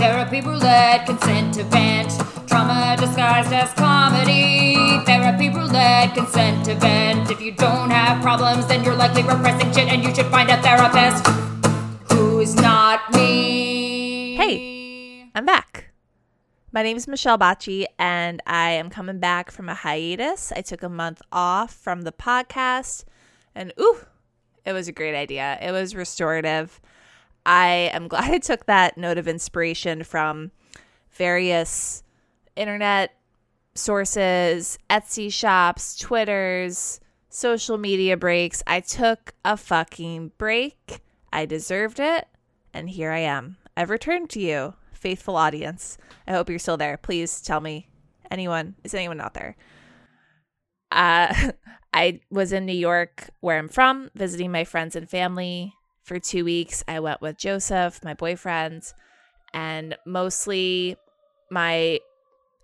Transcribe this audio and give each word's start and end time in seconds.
Therapy 0.00 0.40
roulette, 0.40 1.04
consent 1.04 1.58
event. 1.58 2.10
Trauma 2.48 2.96
disguised 2.98 3.52
as 3.52 3.70
comedy. 3.74 4.74
Therapy 5.04 5.50
roulette, 5.50 6.14
consent 6.14 6.66
event. 6.68 7.30
If 7.30 7.38
you 7.42 7.52
don't 7.52 7.90
have 7.90 8.22
problems, 8.22 8.66
then 8.66 8.82
you're 8.82 8.96
likely 8.96 9.22
repressing 9.24 9.70
shit 9.74 9.88
and 9.88 10.02
you 10.02 10.14
should 10.14 10.28
find 10.28 10.48
a 10.48 10.56
therapist 10.62 11.26
who's 12.10 12.54
not 12.54 13.12
me. 13.12 14.36
Hey, 14.36 15.30
I'm 15.34 15.44
back. 15.44 15.90
My 16.72 16.82
name 16.82 16.96
is 16.96 17.06
Michelle 17.06 17.36
Bacci, 17.36 17.84
and 17.98 18.40
I 18.46 18.70
am 18.70 18.88
coming 18.88 19.18
back 19.18 19.50
from 19.50 19.68
a 19.68 19.74
hiatus. 19.74 20.50
I 20.50 20.62
took 20.62 20.82
a 20.82 20.88
month 20.88 21.20
off 21.30 21.74
from 21.74 22.02
the 22.02 22.12
podcast, 22.12 23.04
and 23.54 23.74
ooh, 23.78 23.98
it 24.64 24.72
was 24.72 24.88
a 24.88 24.92
great 24.92 25.14
idea. 25.14 25.58
It 25.60 25.72
was 25.72 25.94
restorative. 25.94 26.80
I 27.44 27.90
am 27.92 28.08
glad 28.08 28.30
I 28.30 28.38
took 28.38 28.66
that 28.66 28.98
note 28.98 29.18
of 29.18 29.28
inspiration 29.28 30.04
from 30.04 30.50
various 31.10 32.02
internet 32.56 33.14
sources, 33.74 34.78
Etsy 34.88 35.32
shops, 35.32 35.96
Twitters, 35.96 37.00
social 37.28 37.78
media 37.78 38.16
breaks. 38.16 38.62
I 38.66 38.80
took 38.80 39.32
a 39.44 39.56
fucking 39.56 40.32
break. 40.36 41.00
I 41.32 41.46
deserved 41.46 42.00
it. 42.00 42.26
And 42.74 42.90
here 42.90 43.10
I 43.10 43.20
am. 43.20 43.56
I've 43.76 43.90
returned 43.90 44.30
to 44.30 44.40
you 44.40 44.74
faithful 44.92 45.36
audience. 45.36 45.96
I 46.26 46.32
hope 46.32 46.50
you're 46.50 46.58
still 46.58 46.76
there. 46.76 46.96
Please 46.96 47.40
tell 47.40 47.60
me 47.60 47.88
anyone 48.30 48.74
is 48.84 48.94
anyone 48.94 49.20
out 49.20 49.34
there. 49.34 49.56
Uh 50.92 51.52
I 51.92 52.20
was 52.30 52.52
in 52.52 52.66
New 52.66 52.72
York 52.72 53.30
where 53.40 53.58
I'm 53.58 53.68
from, 53.68 54.10
visiting 54.14 54.52
my 54.52 54.62
friends 54.62 54.94
and 54.94 55.10
family 55.10 55.74
for 56.10 56.18
2 56.18 56.44
weeks. 56.44 56.82
I 56.88 56.98
went 56.98 57.20
with 57.20 57.38
Joseph, 57.38 58.02
my 58.02 58.14
boyfriend, 58.14 58.82
and 59.54 59.96
mostly 60.04 60.96
my 61.52 62.00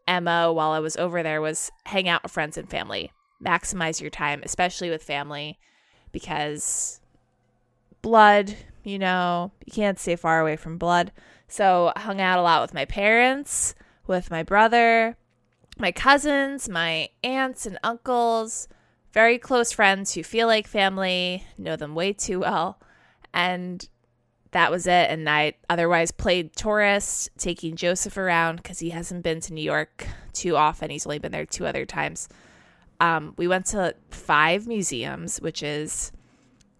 MO 0.08 0.52
while 0.52 0.72
I 0.72 0.80
was 0.80 0.96
over 0.96 1.22
there 1.22 1.40
was 1.40 1.70
hang 1.84 2.08
out 2.08 2.24
with 2.24 2.32
friends 2.32 2.58
and 2.58 2.68
family. 2.68 3.12
Maximize 3.40 4.00
your 4.00 4.10
time, 4.10 4.42
especially 4.44 4.90
with 4.90 5.00
family 5.00 5.60
because 6.10 7.00
blood, 8.02 8.56
you 8.82 8.98
know, 8.98 9.52
you 9.64 9.72
can't 9.72 10.00
stay 10.00 10.16
far 10.16 10.40
away 10.40 10.56
from 10.56 10.76
blood. 10.76 11.12
So 11.46 11.92
I 11.94 12.00
hung 12.00 12.20
out 12.20 12.40
a 12.40 12.42
lot 12.42 12.62
with 12.62 12.74
my 12.74 12.84
parents, 12.84 13.76
with 14.08 14.28
my 14.28 14.42
brother, 14.42 15.16
my 15.78 15.92
cousins, 15.92 16.68
my 16.68 17.10
aunts 17.22 17.64
and 17.64 17.78
uncles, 17.84 18.66
very 19.12 19.38
close 19.38 19.70
friends 19.70 20.14
who 20.14 20.24
feel 20.24 20.48
like 20.48 20.66
family, 20.66 21.46
know 21.56 21.76
them 21.76 21.94
way 21.94 22.12
too 22.12 22.40
well. 22.40 22.80
And 23.36 23.86
that 24.52 24.70
was 24.70 24.86
it. 24.86 25.10
And 25.10 25.28
I 25.28 25.52
otherwise 25.68 26.10
played 26.10 26.56
tourist, 26.56 27.28
taking 27.38 27.76
Joseph 27.76 28.16
around 28.16 28.56
because 28.56 28.78
he 28.78 28.90
hasn't 28.90 29.22
been 29.22 29.40
to 29.42 29.52
New 29.52 29.62
York 29.62 30.06
too 30.32 30.56
often. 30.56 30.90
He's 30.90 31.06
only 31.06 31.18
been 31.18 31.32
there 31.32 31.46
two 31.46 31.66
other 31.66 31.84
times. 31.84 32.28
Um, 32.98 33.34
we 33.36 33.46
went 33.46 33.66
to 33.66 33.94
five 34.10 34.66
museums, 34.66 35.38
which 35.40 35.62
is 35.62 36.10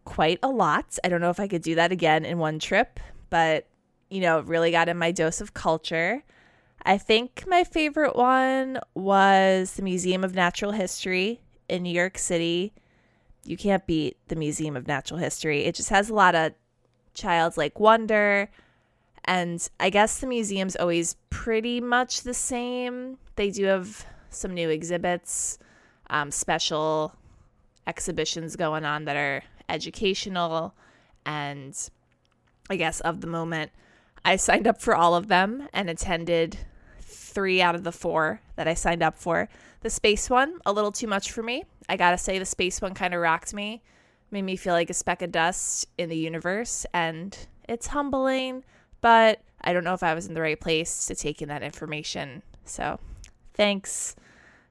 quite 0.07 0.39
a 0.43 0.49
lot. 0.49 0.99
I 1.05 1.09
don't 1.09 1.21
know 1.21 1.31
if 1.31 1.39
I 1.39 1.47
could 1.47 1.63
do 1.63 1.75
that 1.75 1.93
again 1.93 2.25
in 2.25 2.39
one 2.39 2.59
trip, 2.59 2.99
but 3.29 3.67
you 4.09 4.21
know, 4.21 4.41
really 4.41 4.71
got 4.71 4.89
in 4.89 4.97
my 4.97 5.13
dose 5.13 5.41
of 5.41 5.53
culture. 5.53 6.23
I 6.85 6.97
think 6.97 7.45
my 7.47 7.65
favorite 7.65 8.17
one 8.17 8.79
was 8.95 9.75
the 9.75 9.83
Museum 9.83 10.25
of 10.25 10.35
Natural 10.35 10.71
History 10.71 11.41
in 11.69 11.83
New 11.83 11.93
York 11.93 12.17
City. 12.17 12.73
You 13.47 13.57
can't 13.57 13.87
beat 13.87 14.17
the 14.29 14.37
Museum 14.37 14.77
of 14.77 14.87
Natural 14.87 15.19
History. 15.19 15.65
It 15.65 15.75
just 15.75 15.91
has 15.91 16.11
a 16.11 16.15
lot 16.15 16.35
of 16.35 16.53
childlike 17.15 17.79
wonder. 17.79 18.51
And 19.25 19.67
I 19.81 19.91
guess 19.91 20.21
the 20.21 20.27
museum's 20.27 20.77
always 20.77 21.17
pretty 21.31 21.81
much 21.81 22.23
the 22.23 22.35
same. 22.35 23.19
They 23.37 23.51
do 23.51 23.65
have 23.65 24.07
some 24.31 24.55
new 24.55 24.69
exhibits, 24.69 25.59
um, 26.11 26.31
special 26.31 27.15
exhibitions 27.87 28.57
going 28.57 28.85
on 28.85 29.05
that 29.05 29.17
are 29.17 29.43
educational 29.69 30.75
and 31.25 31.91
I 32.69 32.77
guess 32.77 33.01
of 33.01 33.21
the 33.21 33.27
moment. 33.27 33.73
I 34.25 34.37
signed 34.37 34.67
up 34.67 34.81
for 34.81 34.95
all 34.95 35.15
of 35.15 35.29
them 35.29 35.69
and 35.73 35.89
attended 35.89 36.59
three 37.01 37.63
out 37.63 37.75
of 37.75 37.85
the 37.85 37.93
four 37.93 38.41
that 38.57 38.67
I 38.67 38.75
signed 38.75 39.03
up 39.03 39.17
for. 39.17 39.49
The 39.87 39.91
space 39.91 40.29
one, 40.29 40.59
a 40.67 40.73
little 40.73 40.91
too 40.91 41.07
much 41.07 41.31
for 41.31 41.45
me. 41.45 41.63
I 41.89 41.97
gotta 41.97 42.19
say, 42.19 42.41
the 42.41 42.45
space 42.45 42.83
one 42.83 42.93
kind 42.93 43.15
of 43.15 43.21
rocked 43.21 43.55
me, 43.55 43.85
made 44.33 44.43
me 44.43 44.57
feel 44.57 44.75
like 44.75 44.91
a 44.91 44.95
speck 44.95 45.23
of 45.23 45.31
dust 45.31 45.87
in 45.97 46.09
the 46.09 46.17
universe, 46.17 46.87
and 46.93 47.39
it's 47.69 47.87
humbling, 47.87 48.65
but 49.01 49.43
I 49.61 49.73
don't 49.73 49.85
know 49.85 49.95
if 49.95 50.03
I 50.03 50.13
was 50.15 50.27
in 50.27 50.35
the 50.35 50.41
right 50.41 50.59
place 50.59 51.07
to 51.07 51.15
take 51.15 51.41
in 51.41 51.49
that 51.51 51.63
information. 51.63 52.43
So 52.65 52.99
thanks. 53.55 54.17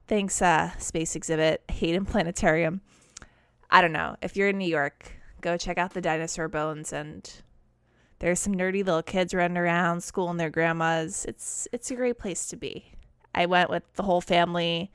Thanks, 0.06 0.42
uh, 0.42 0.78
Space 0.80 1.16
Exhibit, 1.16 1.64
Hayden 1.72 2.04
Planetarium. 2.06 2.81
I 3.72 3.80
don't 3.80 3.94
know. 3.94 4.18
If 4.22 4.36
you're 4.36 4.50
in 4.50 4.58
New 4.58 4.68
York, 4.68 5.14
go 5.40 5.56
check 5.56 5.78
out 5.78 5.94
the 5.94 6.02
dinosaur 6.02 6.50
bones 6.50 6.92
and 6.92 7.31
there's 8.20 8.42
some 8.42 8.54
nerdy 8.54 8.86
little 8.86 9.02
kids 9.02 9.34
running 9.34 9.56
around, 9.56 10.04
schooling 10.04 10.36
their 10.36 10.50
grandmas. 10.50 11.24
It's 11.24 11.70
it's 11.72 11.90
a 11.90 11.96
great 11.96 12.20
place 12.20 12.48
to 12.48 12.58
be. 12.58 12.92
I 13.34 13.46
went 13.46 13.70
with 13.70 13.84
the 13.94 14.04
whole 14.04 14.20
family 14.20 14.92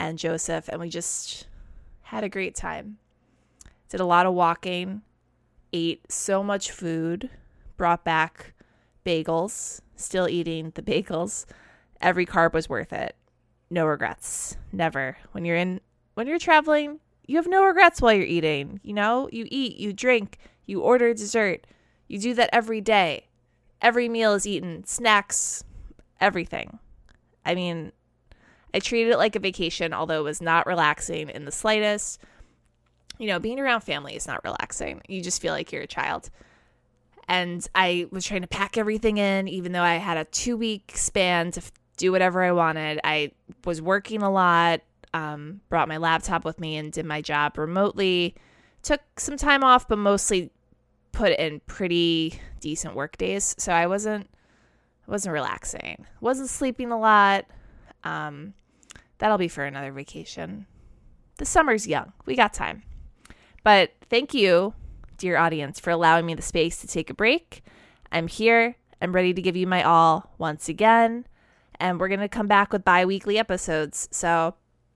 and 0.00 0.18
Joseph, 0.18 0.66
and 0.68 0.80
we 0.80 0.88
just 0.88 1.46
had 2.04 2.24
a 2.24 2.28
great 2.28 2.54
time. 2.54 2.96
Did 3.90 4.00
a 4.00 4.06
lot 4.06 4.24
of 4.24 4.32
walking, 4.32 5.02
ate 5.74 6.10
so 6.10 6.42
much 6.42 6.70
food, 6.70 7.28
brought 7.76 8.02
back 8.02 8.54
bagels, 9.04 9.82
still 9.96 10.26
eating 10.26 10.72
the 10.74 10.82
bagels. 10.82 11.44
Every 12.00 12.24
carb 12.24 12.54
was 12.54 12.66
worth 12.66 12.94
it. 12.94 13.14
No 13.68 13.84
regrets. 13.84 14.56
Never. 14.72 15.18
When 15.32 15.44
you're 15.44 15.56
in 15.56 15.80
when 16.14 16.26
you're 16.26 16.38
traveling, 16.38 17.00
you 17.26 17.36
have 17.36 17.46
no 17.46 17.62
regrets 17.62 18.00
while 18.00 18.14
you're 18.14 18.24
eating. 18.24 18.80
You 18.82 18.94
know, 18.94 19.28
you 19.30 19.46
eat, 19.50 19.76
you 19.76 19.92
drink, 19.92 20.38
you 20.64 20.80
order 20.80 21.12
dessert 21.12 21.66
you 22.08 22.18
do 22.18 22.34
that 22.34 22.50
every 22.52 22.80
day. 22.80 23.28
Every 23.80 24.08
meal 24.08 24.34
is 24.34 24.44
eaten, 24.46 24.84
snacks, 24.84 25.62
everything. 26.20 26.80
I 27.46 27.54
mean, 27.54 27.92
I 28.72 28.78
treated 28.78 29.12
it 29.12 29.18
like 29.18 29.36
a 29.36 29.40
vacation, 29.40 29.92
although 29.92 30.20
it 30.20 30.24
was 30.24 30.40
not 30.40 30.66
relaxing 30.66 31.28
in 31.30 31.44
the 31.44 31.52
slightest. 31.52 32.20
You 33.18 33.26
know, 33.26 33.38
being 33.38 33.60
around 33.60 33.80
family 33.82 34.16
is 34.16 34.26
not 34.26 34.42
relaxing. 34.44 35.02
You 35.08 35.22
just 35.22 35.42
feel 35.42 35.52
like 35.52 35.72
you're 35.72 35.82
a 35.82 35.86
child. 35.86 36.30
And 37.28 37.66
I 37.74 38.06
was 38.10 38.24
trying 38.24 38.42
to 38.42 38.48
pack 38.48 38.76
everything 38.76 39.18
in, 39.18 39.46
even 39.46 39.72
though 39.72 39.82
I 39.82 39.96
had 39.96 40.16
a 40.16 40.24
two 40.24 40.56
week 40.56 40.92
span 40.94 41.52
to 41.52 41.62
do 41.96 42.10
whatever 42.10 42.42
I 42.42 42.52
wanted. 42.52 42.98
I 43.04 43.32
was 43.64 43.82
working 43.82 44.22
a 44.22 44.30
lot, 44.30 44.80
um, 45.12 45.60
brought 45.68 45.86
my 45.86 45.98
laptop 45.98 46.44
with 46.44 46.58
me 46.58 46.76
and 46.76 46.90
did 46.90 47.04
my 47.04 47.20
job 47.20 47.58
remotely. 47.58 48.34
Took 48.82 49.02
some 49.18 49.36
time 49.36 49.62
off, 49.62 49.86
but 49.86 49.98
mostly 49.98 50.50
put 51.12 51.32
in 51.38 51.60
pretty 51.66 52.40
decent 52.60 52.94
work 52.94 53.18
days, 53.18 53.54
so 53.58 53.72
I 53.72 53.86
wasn't 53.86 54.28
wasn't 55.06 55.32
relaxing. 55.32 56.06
Wasn't 56.20 56.48
sleeping 56.48 56.92
a 56.92 56.98
lot. 56.98 57.46
Um, 58.04 58.54
that'll 59.20 59.38
be 59.38 59.48
for 59.48 59.64
another 59.64 59.92
vacation. 59.92 60.66
The 61.36 61.44
summer's 61.44 61.86
young. 61.86 62.12
We 62.26 62.34
got 62.34 62.52
time. 62.52 62.82
But 63.62 63.92
thank 64.08 64.34
you, 64.34 64.74
dear 65.18 65.36
audience, 65.36 65.78
for 65.78 65.90
allowing 65.90 66.26
me 66.26 66.34
the 66.34 66.42
space 66.42 66.80
to 66.80 66.86
take 66.86 67.10
a 67.10 67.14
break. 67.14 67.62
I'm 68.10 68.26
here. 68.26 68.76
I'm 69.00 69.12
ready 69.12 69.32
to 69.32 69.42
give 69.42 69.56
you 69.56 69.66
my 69.66 69.82
all 69.82 70.34
once 70.38 70.68
again. 70.68 71.26
And 71.78 72.00
we're 72.00 72.08
going 72.08 72.20
to 72.20 72.28
come 72.28 72.48
back 72.48 72.72
with 72.72 72.84
bi 72.84 73.04
weekly 73.04 73.38
episodes. 73.38 74.08
So 74.10 74.54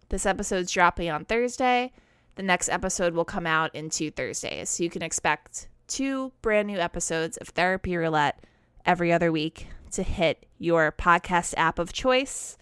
this 0.09 0.27
episode's 0.27 0.73
dropping 0.73 1.11
on 1.11 1.25
Thursday. 1.25 1.93
The 2.35 2.43
next 2.43 2.69
episode 2.69 3.15
will 3.15 3.25
come 3.25 3.47
out 3.47 3.75
in 3.75 3.91
two 3.91 4.11
Thursdays. 4.11 4.69
So 4.69 4.83
you 4.83 4.91
can 4.91 5.03
expect 5.03 5.69
two 5.87 6.33
brand 6.43 6.67
new 6.67 6.79
episodes 6.79 7.37
of 7.37 7.49
Therapy 7.49 7.97
Roulette 7.97 8.45
every 8.85 9.13
other 9.13 9.31
week 9.31 9.69
to 9.93 10.03
hit 10.03 10.47
your 10.59 10.93
podcast 10.93 11.55
app 11.57 11.79
of 11.79 11.93
choice. 11.93 12.59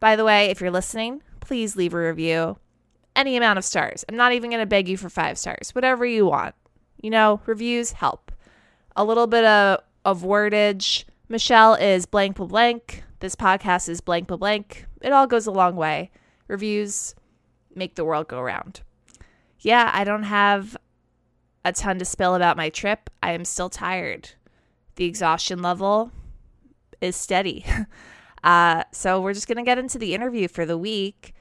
By 0.00 0.16
the 0.16 0.24
way, 0.24 0.46
if 0.46 0.60
you're 0.60 0.70
listening, 0.70 1.22
please 1.40 1.76
leave 1.76 1.94
a 1.94 1.98
review. 1.98 2.58
Any 3.16 3.36
amount 3.36 3.58
of 3.58 3.64
stars. 3.64 4.04
I'm 4.08 4.16
not 4.16 4.32
even 4.32 4.50
going 4.50 4.62
to 4.62 4.66
beg 4.66 4.88
you 4.88 4.96
for 4.96 5.08
five 5.08 5.38
stars. 5.38 5.74
Whatever 5.74 6.06
you 6.06 6.26
want. 6.26 6.54
You 7.02 7.10
know, 7.10 7.40
reviews 7.46 7.92
help. 7.92 8.30
A 8.94 9.04
little 9.04 9.26
bit 9.26 9.44
of, 9.44 9.80
of 10.04 10.22
wordage. 10.22 11.04
Michelle 11.28 11.74
is 11.74 12.06
blank 12.06 12.36
blank. 12.36 13.02
This 13.20 13.34
podcast 13.34 13.88
is 13.88 14.00
blank 14.00 14.28
blank. 14.28 14.86
It 15.02 15.12
all 15.12 15.26
goes 15.26 15.46
a 15.46 15.50
long 15.50 15.74
way. 15.74 16.10
Reviews 16.46 17.14
make 17.74 17.96
the 17.96 18.04
world 18.04 18.28
go 18.28 18.40
round. 18.40 18.82
Yeah, 19.60 19.90
I 19.92 20.04
don't 20.04 20.22
have 20.24 20.76
a 21.64 21.72
ton 21.72 21.98
to 21.98 22.04
spill 22.04 22.34
about 22.34 22.56
my 22.56 22.70
trip. 22.70 23.10
I 23.22 23.32
am 23.32 23.44
still 23.44 23.68
tired. 23.68 24.30
The 24.94 25.04
exhaustion 25.04 25.60
level 25.60 26.12
is 27.00 27.16
steady. 27.16 27.64
Uh, 28.44 28.84
so 28.92 29.20
we're 29.20 29.34
just 29.34 29.48
going 29.48 29.58
to 29.58 29.64
get 29.64 29.78
into 29.78 29.98
the 29.98 30.14
interview 30.14 30.48
for 30.48 30.64
the 30.64 30.78
week. 30.78 31.34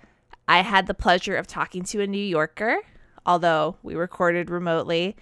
I 0.47 0.61
had 0.61 0.87
the 0.87 0.93
pleasure 0.93 1.35
of 1.35 1.47
talking 1.47 1.83
to 1.83 2.01
a 2.01 2.07
New 2.07 2.23
Yorker, 2.23 2.79
although 3.25 3.77
we 3.83 3.95
recorded 3.95 4.49
remotely. 4.49 5.15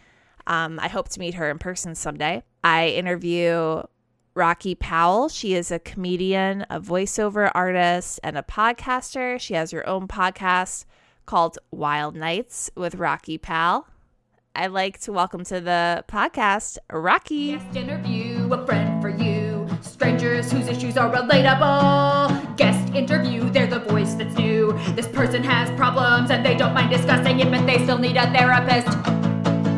Um, 0.48 0.80
I 0.80 0.88
hope 0.88 1.10
to 1.10 1.19
meet 1.19 1.33
her 1.36 1.50
in 1.50 1.57
person 1.57 1.95
someday. 1.95 2.44
I 2.63 2.89
interview 2.89 3.81
Rocky 4.36 4.75
Powell. 4.75 5.30
She 5.30 5.56
is 5.56 5.72
a 5.72 5.80
comedian, 5.80 6.66
a 6.69 6.80
voiceover 6.80 7.51
artist, 7.56 8.19
and 8.24 8.38
a 8.38 8.44
podcaster. 8.44 9.39
She 9.39 9.56
has 9.56 9.72
her 9.72 9.88
own 9.88 10.07
podcast 10.07 10.86
called 11.25 11.57
Wild 11.72 12.16
Nights 12.16 12.69
with 12.75 12.95
Rocky 12.95 13.38
Powell. 13.38 13.88
I'd 14.56 14.72
like 14.72 15.00
to 15.01 15.12
welcome 15.12 15.44
to 15.45 15.60
the 15.60 16.06
podcast 16.07 16.77
Rocky. 16.92 17.54
Guest 17.54 17.75
interview, 17.75 18.54
a 18.54 18.66
friend. 18.66 18.95
Strangers 19.96 20.52
whose 20.52 20.68
issues 20.68 20.98
are 20.98 21.10
relatable. 21.10 22.58
Guest 22.58 22.94
interview, 22.94 23.50
they're 23.52 23.66
the 23.66 23.80
voice 23.80 24.14
that's 24.16 24.36
new. 24.36 24.78
This 24.90 25.08
person 25.08 25.42
has 25.42 25.70
problems 25.78 26.32
and 26.32 26.46
they 26.46 26.54
don't 26.54 26.74
mind 26.74 26.92
discussing 26.92 27.40
it, 27.40 27.50
but 27.50 27.66
they 27.66 27.82
still 27.82 27.98
need 27.98 28.18
a 28.18 28.30
therapist. 28.34 28.90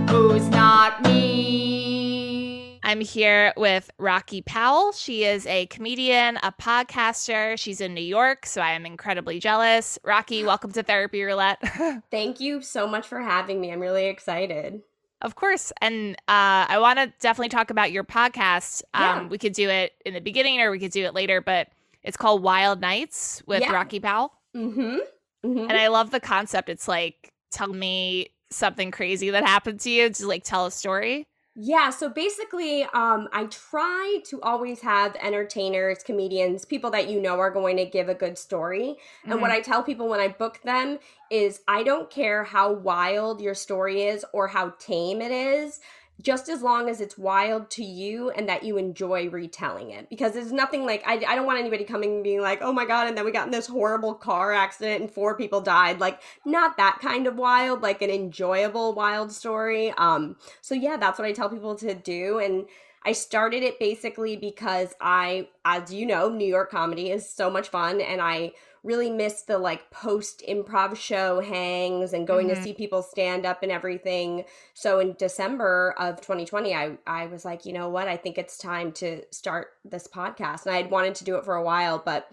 Who's 0.09 0.49
not 0.49 1.03
me? 1.03 2.79
I'm 2.81 2.99
here 2.99 3.53
with 3.57 3.91
Rocky 3.99 4.41
Powell. 4.41 4.91
She 4.91 5.23
is 5.23 5.45
a 5.45 5.67
comedian, 5.67 6.37
a 6.37 6.51
podcaster. 6.51 7.55
She's 7.59 7.79
in 7.79 7.93
New 7.93 8.01
York, 8.01 8.47
so 8.47 8.59
I 8.59 8.71
am 8.71 8.87
incredibly 8.87 9.39
jealous. 9.39 9.99
Rocky, 10.03 10.43
welcome 10.43 10.71
to 10.71 10.81
Therapy 10.81 11.21
Roulette. 11.21 11.59
Thank 12.09 12.39
you 12.39 12.63
so 12.63 12.87
much 12.87 13.05
for 13.05 13.21
having 13.21 13.61
me. 13.61 13.71
I'm 13.71 13.79
really 13.79 14.07
excited. 14.07 14.81
Of 15.21 15.35
course. 15.35 15.71
And 15.81 16.15
uh, 16.27 16.69
I 16.69 16.77
want 16.79 16.99
to 16.99 17.11
definitely 17.19 17.49
talk 17.49 17.69
about 17.69 17.91
your 17.91 18.03
podcast. 18.03 18.83
Um, 18.93 19.01
Yeah. 19.03 19.27
We 19.27 19.37
could 19.37 19.53
do 19.53 19.69
it 19.69 19.93
in 20.05 20.13
the 20.13 20.21
beginning 20.21 20.61
or 20.61 20.69
we 20.71 20.79
could 20.79 20.91
do 20.91 21.05
it 21.05 21.13
later, 21.13 21.41
but 21.41 21.69
it's 22.03 22.17
called 22.17 22.43
Wild 22.43 22.81
Nights 22.81 23.41
with 23.47 23.61
Yeah. 23.61 23.71
Rocky 23.73 23.99
Powell. 23.99 24.31
Mm-hmm. 24.55 24.97
hmm 25.43 25.57
And 25.59 25.73
I 25.73 25.87
love 25.87 26.11
the 26.11 26.19
concept. 26.19 26.69
It's 26.69 26.87
like, 26.87 27.31
tell 27.51 27.67
me 27.67 28.29
something 28.51 28.91
crazy 28.91 29.29
that 29.31 29.43
happened 29.45 29.79
to 29.81 29.89
you, 29.89 30.09
to 30.09 30.27
like 30.27 30.43
tell 30.43 30.67
a 30.67 30.71
story. 30.71 31.27
Yeah, 31.59 31.89
so 31.89 32.07
basically, 32.07 32.83
um, 32.83 33.27
I 33.33 33.47
try 33.49 34.19
to 34.25 34.39
always 34.41 34.79
have 34.81 35.15
entertainers, 35.15 36.03
comedians, 36.03 36.65
people 36.65 36.91
that 36.91 37.09
you 37.09 37.19
know 37.19 37.39
are 37.39 37.49
going 37.49 37.77
to 37.77 37.85
give 37.85 38.09
a 38.09 38.13
good 38.13 38.37
story. 38.37 38.97
And 39.25 39.41
what 39.41 39.49
I 39.49 39.59
tell 39.61 39.81
people 39.81 40.07
when 40.07 40.19
I 40.19 40.27
book 40.27 40.61
them 40.63 40.99
is 41.31 41.61
I 41.67 41.81
don't 41.81 42.11
care 42.11 42.43
how 42.43 42.73
wild 42.73 43.41
your 43.41 43.55
story 43.55 44.03
is 44.03 44.23
or 44.33 44.47
how 44.47 44.75
tame 44.77 45.19
it 45.19 45.31
is, 45.31 45.79
just 46.21 46.49
as 46.49 46.63
long 46.63 46.89
as 46.89 46.99
it's 46.99 47.17
wild 47.17 47.69
to 47.69 47.83
you 47.83 48.31
and 48.31 48.49
that 48.49 48.63
you 48.63 48.77
enjoy 48.77 49.29
retelling 49.29 49.91
it. 49.91 50.09
Because 50.09 50.33
there's 50.33 50.51
nothing 50.51 50.85
like, 50.85 51.03
I, 51.05 51.23
I 51.27 51.35
don't 51.35 51.45
want 51.45 51.59
anybody 51.59 51.83
coming 51.83 52.15
and 52.15 52.23
being 52.23 52.41
like, 52.41 52.59
oh 52.61 52.73
my 52.73 52.85
God, 52.85 53.07
and 53.07 53.17
then 53.17 53.23
we 53.23 53.31
got 53.31 53.45
in 53.45 53.51
this 53.51 53.67
horrible 53.67 54.15
car 54.15 54.51
accident 54.51 55.01
and 55.01 55.11
four 55.11 55.37
people 55.37 55.61
died. 55.61 55.99
Like, 55.99 56.21
not 56.43 56.77
that 56.77 56.99
kind 57.01 57.27
of 57.27 57.35
wild, 57.35 57.81
like 57.83 58.01
an 58.01 58.09
enjoyable 58.09 58.93
wild 58.93 59.31
story. 59.31 59.91
Um, 59.97 60.37
so 60.61 60.73
yeah, 60.73 60.97
that's 60.97 61.19
what 61.19 61.27
I 61.27 61.33
tell 61.33 61.49
people 61.49 61.75
to 61.75 61.93
do. 61.93 62.39
And 62.39 62.65
I 63.05 63.11
started 63.11 63.61
it 63.61 63.79
basically 63.79 64.35
because 64.35 64.93
I, 64.99 65.49
as 65.63 65.93
you 65.93 66.05
know, 66.05 66.29
New 66.29 66.47
York 66.47 66.71
comedy 66.71 67.11
is 67.11 67.29
so 67.29 67.49
much 67.49 67.69
fun 67.69 68.01
and 68.01 68.21
I 68.21 68.53
really 68.87 69.09
miss 69.11 69.41
the 69.41 69.57
like 69.57 69.91
post 69.91 70.41
improv 70.47 70.95
show 70.95 71.41
hangs 71.41 72.13
and 72.13 72.25
going 72.25 72.47
Mhm. 72.47 72.55
to 72.55 72.63
see 72.63 72.73
people 72.73 73.01
stand 73.03 73.45
up 73.45 73.61
and 73.61 73.71
everything. 73.71 74.45
So 74.73 74.99
in 74.99 75.13
December 75.19 75.93
of 75.99 76.21
2020, 76.21 76.73
I, 76.73 76.97
I 77.05 77.25
was 77.27 77.43
like, 77.43 77.65
you 77.65 77.73
know 77.73 77.89
what? 77.89 78.07
I 78.07 78.15
think 78.15 78.37
it's 78.37 78.57
time 78.57 78.93
to 78.93 79.23
start 79.31 79.67
this 79.83 80.07
podcast. 80.07 80.65
And 80.65 80.73
I 80.73 80.77
had 80.77 80.89
wanted 80.89 81.15
to 81.15 81.25
do 81.25 81.35
it 81.35 81.43
for 81.43 81.55
a 81.55 81.63
while, 81.63 82.01
but 82.03 82.29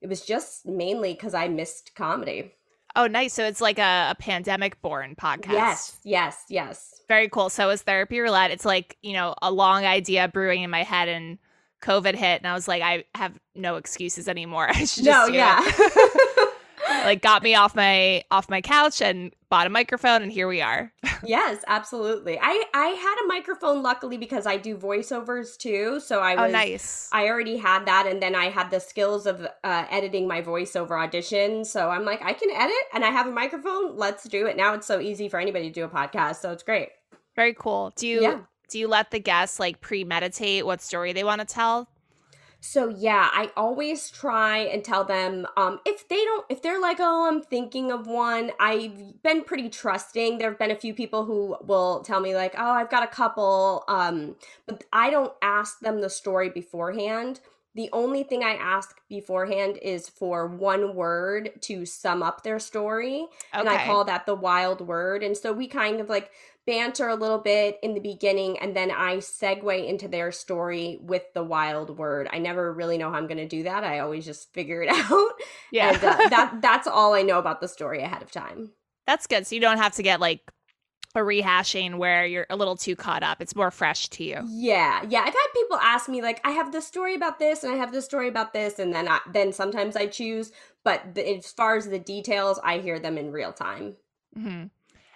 it 0.00 0.08
was 0.08 0.24
just 0.24 0.64
mainly 0.64 1.12
because 1.12 1.34
I 1.34 1.48
missed 1.48 1.94
comedy. 1.96 2.54
Oh, 2.96 3.06
nice. 3.06 3.34
So 3.34 3.44
it's 3.44 3.60
like 3.60 3.78
a, 3.78 4.10
a 4.10 4.16
pandemic 4.18 4.80
born 4.82 5.16
podcast. 5.16 5.52
Yes, 5.52 5.98
yes, 6.04 6.44
yes. 6.48 7.02
Very 7.08 7.28
cool. 7.28 7.50
So 7.50 7.68
is 7.70 7.82
Therapy 7.82 8.20
Roulette. 8.20 8.50
It's 8.52 8.64
like, 8.64 8.96
you 9.02 9.12
know, 9.12 9.34
a 9.42 9.50
long 9.50 9.84
idea 9.84 10.28
brewing 10.28 10.62
in 10.62 10.70
my 10.70 10.82
head 10.84 11.08
and 11.08 11.38
COVID 11.82 12.14
hit 12.14 12.40
and 12.40 12.46
I 12.46 12.54
was 12.54 12.68
like, 12.68 12.82
I 12.82 13.04
have 13.14 13.38
no 13.54 13.76
excuses 13.76 14.28
anymore. 14.28 14.68
I 14.70 14.84
should 14.84 15.04
just 15.04 15.06
No, 15.06 15.26
yeah. 15.26 15.60
like 17.04 17.22
got 17.22 17.42
me 17.42 17.54
off 17.54 17.74
my 17.74 18.22
off 18.30 18.48
my 18.48 18.60
couch 18.60 19.00
and 19.00 19.32
bought 19.48 19.66
a 19.66 19.70
microphone 19.70 20.22
and 20.22 20.32
here 20.32 20.48
we 20.48 20.60
are. 20.60 20.92
yes, 21.24 21.62
absolutely. 21.66 22.38
I 22.40 22.64
I 22.74 22.86
had 22.88 23.24
a 23.24 23.26
microphone 23.26 23.82
luckily 23.82 24.16
because 24.16 24.46
I 24.46 24.56
do 24.56 24.76
voiceovers 24.76 25.56
too, 25.56 26.00
so 26.00 26.20
I 26.20 26.34
was 26.34 26.38
oh, 26.38 26.42
was 26.44 26.52
nice. 26.52 27.08
I 27.12 27.28
already 27.28 27.56
had 27.56 27.86
that 27.86 28.06
and 28.06 28.22
then 28.22 28.34
I 28.34 28.46
had 28.46 28.70
the 28.70 28.80
skills 28.80 29.26
of 29.26 29.46
uh, 29.64 29.84
editing 29.90 30.26
my 30.28 30.42
voiceover 30.42 31.00
audition. 31.02 31.64
So 31.64 31.90
I'm 31.90 32.04
like 32.04 32.22
I 32.22 32.32
can 32.32 32.50
edit 32.50 32.76
and 32.92 33.04
I 33.04 33.10
have 33.10 33.26
a 33.26 33.32
microphone. 33.32 33.96
Let's 33.96 34.24
do 34.28 34.46
it. 34.46 34.56
Now 34.56 34.74
it's 34.74 34.86
so 34.86 35.00
easy 35.00 35.28
for 35.28 35.40
anybody 35.40 35.68
to 35.68 35.74
do 35.74 35.84
a 35.84 35.88
podcast, 35.88 36.36
so 36.36 36.52
it's 36.52 36.62
great. 36.62 36.90
Very 37.36 37.54
cool. 37.54 37.92
Do 37.96 38.06
you 38.06 38.22
Yeah. 38.22 38.40
Do 38.70 38.78
you 38.78 38.88
let 38.88 39.10
the 39.10 39.18
guests 39.20 39.60
like 39.60 39.80
premeditate 39.80 40.64
what 40.64 40.80
story 40.80 41.12
they 41.12 41.24
want 41.24 41.40
to 41.40 41.46
tell? 41.46 41.88
So 42.62 42.90
yeah, 42.90 43.30
I 43.32 43.50
always 43.56 44.10
try 44.10 44.58
and 44.58 44.84
tell 44.84 45.02
them 45.02 45.46
um, 45.56 45.80
if 45.86 46.06
they 46.08 46.22
don't, 46.22 46.44
if 46.50 46.60
they're 46.60 46.80
like, 46.80 46.98
oh, 47.00 47.26
I'm 47.26 47.40
thinking 47.40 47.90
of 47.90 48.06
one. 48.06 48.52
I've 48.60 49.22
been 49.22 49.44
pretty 49.44 49.70
trusting. 49.70 50.36
There 50.36 50.50
have 50.50 50.58
been 50.58 50.70
a 50.70 50.76
few 50.76 50.92
people 50.92 51.24
who 51.24 51.56
will 51.64 52.02
tell 52.02 52.20
me 52.20 52.34
like, 52.34 52.54
oh, 52.58 52.70
I've 52.70 52.90
got 52.90 53.02
a 53.02 53.06
couple, 53.06 53.84
um, 53.88 54.36
but 54.66 54.84
I 54.92 55.08
don't 55.08 55.32
ask 55.40 55.80
them 55.80 56.02
the 56.02 56.10
story 56.10 56.50
beforehand. 56.50 57.40
The 57.74 57.88
only 57.92 58.24
thing 58.24 58.42
I 58.42 58.54
ask 58.54 59.00
beforehand 59.08 59.78
is 59.80 60.08
for 60.08 60.46
one 60.46 60.94
word 60.94 61.52
to 61.62 61.86
sum 61.86 62.22
up 62.22 62.42
their 62.42 62.58
story, 62.58 63.26
Okay. 63.54 63.60
and 63.60 63.68
I 63.68 63.86
call 63.86 64.04
that 64.04 64.26
the 64.26 64.34
wild 64.34 64.80
word. 64.80 65.22
And 65.22 65.36
so 65.36 65.52
we 65.52 65.66
kind 65.68 66.00
of 66.00 66.08
like 66.08 66.30
banter 66.70 67.08
a 67.08 67.16
little 67.16 67.38
bit 67.38 67.80
in 67.82 67.94
the 67.94 68.00
beginning 68.00 68.56
and 68.60 68.76
then 68.76 68.92
I 68.92 69.16
segue 69.16 69.88
into 69.88 70.06
their 70.06 70.30
story 70.30 70.98
with 71.02 71.24
the 71.34 71.42
wild 71.42 71.98
word. 71.98 72.28
I 72.32 72.38
never 72.38 72.72
really 72.72 72.96
know 72.96 73.10
how 73.10 73.16
I'm 73.16 73.26
going 73.26 73.38
to 73.38 73.48
do 73.48 73.64
that. 73.64 73.82
I 73.82 73.98
always 73.98 74.24
just 74.24 74.52
figure 74.54 74.80
it 74.80 74.88
out. 75.10 75.32
yeah. 75.72 75.94
And 75.94 76.04
uh, 76.04 76.28
that 76.28 76.62
that's 76.62 76.86
all 76.86 77.12
I 77.12 77.22
know 77.22 77.40
about 77.40 77.60
the 77.60 77.66
story 77.66 78.02
ahead 78.02 78.22
of 78.22 78.30
time. 78.30 78.70
That's 79.04 79.26
good. 79.26 79.48
So 79.48 79.56
you 79.56 79.60
don't 79.60 79.78
have 79.78 79.94
to 79.96 80.04
get 80.04 80.20
like 80.20 80.48
a 81.16 81.18
rehashing 81.18 81.96
where 81.96 82.24
you're 82.24 82.46
a 82.50 82.56
little 82.56 82.76
too 82.76 82.94
caught 82.94 83.24
up. 83.24 83.42
It's 83.42 83.56
more 83.56 83.72
fresh 83.72 84.08
to 84.10 84.22
you. 84.22 84.44
Yeah. 84.46 85.04
Yeah, 85.08 85.20
I've 85.20 85.34
had 85.34 85.46
people 85.52 85.76
ask 85.78 86.08
me 86.08 86.22
like 86.22 86.40
I 86.44 86.50
have 86.52 86.70
this 86.70 86.86
story 86.86 87.16
about 87.16 87.40
this 87.40 87.64
and 87.64 87.72
I 87.72 87.76
have 87.78 87.90
this 87.90 88.04
story 88.04 88.28
about 88.28 88.52
this 88.52 88.78
and 88.78 88.94
then 88.94 89.08
I, 89.08 89.18
then 89.32 89.52
sometimes 89.52 89.96
I 89.96 90.06
choose, 90.06 90.52
but 90.84 91.16
the, 91.16 91.28
as 91.36 91.50
far 91.50 91.76
as 91.76 91.88
the 91.88 91.98
details, 91.98 92.60
I 92.62 92.78
hear 92.78 93.00
them 93.00 93.18
in 93.18 93.32
real 93.32 93.52
time. 93.52 93.96
hmm 94.34 94.66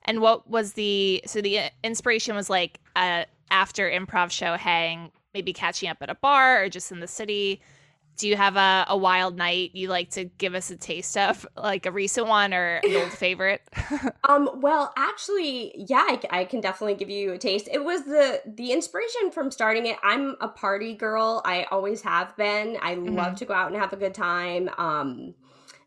And 0.05 0.21
what 0.21 0.49
was 0.49 0.75
the 0.75 1.23
so 1.27 1.41
the 1.41 1.59
uh, 1.59 1.69
inspiration 1.83 2.35
was 2.35 2.51
like 2.51 2.81
uh 2.97 3.25
after 3.51 3.89
improv 3.91 4.31
show 4.31 4.57
hang, 4.57 5.13
maybe 5.33 5.53
catching 5.53 5.89
up 5.89 5.99
at 6.01 6.11
a 6.11 6.15
bar 6.15 6.63
or 6.63 6.69
just 6.69 6.91
in 6.93 7.01
the 7.01 7.07
city. 7.07 7.61
Do 8.17 8.29
you 8.29 8.37
have 8.37 8.57
a, 8.57 8.87
a 8.89 8.97
wild 8.97 9.37
night 9.37 9.73
you 9.75 9.89
like 9.89 10.11
to 10.11 10.25
give 10.25 10.55
us 10.55 10.71
a 10.71 10.77
taste 10.77 11.17
of, 11.17 11.45
like 11.57 11.85
a 11.85 11.91
recent 11.91 12.29
one 12.29 12.55
or 12.55 12.77
an 12.85 12.95
old 12.95 13.11
favorite? 13.13 13.63
Um, 14.27 14.49
well, 14.63 14.91
actually, 14.97 15.75
yeah, 15.77 16.17
I 16.31 16.45
can 16.45 16.63
definitely 16.63 16.95
give 16.95 17.11
you 17.11 17.33
a 17.33 17.39
taste. 17.39 17.69
It 17.71 17.85
was 17.85 18.05
the 18.05 18.41
the 18.47 18.73
inspiration 18.73 19.31
from 19.31 19.51
starting 19.51 19.85
it. 19.85 19.99
I'm 20.03 20.37
a 20.41 20.49
party 20.49 20.95
girl. 20.95 21.43
I 21.45 21.65
always 21.71 22.01
have 22.03 22.35
been. 22.35 22.79
I 22.81 22.95
love 22.95 23.37
to 23.37 23.45
go 23.45 23.53
out 23.53 23.71
and 23.71 23.79
have 23.79 23.93
a 23.93 23.97
good 23.97 24.15
time. 24.15 24.71
Um, 24.79 25.35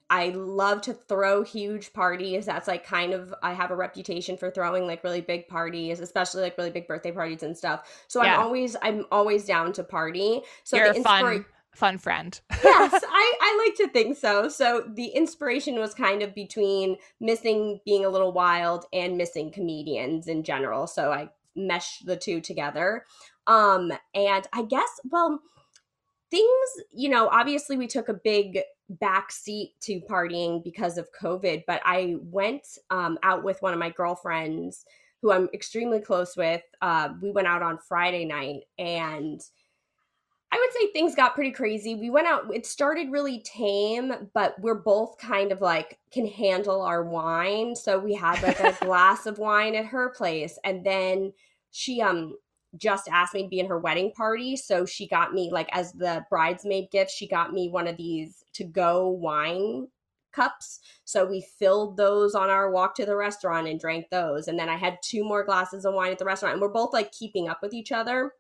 I 0.10 0.30
love 0.30 0.82
to 0.84 0.94
throw 0.94 1.44
huge 1.44 1.92
parties. 1.94 2.46
That's 2.46 2.68
like 2.68 2.86
kind 2.86 3.14
of 3.14 3.34
I 3.44 3.54
have 3.54 3.72
a 3.72 3.76
reputation 3.76 4.38
for 4.38 4.50
throwing 4.50 4.88
like 4.88 5.04
really 5.04 5.22
big 5.22 5.48
parties, 5.48 6.00
especially 6.00 6.42
like 6.42 6.58
really 6.58 6.72
big 6.72 6.88
birthday 6.88 7.12
parties 7.12 7.44
and 7.44 7.58
stuff. 7.58 8.06
So 8.08 8.24
Yeah. 8.24 8.36
I'm 8.36 8.44
always 8.44 8.76
I'm 8.82 9.06
always 9.12 9.46
down 9.46 9.74
to 9.74 9.84
party. 9.84 10.42
So 10.64 10.78
You're 10.78 10.94
the 10.94 11.00
a 11.02 11.04
fun 11.04 11.46
fun 11.74 11.98
friend. 11.98 12.40
yes, 12.64 12.92
I, 13.08 13.34
I 13.42 13.66
like 13.66 13.76
to 13.78 13.88
think 13.94 14.18
so. 14.18 14.50
So 14.50 14.84
the 14.88 15.08
inspiration 15.08 15.76
was 15.80 15.94
kind 15.94 16.22
of 16.24 16.34
between 16.34 16.98
missing 17.20 17.80
being 17.86 18.06
a 18.06 18.10
little 18.10 18.32
wild 18.32 18.86
and 18.94 19.18
missing 19.18 19.52
comedians 19.52 20.28
in 20.28 20.44
general. 20.44 20.88
So 20.88 21.12
I 21.12 21.30
meshed 21.56 22.06
the 22.06 22.16
two 22.16 22.40
together. 22.42 23.06
Um, 23.46 23.92
and 24.14 24.48
I 24.54 24.64
guess, 24.64 25.00
well, 25.10 25.42
things, 26.32 26.70
you 26.94 27.10
know, 27.10 27.30
obviously 27.30 27.78
we 27.78 27.88
took 27.88 28.10
a 28.10 28.14
big 28.14 28.60
back 28.90 29.32
seat 29.32 29.74
to 29.82 30.00
partying 30.02 30.64
because 30.64 30.98
of 30.98 31.10
COVID, 31.20 31.64
but 31.68 31.82
I 31.86 32.18
went 32.22 32.68
um, 32.90 33.18
out 33.24 33.44
with 33.44 33.62
one 33.62 33.74
of 33.74 33.80
my 33.80 33.90
girlfriends 33.90 34.86
who 35.22 35.32
I'm 35.32 35.50
extremely 35.54 36.00
close 36.00 36.38
with. 36.38 36.62
Uh, 36.82 37.10
we 37.22 37.32
went 37.32 37.48
out 37.48 37.62
on 37.62 37.80
Friday 37.80 38.26
night 38.26 38.62
and 38.78 39.42
I 40.50 40.58
would 40.58 40.74
say 40.74 40.92
things 40.92 41.16
got 41.16 41.36
pretty 41.36 41.52
crazy. 41.52 41.96
We 41.96 42.10
went 42.10 42.28
out, 42.28 42.46
it 42.54 42.66
started 42.66 43.12
really 43.12 43.40
tame, 43.40 44.30
but 44.34 44.58
we're 44.62 44.76
both 44.76 45.18
kind 45.18 45.52
of 45.52 45.60
like 45.60 46.00
can 46.12 46.26
handle 46.26 46.82
our 46.82 47.04
wine. 47.04 47.76
So 47.76 48.00
we 48.00 48.14
had 48.14 48.42
like 48.42 48.60
a 48.62 48.78
glass 48.86 49.26
of 49.26 49.40
wine 49.40 49.76
at 49.76 49.86
her 49.86 50.10
place. 50.10 50.58
And 50.64 50.86
then 50.86 51.34
she 51.72 52.02
um 52.02 52.38
just 52.78 53.10
asked 53.10 53.34
me 53.34 53.44
to 53.44 53.50
be 53.50 53.60
in 53.60 53.68
her 53.68 53.80
wedding 53.80 54.12
party. 54.12 54.56
So 54.56 54.86
she 54.86 55.08
got 55.08 55.34
me 55.34 55.50
like 55.52 55.70
as 55.72 55.94
the 55.94 56.26
bridesmaid 56.30 56.92
gift, 56.92 57.12
she 57.12 57.28
got 57.28 57.54
me 57.54 57.70
one 57.70 57.88
of 57.88 57.98
these 57.98 58.44
to 58.54 58.64
go 58.64 59.10
wine 59.10 59.88
cups. 60.32 60.80
So 61.04 61.26
we 61.26 61.46
filled 61.60 61.98
those 61.98 62.36
on 62.36 62.50
our 62.50 62.72
walk 62.72 62.96
to 62.96 63.06
the 63.06 63.16
restaurant 63.16 63.68
and 63.68 63.80
drank 63.80 64.10
those. 64.10 64.48
And 64.48 64.60
then 64.60 64.70
I 64.70 64.78
had 64.78 64.98
two 65.04 65.24
more 65.24 65.44
glasses 65.44 65.86
of 65.86 65.94
wine 65.94 66.12
at 66.12 66.20
the 66.20 66.26
restaurant. 66.26 66.54
And 66.54 66.62
we're 66.62 66.70
both 66.70 66.94
like 66.94 67.12
keeping 67.12 67.50
up 67.50 67.60
with 67.62 67.74
each 67.74 67.92
other. 67.92 68.32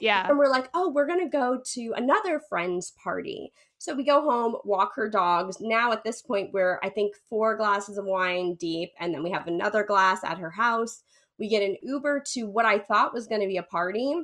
Yeah. 0.00 0.28
And 0.28 0.36
we're 0.36 0.50
like, 0.50 0.68
oh, 0.74 0.90
we're 0.90 1.06
going 1.06 1.20
to 1.20 1.28
go 1.28 1.60
to 1.74 1.94
another 1.96 2.40
friend's 2.48 2.92
party. 3.02 3.52
So 3.78 3.94
we 3.94 4.04
go 4.04 4.22
home, 4.22 4.56
walk 4.64 4.92
her 4.96 5.08
dogs. 5.08 5.58
Now 5.60 5.92
at 5.92 6.02
this 6.02 6.22
point, 6.22 6.50
we're, 6.52 6.80
I 6.82 6.88
think, 6.88 7.14
four 7.28 7.56
glasses 7.56 7.98
of 7.98 8.04
wine 8.04 8.54
deep. 8.54 8.90
And 8.98 9.14
then 9.14 9.22
we 9.22 9.30
have 9.30 9.46
another 9.46 9.84
glass 9.84 10.24
at 10.24 10.38
her 10.38 10.50
house. 10.50 11.02
We 11.38 11.48
get 11.48 11.62
an 11.62 11.76
Uber 11.82 12.22
to 12.34 12.44
what 12.44 12.64
I 12.66 12.78
thought 12.78 13.12
was 13.14 13.26
going 13.26 13.40
to 13.40 13.46
be 13.48 13.56
a 13.56 13.62
party, 13.62 14.14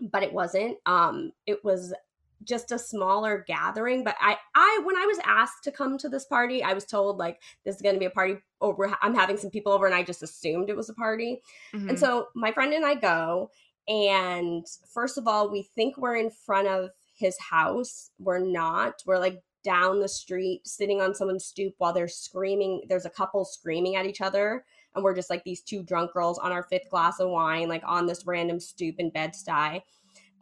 but 0.00 0.22
it 0.22 0.32
wasn't. 0.32 0.78
Um, 0.86 1.32
it 1.46 1.64
was 1.64 1.94
just 2.42 2.72
a 2.72 2.78
smaller 2.78 3.42
gathering 3.48 4.04
but 4.04 4.16
i 4.20 4.36
i 4.54 4.80
when 4.84 4.96
i 4.98 5.06
was 5.06 5.18
asked 5.24 5.64
to 5.64 5.70
come 5.70 5.96
to 5.96 6.10
this 6.10 6.26
party 6.26 6.62
i 6.62 6.74
was 6.74 6.84
told 6.84 7.16
like 7.16 7.40
this 7.64 7.76
is 7.76 7.80
going 7.80 7.94
to 7.94 7.98
be 7.98 8.04
a 8.04 8.10
party 8.10 8.34
over 8.60 8.94
i'm 9.00 9.14
having 9.14 9.36
some 9.38 9.48
people 9.48 9.72
over 9.72 9.86
and 9.86 9.94
i 9.94 10.02
just 10.02 10.22
assumed 10.22 10.68
it 10.68 10.76
was 10.76 10.90
a 10.90 10.94
party 10.94 11.40
Mhm. 11.72 11.88
and 11.90 11.98
so 11.98 12.26
my 12.34 12.52
friend 12.52 12.74
and 12.74 12.84
I 12.84 12.96
go, 12.96 13.50
and 13.88 14.66
first 14.92 15.16
of 15.16 15.26
all, 15.26 15.48
we 15.50 15.62
think 15.62 15.96
we're 15.96 16.16
in 16.16 16.30
front 16.30 16.68
of 16.68 16.90
his 17.16 17.38
house. 17.38 18.10
We're 18.18 18.38
not. 18.40 19.02
We're 19.06 19.18
like 19.18 19.42
down 19.62 20.00
the 20.00 20.08
street, 20.08 20.66
sitting 20.66 21.00
on 21.00 21.14
someone's 21.14 21.44
stoop 21.46 21.74
while 21.78 21.92
they're 21.92 22.08
screaming. 22.08 22.82
There's 22.88 23.06
a 23.06 23.10
couple 23.10 23.44
screaming 23.44 23.96
at 23.96 24.06
each 24.06 24.20
other, 24.20 24.64
and 24.94 25.02
we're 25.02 25.14
just 25.14 25.30
like 25.30 25.44
these 25.44 25.62
two 25.62 25.82
drunk 25.82 26.12
girls 26.12 26.38
on 26.38 26.52
our 26.52 26.62
fifth 26.62 26.88
glass 26.90 27.20
of 27.20 27.30
wine, 27.30 27.68
like 27.68 27.82
on 27.86 28.06
this 28.06 28.26
random 28.26 28.60
stoop 28.60 28.96
in 28.98 29.10
Bed 29.10 29.32
Stuy. 29.32 29.82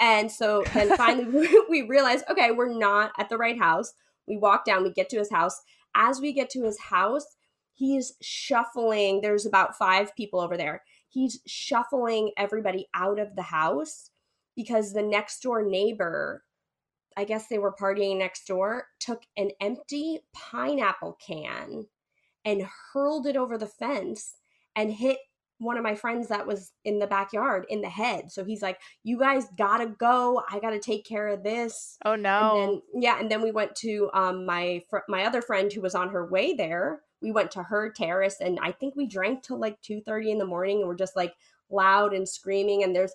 And 0.00 0.30
so 0.30 0.64
then 0.74 0.96
finally 0.96 1.48
we 1.70 1.82
realize, 1.82 2.22
okay, 2.30 2.50
we're 2.50 2.76
not 2.76 3.12
at 3.18 3.28
the 3.28 3.38
right 3.38 3.58
house. 3.58 3.94
We 4.26 4.36
walk 4.36 4.64
down, 4.64 4.82
we 4.82 4.90
get 4.90 5.08
to 5.10 5.18
his 5.18 5.30
house. 5.30 5.60
As 5.94 6.20
we 6.20 6.32
get 6.32 6.50
to 6.50 6.64
his 6.64 6.78
house, 6.78 7.26
he's 7.72 8.14
shuffling. 8.20 9.20
There's 9.20 9.46
about 9.46 9.76
five 9.76 10.14
people 10.16 10.40
over 10.40 10.56
there. 10.56 10.82
He's 11.08 11.40
shuffling 11.46 12.32
everybody 12.36 12.88
out 12.94 13.18
of 13.18 13.36
the 13.36 13.42
house 13.42 14.10
because 14.56 14.92
the 14.92 15.02
next 15.02 15.40
door 15.40 15.62
neighbor, 15.62 16.44
I 17.16 17.24
guess 17.24 17.48
they 17.48 17.58
were 17.58 17.74
partying 17.74 18.18
next 18.18 18.46
door, 18.46 18.86
took 19.00 19.22
an 19.36 19.50
empty 19.60 20.20
pineapple 20.32 21.18
can 21.24 21.86
and 22.44 22.66
hurled 22.92 23.26
it 23.26 23.36
over 23.36 23.58
the 23.58 23.66
fence 23.66 24.34
and 24.76 24.92
hit 24.92 25.18
one 25.58 25.76
of 25.76 25.84
my 25.84 25.94
friends 25.94 26.28
that 26.28 26.46
was 26.46 26.72
in 26.84 26.98
the 26.98 27.06
backyard 27.06 27.64
in 27.68 27.80
the 27.82 27.88
head. 27.88 28.32
So 28.32 28.44
he's 28.44 28.62
like, 28.62 28.78
"You 29.04 29.18
guys 29.18 29.46
gotta 29.56 29.86
go. 29.86 30.42
I 30.50 30.58
gotta 30.58 30.80
take 30.80 31.04
care 31.04 31.28
of 31.28 31.42
this." 31.42 31.96
oh 32.04 32.16
no. 32.16 32.56
And 32.56 32.58
then 32.58 32.82
yeah, 32.94 33.20
and 33.20 33.30
then 33.30 33.42
we 33.42 33.52
went 33.52 33.74
to 33.76 34.10
um 34.12 34.44
my 34.44 34.82
fr- 34.90 34.98
my 35.08 35.24
other 35.24 35.42
friend 35.42 35.72
who 35.72 35.80
was 35.80 35.94
on 35.94 36.10
her 36.10 36.26
way 36.26 36.54
there. 36.54 37.02
We 37.20 37.30
went 37.30 37.52
to 37.52 37.62
her 37.62 37.92
terrace, 37.92 38.36
and 38.40 38.58
I 38.60 38.72
think 38.72 38.96
we 38.96 39.06
drank 39.06 39.42
till 39.42 39.58
like 39.58 39.80
two 39.82 40.00
thirty 40.00 40.30
in 40.30 40.38
the 40.38 40.44
morning, 40.44 40.80
and 40.80 40.88
we're 40.88 40.96
just 40.96 41.16
like 41.16 41.34
loud 41.70 42.12
and 42.12 42.28
screaming. 42.28 42.82
And 42.82 42.94
there's 42.94 43.14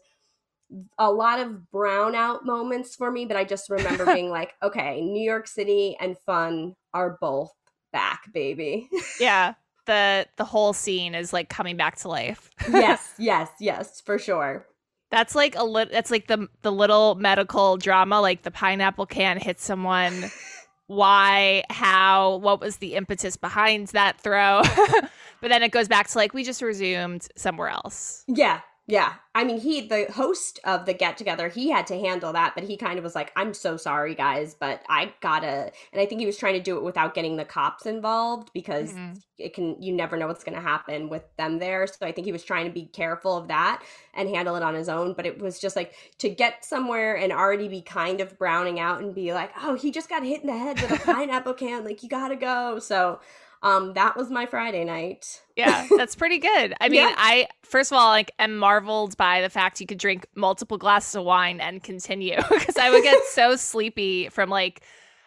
a 0.98 1.12
lot 1.12 1.40
of 1.40 1.58
brownout 1.74 2.44
moments 2.44 2.96
for 2.96 3.12
me, 3.12 3.26
but 3.26 3.38
I 3.38 3.44
just 3.44 3.70
remember 3.70 4.06
being 4.14 4.30
like, 4.30 4.54
okay, 4.64 5.02
New 5.02 5.22
York 5.24 5.48
City 5.48 5.96
and 6.00 6.18
fun 6.20 6.76
are 6.94 7.18
both 7.20 7.52
back, 7.92 8.32
baby. 8.34 8.90
yeah. 9.20 9.54
The 9.88 10.28
the 10.36 10.46
whole 10.46 10.74
scene 10.74 11.16
is 11.16 11.34
like 11.34 11.50
coming 11.50 11.78
back 11.78 11.96
to 11.98 12.08
life. 12.08 12.52
yes, 12.72 13.14
yes, 13.18 13.50
yes, 13.60 14.00
for 14.02 14.20
sure. 14.20 14.68
That's 15.10 15.34
like 15.34 15.56
a 15.56 15.64
lit. 15.64 15.92
That's 15.92 16.12
like 16.12 16.28
the 16.28 16.48
the 16.62 16.72
little 16.72 17.16
medical 17.16 17.78
drama. 17.78 18.22
Like 18.22 18.44
the 18.44 18.52
pineapple 18.52 19.06
can 19.06 19.38
hit 19.40 19.60
someone. 19.60 20.26
Why? 20.88 21.64
How? 21.70 22.38
What 22.38 22.62
was 22.62 22.78
the 22.78 22.96
impetus 22.96 23.36
behind 23.36 23.88
that 23.90 24.20
throw? 24.20 24.62
but 25.42 25.50
then 25.50 25.64
it 25.64 25.72
goes 25.72 25.88
back 25.88 26.08
to 26.10 26.18
like 26.18 26.34
we 26.34 26.44
just 26.44 26.62
resumed 26.62 27.28
somewhere 27.36 27.70
else. 27.70 28.24
Yeah, 28.28 28.62
yeah. 28.90 29.16
I 29.36 29.44
mean, 29.44 29.60
he, 29.60 29.82
the 29.82 30.08
host 30.12 30.60
of 30.64 30.86
the 30.86 30.94
get 30.94 31.18
together, 31.18 31.50
he 31.50 31.70
had 31.70 31.86
to 31.88 32.00
handle 32.00 32.32
that, 32.34 32.56
but 32.56 32.64
he 32.64 32.78
kind 32.78 32.98
of 32.98 33.04
was 33.04 33.14
like, 33.14 33.32
I'm 33.36 33.54
so 33.54 33.76
sorry, 33.78 34.16
guys, 34.16 34.56
but 34.60 34.82
I 34.90 35.14
gotta. 35.20 35.72
And 35.92 36.02
I 36.02 36.06
think 36.06 36.22
he 36.22 36.26
was 36.26 36.38
trying 36.38 36.54
to 36.54 36.62
do 36.62 36.78
it 36.78 36.84
without 36.84 37.14
getting 37.14 37.36
the 37.36 37.46
cops 37.46 37.86
involved 37.86 38.50
because 38.54 38.94
Mhm. 38.94 39.22
it 39.38 39.54
can, 39.54 39.80
you 39.82 39.92
never 39.94 40.16
know 40.18 40.26
what's 40.26 40.44
gonna 40.44 40.62
happen 40.62 41.10
with 41.10 41.24
them 41.36 41.60
there. 41.60 41.86
So 41.86 42.06
I 42.08 42.12
think 42.14 42.26
he 42.26 42.32
was 42.32 42.44
trying 42.46 42.66
to 42.66 42.72
be 42.72 42.86
careful 42.86 43.36
of 43.38 43.50
that 43.50 43.84
and 44.16 44.30
handle 44.30 44.56
it 44.56 44.64
on 44.64 44.74
his 44.74 44.88
own. 44.90 45.14
But 45.14 45.26
it 45.26 45.40
was 45.40 45.60
just 45.60 45.76
like 45.76 45.94
to 46.20 46.30
get 46.30 46.64
somewhere 46.64 47.16
and 47.18 47.32
already 47.34 47.68
be 47.68 47.82
kind 47.82 48.22
of 48.22 48.40
browning 48.40 48.80
out 48.80 49.02
and 49.02 49.14
be 49.14 49.34
like, 49.34 49.52
oh, 49.62 49.76
he 49.76 49.92
just 49.92 50.08
got 50.10 50.24
hit 50.24 50.42
in 50.42 50.48
the 50.48 50.58
head 50.58 50.82
with 50.82 50.92
a 50.92 51.00
pineapple 51.14 51.54
can. 51.56 51.84
Like, 51.84 52.02
you 52.04 52.10
gotta 52.10 52.38
go. 52.38 52.80
So 52.80 53.20
um 53.64 53.94
that 53.94 54.16
was 54.18 54.30
my 54.30 54.46
Friday 54.46 54.84
night. 54.84 55.42
Yeah, 55.56 55.88
that's 55.98 56.16
pretty 56.16 56.38
good. 56.40 56.74
I 56.80 56.90
mean, 56.90 57.02
Yeah. 57.02 57.16
I 57.18 57.48
first 57.64 57.92
of 57.92 57.98
all 57.98 58.10
like 58.10 58.32
am 58.40 58.58
marveled 58.58 59.18
by 59.18 59.42
the 59.42 59.50
fact 59.50 59.82
you 59.82 59.88
could 59.88 59.98
drink 59.98 60.26
multiple 60.36 60.78
glasses 60.78 61.16
of 61.16 61.24
wine 61.24 61.60
and 61.60 61.82
continue 61.84 62.38
because 62.50 62.78
I 62.78 62.90
would 62.92 63.04
get 63.04 63.24
so 63.26 63.56
sleepy 63.58 64.30
from 64.30 64.50
like 64.50 64.82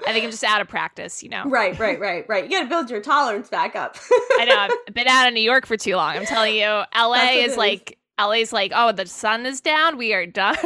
I 0.06 0.12
think 0.12 0.24
I'm 0.24 0.30
just 0.30 0.44
out 0.44 0.62
of 0.62 0.68
practice, 0.68 1.22
you 1.22 1.28
know. 1.28 1.44
Right, 1.44 1.78
right, 1.78 2.00
right, 2.00 2.24
right. 2.26 2.44
You 2.44 2.50
gotta 2.50 2.68
build 2.70 2.88
your 2.88 3.02
tolerance 3.02 3.50
back 3.50 3.76
up. 3.76 3.98
I 4.38 4.46
know 4.46 4.56
I've 4.88 4.94
been 4.94 5.06
out 5.06 5.28
of 5.28 5.34
New 5.34 5.42
York 5.42 5.66
for 5.66 5.76
too 5.76 5.94
long. 5.96 6.16
I'm 6.16 6.24
telling 6.24 6.54
you, 6.54 6.62
LA 6.96 7.14
is 7.16 7.36
it 7.36 7.50
is 7.50 7.56
like 7.58 7.98
LA's 8.18 8.50
like, 8.52 8.72
oh, 8.74 8.92
the 8.92 9.04
sun 9.06 9.44
is 9.44 9.60
down, 9.60 9.98
we 9.98 10.14
are 10.14 10.24
done. 10.24 10.56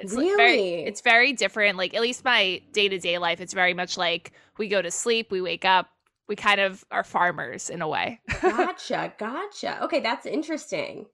it's 0.00 0.14
like 0.14 0.26
very, 0.36 0.52
Really? 0.56 0.84
it's 0.84 1.00
very 1.00 1.32
different. 1.32 1.76
Like 1.78 1.94
at 1.94 2.02
least 2.02 2.24
my 2.24 2.60
day 2.72 2.88
to 2.88 2.98
day 2.98 3.18
life, 3.18 3.40
it's 3.40 3.52
very 3.54 3.72
much 3.74 3.96
like 3.96 4.32
we 4.58 4.66
go 4.66 4.82
to 4.82 4.90
sleep, 4.90 5.30
we 5.30 5.40
wake 5.40 5.64
up, 5.64 5.88
we 6.28 6.36
kind 6.36 6.60
of 6.60 6.84
are 6.90 7.04
farmers 7.04 7.70
in 7.70 7.82
a 7.82 7.88
way. 7.88 8.20
gotcha, 8.42 9.12
gotcha. 9.18 9.82
Okay, 9.84 10.00
that's 10.00 10.26
interesting. 10.26 11.06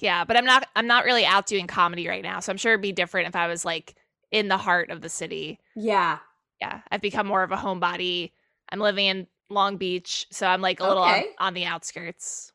Yeah, 0.00 0.24
but 0.24 0.36
I'm 0.36 0.44
not 0.44 0.66
I'm 0.76 0.86
not 0.86 1.04
really 1.04 1.24
out 1.24 1.46
doing 1.46 1.66
comedy 1.66 2.06
right 2.06 2.22
now. 2.22 2.40
So 2.40 2.52
I'm 2.52 2.56
sure 2.58 2.72
it'd 2.72 2.82
be 2.82 2.92
different 2.92 3.28
if 3.28 3.34
I 3.36 3.46
was 3.48 3.64
like 3.64 3.96
in 4.30 4.48
the 4.48 4.56
heart 4.56 4.90
of 4.90 5.00
the 5.00 5.08
city. 5.08 5.58
Yeah. 5.74 6.18
Yeah. 6.60 6.80
I've 6.90 7.00
become 7.00 7.26
more 7.26 7.42
of 7.42 7.50
a 7.52 7.56
homebody. 7.56 8.32
I'm 8.70 8.78
living 8.80 9.06
in 9.06 9.26
Long 9.50 9.76
Beach, 9.76 10.26
so 10.30 10.46
I'm 10.46 10.60
like 10.60 10.80
a 10.80 10.84
little 10.86 11.02
on, 11.02 11.22
on 11.38 11.54
the 11.54 11.64
outskirts. 11.64 12.52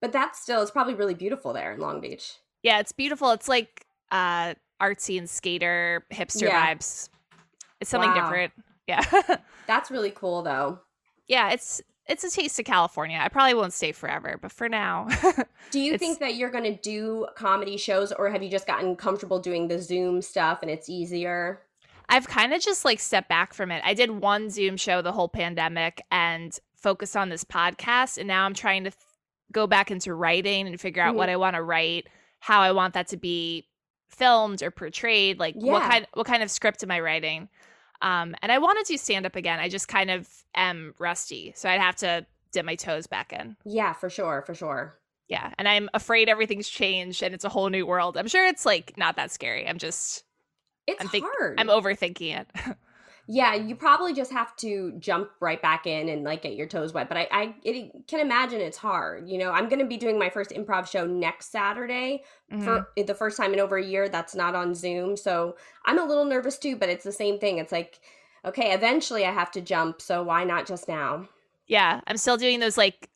But 0.00 0.12
that's 0.12 0.40
still 0.40 0.60
it's 0.60 0.70
probably 0.70 0.94
really 0.94 1.14
beautiful 1.14 1.52
there 1.52 1.72
in 1.72 1.80
Long 1.80 2.00
Beach. 2.00 2.34
Yeah, 2.62 2.80
it's 2.80 2.92
beautiful. 2.92 3.30
It's 3.30 3.48
like 3.48 3.86
uh 4.10 4.54
artsy 4.82 5.16
and 5.16 5.30
skater 5.30 6.04
hipster 6.12 6.42
Yeah. 6.48 6.74
vibes. 6.74 7.08
It's 7.80 7.90
something 7.90 8.10
Wow. 8.10 8.22
different. 8.24 8.52
Yeah. 8.86 9.02
That's 9.66 9.90
really 9.90 10.10
cool 10.10 10.42
though. 10.42 10.80
Yeah, 11.28 11.50
it's 11.50 11.80
it's 12.06 12.22
a 12.22 12.30
taste 12.30 12.58
of 12.58 12.66
California. 12.66 13.18
I 13.20 13.28
probably 13.28 13.54
won't 13.54 13.72
stay 13.72 13.92
forever, 13.92 14.38
but 14.40 14.52
for 14.52 14.68
now. 14.68 15.08
Do 15.70 15.80
you 15.80 15.96
think 15.96 16.18
that 16.18 16.34
you're 16.34 16.50
gonna 16.50 16.76
do 16.76 17.26
comedy 17.34 17.76
shows 17.78 18.12
or 18.12 18.28
have 18.30 18.42
you 18.42 18.50
just 18.50 18.66
gotten 18.66 18.94
comfortable 18.96 19.38
doing 19.38 19.68
the 19.68 19.80
Zoom 19.80 20.20
stuff 20.20 20.58
and 20.62 20.70
it's 20.70 20.88
easier? 20.90 21.62
I've 22.10 22.28
kind 22.28 22.52
of 22.52 22.60
just 22.60 22.84
like 22.84 23.00
stepped 23.00 23.30
back 23.30 23.54
from 23.54 23.70
it. 23.70 23.80
I 23.84 23.94
did 23.94 24.10
one 24.10 24.50
Zoom 24.50 24.76
show 24.76 25.00
the 25.00 25.12
whole 25.12 25.28
pandemic 25.30 26.02
and 26.10 26.56
focused 26.76 27.16
on 27.16 27.30
this 27.30 27.44
podcast. 27.44 28.18
And 28.18 28.28
now 28.28 28.44
I'm 28.44 28.52
trying 28.52 28.84
to 28.84 28.90
th- 28.90 28.98
go 29.52 29.66
back 29.66 29.90
into 29.90 30.12
writing 30.12 30.66
and 30.66 30.78
figure 30.78 31.02
out 31.02 31.14
Mhm. 31.14 31.18
what 31.18 31.30
I 31.30 31.36
want 31.36 31.56
to 31.56 31.62
write, 31.62 32.08
how 32.40 32.60
I 32.60 32.72
want 32.72 32.92
that 32.92 33.08
to 33.08 33.16
be 33.16 33.66
filmed 34.10 34.62
or 34.62 34.70
portrayed. 34.70 35.38
Like 35.38 35.54
what 35.54 35.82
Yeah. 35.82 35.88
kind 35.90 36.06
what 36.12 36.26
kind 36.26 36.42
of 36.42 36.50
script 36.50 36.82
am 36.82 36.90
I 36.90 37.00
writing? 37.00 37.48
Um, 38.04 38.36
and 38.42 38.52
I 38.52 38.58
wanted 38.58 38.84
to 38.86 38.98
stand 38.98 39.24
up 39.26 39.34
again. 39.34 39.58
I 39.58 39.68
just 39.68 39.88
kind 39.88 40.10
of 40.10 40.28
am 40.54 40.94
rusty. 40.98 41.52
So 41.56 41.68
I'd 41.68 41.80
have 41.80 41.96
to 41.96 42.24
dip 42.52 42.64
my 42.64 42.76
toes 42.76 43.06
back 43.06 43.32
in. 43.32 43.56
Yeah, 43.64 43.94
for 43.94 44.08
sure, 44.10 44.42
for 44.46 44.54
sure. 44.54 44.96
Yeah. 45.28 45.52
And 45.58 45.66
I'm 45.66 45.88
afraid 45.94 46.28
everything's 46.28 46.68
changed 46.68 47.22
and 47.22 47.34
it's 47.34 47.44
a 47.44 47.48
whole 47.48 47.70
new 47.70 47.86
world. 47.86 48.16
I'm 48.18 48.28
sure 48.28 48.46
it's 48.46 48.66
like 48.66 48.92
not 48.98 49.16
that 49.16 49.30
scary. 49.30 49.66
I'm 49.66 49.78
just 49.78 50.22
It's 50.86 51.00
I'm 51.00 51.08
think- 51.08 51.24
hard. 51.38 51.58
I'm 51.58 51.68
overthinking 51.68 52.38
it. 52.40 52.46
Yeah, 53.26 53.54
you 53.54 53.74
probably 53.74 54.12
just 54.12 54.30
have 54.32 54.54
to 54.56 54.92
jump 54.98 55.30
right 55.40 55.60
back 55.60 55.86
in 55.86 56.10
and 56.10 56.24
like 56.24 56.42
get 56.42 56.56
your 56.56 56.66
toes 56.66 56.92
wet. 56.92 57.08
But 57.08 57.16
I, 57.16 57.28
I 57.30 57.54
it, 57.62 58.06
can 58.06 58.20
imagine 58.20 58.60
it's 58.60 58.76
hard. 58.76 59.28
You 59.28 59.38
know, 59.38 59.50
I'm 59.50 59.68
going 59.68 59.78
to 59.78 59.86
be 59.86 59.96
doing 59.96 60.18
my 60.18 60.28
first 60.28 60.50
improv 60.50 60.86
show 60.86 61.06
next 61.06 61.50
Saturday 61.50 62.22
Mhm. 62.52 62.62
for 62.64 62.86
the 63.02 63.14
first 63.14 63.38
time 63.38 63.54
in 63.54 63.60
over 63.60 63.76
a 63.78 63.84
year. 63.84 64.08
That's 64.10 64.34
not 64.34 64.54
on 64.54 64.74
Zoom, 64.74 65.16
so 65.16 65.56
I'm 65.86 65.98
a 65.98 66.04
little 66.04 66.26
nervous 66.26 66.58
too. 66.58 66.76
But 66.76 66.90
it's 66.90 67.04
the 67.04 67.12
same 67.12 67.38
thing. 67.38 67.58
It's 67.58 67.72
like, 67.72 68.00
okay, 68.44 68.74
eventually 68.74 69.24
I 69.24 69.32
have 69.32 69.50
to 69.52 69.62
jump, 69.62 70.02
so 70.02 70.22
why 70.22 70.44
not 70.44 70.66
just 70.66 70.86
now? 70.86 71.28
Yeah, 71.66 72.02
I'm 72.06 72.18
still 72.18 72.36
doing 72.36 72.60
those 72.60 72.76
like 72.76 73.08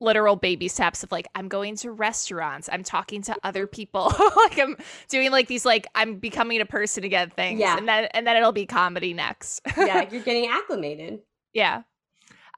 literal 0.00 0.36
baby 0.36 0.68
steps 0.68 1.02
of 1.02 1.12
like 1.12 1.26
I'm 1.34 1.48
going 1.48 1.76
to 1.76 1.90
restaurants, 1.92 2.68
I'm 2.72 2.82
talking 2.82 3.22
to 3.22 3.36
other 3.42 3.66
people, 3.66 4.12
like 4.36 4.58
I'm 4.58 4.76
doing 5.08 5.30
like 5.30 5.48
these 5.48 5.64
like 5.64 5.86
I'm 5.94 6.16
becoming 6.18 6.60
a 6.60 6.66
person 6.66 7.04
again 7.04 7.30
things. 7.30 7.60
Yeah. 7.60 7.76
And 7.78 7.88
then 7.88 8.08
and 8.12 8.26
then 8.26 8.36
it'll 8.36 8.52
be 8.52 8.66
comedy 8.66 9.14
next. 9.14 9.60
Yeah, 9.76 10.08
you're 10.10 10.22
getting 10.22 10.48
acclimated. 10.50 11.20
yeah. 11.52 11.82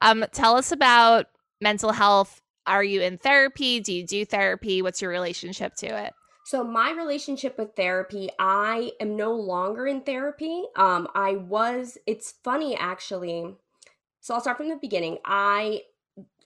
Um 0.00 0.24
tell 0.32 0.56
us 0.56 0.72
about 0.72 1.26
mental 1.60 1.92
health. 1.92 2.40
Are 2.66 2.82
you 2.82 3.00
in 3.00 3.18
therapy? 3.18 3.80
Do 3.80 3.92
you 3.92 4.04
do 4.06 4.24
therapy? 4.24 4.82
What's 4.82 5.00
your 5.00 5.10
relationship 5.10 5.74
to 5.76 5.86
it? 5.86 6.12
So 6.44 6.62
my 6.64 6.92
relationship 6.92 7.58
with 7.58 7.74
therapy, 7.76 8.30
I 8.38 8.92
am 9.00 9.16
no 9.16 9.32
longer 9.34 9.86
in 9.86 10.00
therapy. 10.02 10.64
Um 10.76 11.06
I 11.14 11.36
was 11.36 11.98
it's 12.06 12.34
funny 12.42 12.76
actually. 12.76 13.54
So 14.20 14.34
I'll 14.34 14.40
start 14.40 14.56
from 14.56 14.68
the 14.68 14.76
beginning. 14.76 15.18
I 15.24 15.82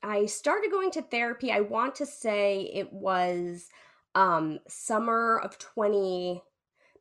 I 0.02 0.26
started 0.26 0.70
going 0.70 0.90
to 0.92 1.02
therapy. 1.02 1.50
I 1.52 1.60
want 1.60 1.94
to 1.96 2.06
say 2.06 2.70
it 2.74 2.92
was 2.92 3.68
um 4.16 4.58
summer 4.66 5.38
of 5.38 5.56
20 5.58 6.42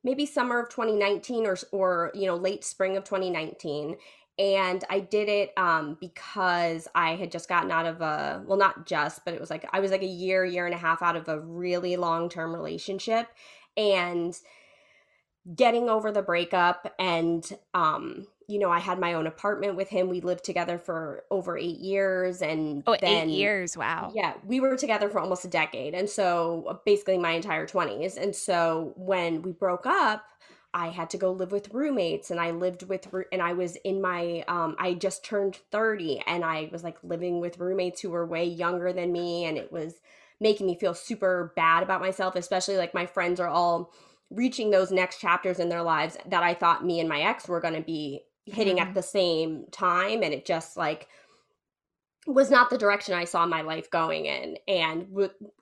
maybe 0.04 0.28
summer 0.28 0.60
of 0.60 0.70
2019 0.70 1.48
or 1.48 1.58
or 1.72 2.12
you 2.14 2.28
know 2.28 2.36
late 2.36 2.64
spring 2.64 2.96
of 2.96 3.04
2019 3.04 3.98
and 4.40 4.86
I 4.90 5.02
did 5.02 5.28
it 5.28 5.52
um, 5.58 5.98
because 6.00 6.88
I 6.96 7.16
had 7.16 7.30
just 7.30 7.50
gotten 7.50 7.72
out 7.72 7.86
of 7.86 8.00
a 8.00 8.42
well, 8.48 8.58
not 8.58 8.88
just, 8.88 9.26
but 9.26 9.34
it 9.34 9.40
was 9.40 9.50
like 9.50 9.68
I 9.74 9.82
was 9.82 9.92
like 9.92 10.02
a 10.02 10.08
year, 10.08 10.46
year 10.46 10.66
and 10.66 10.74
a 10.74 10.78
half 10.78 11.02
out 11.02 11.18
of 11.18 11.28
a 11.28 11.42
really 11.42 11.98
long 11.98 12.30
term 12.30 12.54
relationship, 12.54 13.28
and 13.76 14.34
getting 15.56 15.90
over 15.90 16.12
the 16.12 16.22
breakup 16.22 16.94
and 16.98 17.46
um 17.74 18.28
you 18.50 18.58
know 18.60 18.72
i 18.72 18.80
had 18.80 19.00
my 19.00 19.14
own 19.14 19.28
apartment 19.28 19.76
with 19.76 19.88
him 19.90 20.10
we 20.10 20.22
lived 20.22 20.44
together 20.44 20.78
for 20.78 21.24
over 21.30 21.58
eight 21.58 21.78
years 21.80 22.42
and 22.42 22.84
Oh, 22.88 22.98
then, 23.00 23.30
eight 23.30 23.34
years. 23.34 23.78
Wow. 23.78 24.12
yeah 24.16 24.34
we 24.46 24.60
were 24.60 24.76
together 24.76 25.08
for 25.10 25.20
almost 25.20 25.46
a 25.46 25.48
decade 25.48 25.94
and 25.94 26.10
so 26.10 26.66
uh, 26.68 26.76
basically 26.86 27.18
my 27.20 27.32
entire 27.32 27.68
20s 27.68 28.18
and 28.18 28.36
so 28.36 28.94
when 28.96 29.42
we 29.44 29.52
broke 29.52 29.86
up 29.86 30.26
i 30.74 30.88
had 30.90 31.10
to 31.12 31.18
go 31.18 31.32
live 31.32 31.52
with 31.52 31.74
roommates 31.74 32.32
and 32.32 32.40
i 32.40 32.50
lived 32.52 32.84
with 32.90 33.08
and 33.32 33.42
i 33.42 33.54
was 33.54 33.76
in 33.78 34.02
my 34.02 34.44
um 34.48 34.76
i 34.80 34.94
just 34.96 35.24
turned 35.24 35.58
30 35.72 36.22
and 36.28 36.44
i 36.44 36.70
was 36.72 36.84
like 36.84 36.98
living 37.04 37.40
with 37.40 37.60
roommates 37.60 38.02
who 38.02 38.10
were 38.10 38.26
way 38.26 38.46
younger 38.46 38.92
than 38.92 39.12
me 39.12 39.46
and 39.46 39.58
it 39.58 39.72
was 39.72 39.96
making 40.40 40.66
me 40.68 40.76
feel 40.78 40.94
super 40.94 41.54
bad 41.56 41.84
about 41.84 42.02
myself 42.02 42.36
especially 42.36 42.78
like 42.78 42.94
my 42.94 43.06
friends 43.06 43.40
are 43.40 43.48
all 43.48 43.92
reaching 44.32 44.70
those 44.70 44.92
next 44.92 45.20
chapters 45.20 45.58
in 45.60 45.70
their 45.70 45.82
lives 45.82 46.18
that 46.28 46.44
i 46.44 46.54
thought 46.54 46.86
me 46.86 47.00
and 47.00 47.10
my 47.10 47.22
ex 47.22 47.48
were 47.48 47.60
going 47.60 47.74
to 47.74 47.82
be 47.82 48.22
hitting 48.52 48.80
at 48.80 48.94
the 48.94 49.04
same 49.04 49.66
time 49.72 50.24
and 50.24 50.34
it 50.34 50.46
just 50.46 50.78
like 50.78 51.08
was 52.28 52.52
not 52.52 52.70
the 52.70 52.78
direction 52.78 53.16
I 53.16 53.24
saw 53.24 53.46
my 53.46 53.62
life 53.62 53.90
going 53.90 54.26
in 54.26 54.58
and 54.68 55.08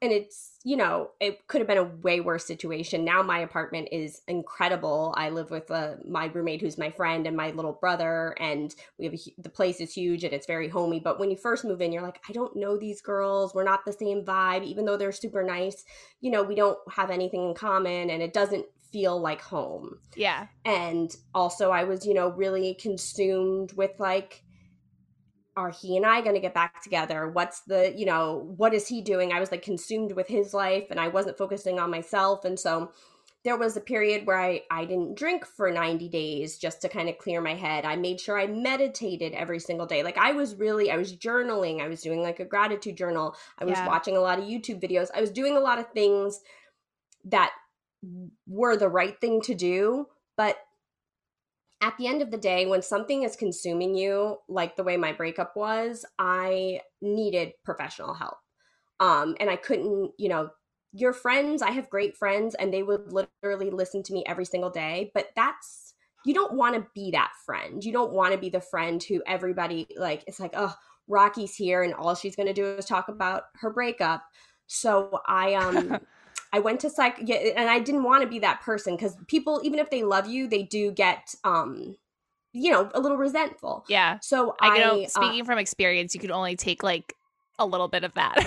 and 0.01 0.11
it's 0.11 0.57
you 0.63 0.75
know 0.75 1.11
it 1.21 1.47
could 1.47 1.61
have 1.61 1.67
been 1.67 1.77
a 1.77 1.83
way 1.83 2.19
worse 2.19 2.45
situation. 2.45 3.05
Now 3.05 3.21
my 3.21 3.39
apartment 3.39 3.89
is 3.91 4.21
incredible. 4.27 5.13
I 5.15 5.29
live 5.29 5.49
with 5.49 5.69
uh, 5.71 5.95
my 6.05 6.25
roommate 6.25 6.61
who's 6.61 6.77
my 6.77 6.89
friend 6.89 7.25
and 7.25 7.37
my 7.37 7.51
little 7.51 7.73
brother 7.73 8.35
and 8.39 8.73
we 8.97 9.05
have 9.05 9.13
a, 9.13 9.19
the 9.37 9.49
place 9.49 9.79
is 9.79 9.93
huge 9.93 10.23
and 10.23 10.33
it's 10.33 10.47
very 10.47 10.67
homey 10.67 10.99
but 10.99 11.19
when 11.19 11.29
you 11.29 11.37
first 11.37 11.63
move 11.63 11.79
in 11.79 11.91
you're 11.91 12.01
like 12.01 12.21
I 12.27 12.33
don't 12.33 12.55
know 12.55 12.77
these 12.77 13.01
girls. 13.01 13.53
We're 13.53 13.63
not 13.63 13.85
the 13.85 13.93
same 13.93 14.25
vibe 14.25 14.65
even 14.65 14.85
though 14.85 14.97
they're 14.97 15.11
super 15.11 15.43
nice. 15.43 15.85
You 16.21 16.31
know 16.31 16.43
we 16.43 16.55
don't 16.55 16.79
have 16.91 17.11
anything 17.11 17.49
in 17.49 17.53
common 17.53 18.09
and 18.09 18.21
it 18.21 18.33
doesn't 18.33 18.65
feel 18.91 19.19
like 19.19 19.41
home. 19.41 19.99
Yeah. 20.15 20.47
and 20.65 21.15
also 21.33 21.71
i 21.71 21.83
was 21.83 22.05
you 22.05 22.13
know 22.13 22.29
really 22.29 22.73
consumed 22.75 23.73
with 23.73 23.91
like 23.99 24.43
are 25.55 25.71
he 25.71 25.97
and 25.97 26.05
i 26.05 26.21
going 26.21 26.35
to 26.35 26.41
get 26.41 26.53
back 26.53 26.83
together? 26.83 27.27
What's 27.29 27.61
the 27.61 27.91
you 27.97 28.05
know 28.05 28.53
what 28.57 28.73
is 28.75 28.87
he 28.87 29.01
doing? 29.01 29.31
I 29.33 29.39
was 29.39 29.51
like 29.51 29.63
consumed 29.63 30.11
with 30.11 30.27
his 30.27 30.53
life 30.53 30.85
and 30.91 30.99
i 30.99 31.07
wasn't 31.07 31.37
focusing 31.37 31.79
on 31.79 31.89
myself. 31.89 32.45
And 32.45 32.59
so 32.59 32.91
there 33.43 33.57
was 33.57 33.75
a 33.77 33.81
period 33.81 34.27
where 34.27 34.39
i 34.39 34.61
i 34.69 34.85
didn't 34.85 35.17
drink 35.17 35.45
for 35.45 35.71
90 35.71 36.09
days 36.09 36.57
just 36.59 36.81
to 36.83 36.89
kind 36.89 37.09
of 37.09 37.17
clear 37.17 37.41
my 37.41 37.55
head. 37.55 37.85
I 37.85 37.95
made 37.95 38.19
sure 38.21 38.37
i 38.39 38.45
meditated 38.45 39.33
every 39.33 39.59
single 39.59 39.87
day. 39.87 40.03
Like 40.03 40.17
i 40.19 40.31
was 40.31 40.53
really 40.55 40.91
i 40.91 40.97
was 40.97 41.15
journaling. 41.17 41.81
I 41.81 41.87
was 41.87 42.01
doing 42.01 42.21
like 42.21 42.39
a 42.39 42.45
gratitude 42.45 42.95
journal. 42.97 43.35
I 43.57 43.65
was 43.65 43.77
Yeah. 43.77 43.87
watching 43.87 44.15
a 44.15 44.19
lot 44.21 44.37
of 44.37 44.45
youtube 44.45 44.79
videos. 44.79 45.07
I 45.15 45.21
was 45.21 45.31
doing 45.31 45.57
a 45.57 45.59
lot 45.59 45.79
of 45.79 45.87
things 45.91 46.39
that 47.25 47.51
were 48.47 48.77
the 48.77 48.89
right 48.89 49.19
thing 49.19 49.41
to 49.41 49.53
do 49.53 50.05
but 50.35 50.57
at 51.81 51.95
the 51.97 52.07
end 52.07 52.21
of 52.21 52.31
the 52.31 52.37
day 52.37 52.65
when 52.65 52.81
something 52.81 53.23
is 53.23 53.35
consuming 53.35 53.95
you 53.95 54.37
like 54.47 54.75
the 54.75 54.83
way 54.83 54.97
my 54.97 55.11
breakup 55.11 55.55
was 55.55 56.05
i 56.19 56.79
needed 57.01 57.53
professional 57.63 58.13
help. 58.13 58.37
Um 58.99 59.35
and 59.39 59.49
i 59.49 59.55
couldn't 59.55 60.11
you 60.17 60.29
know 60.29 60.49
your 60.93 61.13
friends 61.13 61.61
i 61.61 61.71
have 61.71 61.89
great 61.89 62.15
friends 62.15 62.55
and 62.55 62.73
they 62.73 62.83
would 62.83 63.11
literally 63.11 63.69
listen 63.69 64.01
to 64.03 64.13
me 64.13 64.23
every 64.25 64.45
single 64.45 64.69
day 64.69 65.11
but 65.13 65.29
that's 65.35 65.87
you 66.27 66.33
don't 66.33 66.53
want 66.53 66.75
to 66.75 66.85
be 66.93 67.11
that 67.11 67.31
friend. 67.45 67.83
You 67.83 67.93
don't 67.93 68.11
want 68.11 68.33
to 68.33 68.37
be 68.37 68.49
the 68.49 68.59
friend 68.59 69.01
who 69.01 69.23
everybody 69.25 69.87
like 69.97 70.25
it's 70.27 70.41
like 70.41 70.53
oh 70.55 70.73
rocky's 71.07 71.55
here 71.55 71.83
and 71.83 71.93
all 71.93 72.15
she's 72.15 72.35
going 72.35 72.47
to 72.47 72.53
do 72.53 72.65
is 72.65 72.85
talk 72.85 73.07
about 73.07 73.43
her 73.55 73.69
breakup. 73.69 74.23
So 74.67 75.21
i 75.25 75.53
um 75.53 75.99
I 76.53 76.59
went 76.59 76.79
to 76.81 76.89
psych, 76.89 77.17
yeah, 77.23 77.35
and 77.55 77.69
I 77.69 77.79
didn't 77.79 78.03
want 78.03 78.23
to 78.23 78.29
be 78.29 78.39
that 78.39 78.61
person 78.61 78.95
because 78.95 79.15
people, 79.27 79.61
even 79.63 79.79
if 79.79 79.89
they 79.89 80.03
love 80.03 80.27
you, 80.27 80.47
they 80.47 80.63
do 80.63 80.91
get, 80.91 81.35
um, 81.43 81.95
you 82.53 82.71
know, 82.71 82.89
a 82.93 82.99
little 82.99 83.17
resentful. 83.17 83.85
Yeah. 83.87 84.19
So 84.21 84.55
I 84.61 84.69
I, 84.69 84.79
know. 84.79 85.07
uh, 85.15 85.31
Speaking 85.31 85.45
from 85.45 85.57
experience, 85.59 86.13
you 86.13 86.19
can 86.21 86.31
only 86.31 86.55
take 86.55 86.83
like 86.83 87.15
a 87.59 87.65
little 87.65 87.87
bit 87.87 88.03
of 88.03 88.13
that. 88.15 88.41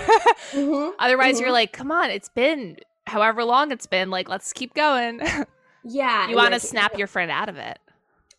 mhm, 0.53 0.91
Otherwise, 0.99 1.39
mhm. 1.39 1.41
you're 1.41 1.51
like, 1.51 1.73
come 1.73 1.91
on, 1.91 2.09
it's 2.11 2.29
been 2.29 2.77
however 3.07 3.43
long 3.43 3.71
it's 3.71 3.87
been. 3.87 4.09
Like, 4.09 4.29
let's 4.29 4.53
keep 4.53 4.73
going. 4.73 5.21
yeah, 5.83 6.27
you 6.27 6.35
want 6.35 6.53
to 6.53 6.59
like, 6.59 6.61
snap 6.61 6.97
your 6.97 7.07
friend 7.07 7.31
out 7.31 7.49
of 7.49 7.57
it. 7.57 7.79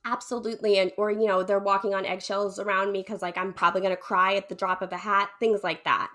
absolutely, 0.05 0.79
and 0.79 0.93
or 0.97 1.11
you 1.11 1.27
know 1.27 1.43
they're 1.43 1.59
walking 1.59 1.95
on 1.95 2.05
eggshells 2.07 2.59
around 2.59 2.93
me 2.93 3.01
because 3.01 3.23
like 3.23 3.37
I'm 3.39 3.53
probably 3.53 3.81
gonna 3.81 3.97
cry 3.97 4.35
at 4.37 4.49
the 4.49 4.55
drop 4.55 4.83
of 4.83 4.93
a 4.93 4.97
hat, 4.97 5.31
things 5.41 5.63
like 5.63 5.85
that. 5.85 6.11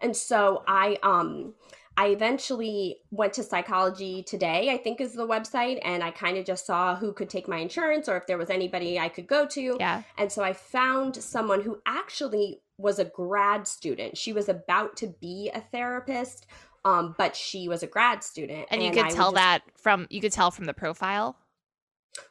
And 0.00 0.16
so 0.16 0.62
I 0.66 0.98
um 1.02 1.54
I 1.96 2.08
eventually 2.08 2.98
went 3.10 3.34
to 3.34 3.42
Psychology 3.42 4.22
Today, 4.22 4.70
I 4.70 4.78
think 4.78 5.00
is 5.00 5.12
the 5.12 5.26
website, 5.26 5.78
and 5.84 6.02
I 6.02 6.10
kind 6.10 6.38
of 6.38 6.46
just 6.46 6.66
saw 6.66 6.96
who 6.96 7.12
could 7.12 7.28
take 7.28 7.48
my 7.48 7.58
insurance 7.58 8.08
or 8.08 8.16
if 8.16 8.26
there 8.26 8.38
was 8.38 8.50
anybody 8.50 8.98
I 8.98 9.08
could 9.08 9.26
go 9.26 9.46
to. 9.46 9.76
Yeah. 9.78 10.02
And 10.16 10.32
so 10.32 10.42
I 10.42 10.54
found 10.54 11.16
someone 11.16 11.60
who 11.60 11.80
actually 11.86 12.60
was 12.78 12.98
a 12.98 13.04
grad 13.04 13.68
student. 13.68 14.16
She 14.16 14.32
was 14.32 14.48
about 14.48 14.96
to 14.98 15.14
be 15.20 15.50
a 15.54 15.60
therapist, 15.60 16.46
um, 16.84 17.14
but 17.18 17.36
she 17.36 17.68
was 17.68 17.82
a 17.82 17.86
grad 17.86 18.24
student. 18.24 18.66
And 18.70 18.82
you 18.82 18.90
could 18.90 19.04
would 19.04 19.14
tell 19.14 19.32
just- 19.32 19.34
that 19.36 19.62
from 19.76 20.06
you 20.10 20.20
could 20.20 20.32
tell 20.32 20.50
from 20.50 20.64
the 20.64 20.74
profile. 20.74 21.36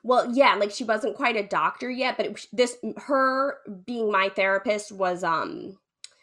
Well, 0.04 0.32
yeah, 0.32 0.56
like 0.56 0.71
she 0.71 0.84
wasn't 0.84 1.15
quite 1.15 1.36
a 1.36 1.43
doctor 1.43 1.89
yet, 1.89 2.17
but 2.17 2.26
it, 2.28 2.47
this 2.54 2.78
her 2.97 3.58
being 3.86 4.12
my 4.12 4.30
therapist 4.30 4.91
was 4.91 5.24
um 5.24 5.78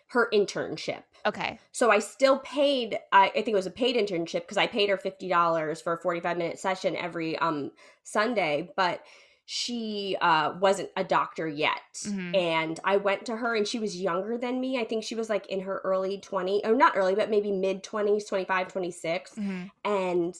her 0.08 0.28
internship. 0.32 1.02
Okay. 1.26 1.58
So 1.72 1.90
I 1.90 1.98
still 1.98 2.38
paid. 2.38 2.98
I, 3.12 3.26
I 3.28 3.30
think 3.30 3.48
it 3.48 3.54
was 3.54 3.66
a 3.66 3.70
paid 3.70 3.96
internship 3.96 4.40
because 4.42 4.56
I 4.56 4.66
paid 4.66 4.88
her 4.90 4.96
fifty 4.96 5.28
dollars 5.28 5.80
for 5.80 5.92
a 5.92 5.98
forty-five 5.98 6.36
minute 6.36 6.58
session 6.58 6.96
every 6.96 7.36
um 7.38 7.70
Sunday. 8.02 8.70
But 8.76 9.02
she 9.50 10.14
uh, 10.20 10.52
wasn't 10.60 10.90
a 10.94 11.02
doctor 11.02 11.48
yet, 11.48 11.80
Mhm. 12.06 12.36
and 12.36 12.80
I 12.84 12.98
went 12.98 13.24
to 13.26 13.36
her, 13.36 13.54
and 13.56 13.66
she 13.66 13.78
was 13.78 13.98
younger 13.98 14.36
than 14.36 14.60
me. 14.60 14.78
I 14.78 14.84
think 14.84 15.04
she 15.04 15.14
was 15.14 15.30
like 15.30 15.46
in 15.46 15.60
her 15.60 15.80
early 15.84 16.18
twenty, 16.18 16.60
or 16.66 16.74
not 16.74 16.96
early, 16.96 17.14
but 17.14 17.30
maybe 17.30 17.50
mid 17.50 17.82
twenties, 17.82 18.24
25, 18.26 18.68
26. 18.68 19.34
Mhm. 19.36 19.70
and. 19.84 20.34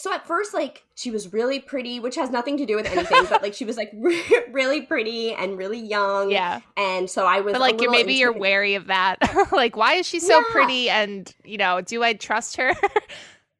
So 0.00 0.12
at 0.12 0.26
first, 0.28 0.54
like 0.54 0.84
she 0.94 1.10
was 1.10 1.32
really 1.32 1.58
pretty, 1.58 1.98
which 1.98 2.14
has 2.14 2.30
nothing 2.30 2.56
to 2.58 2.64
do 2.66 2.76
with 2.76 2.86
anything, 2.86 3.24
but 3.28 3.42
like 3.42 3.52
she 3.52 3.64
was 3.64 3.76
like 3.76 3.90
really 4.52 4.82
pretty 4.82 5.32
and 5.34 5.58
really 5.58 5.80
young, 5.80 6.30
Yeah. 6.30 6.60
and 6.76 7.10
so 7.10 7.26
I 7.26 7.40
was. 7.40 7.52
But 7.52 7.60
like 7.60 7.80
you're 7.80 7.90
maybe 7.90 8.14
you're 8.14 8.32
wary 8.32 8.76
of 8.76 8.86
that. 8.86 9.18
like, 9.52 9.76
why 9.76 9.94
is 9.94 10.06
she 10.06 10.20
so 10.20 10.38
Yeah. 10.38 10.44
pretty? 10.52 10.88
And 10.88 11.34
you 11.44 11.58
know, 11.58 11.80
do 11.80 12.02
I 12.04 12.12
trust 12.14 12.56
her? 12.58 12.68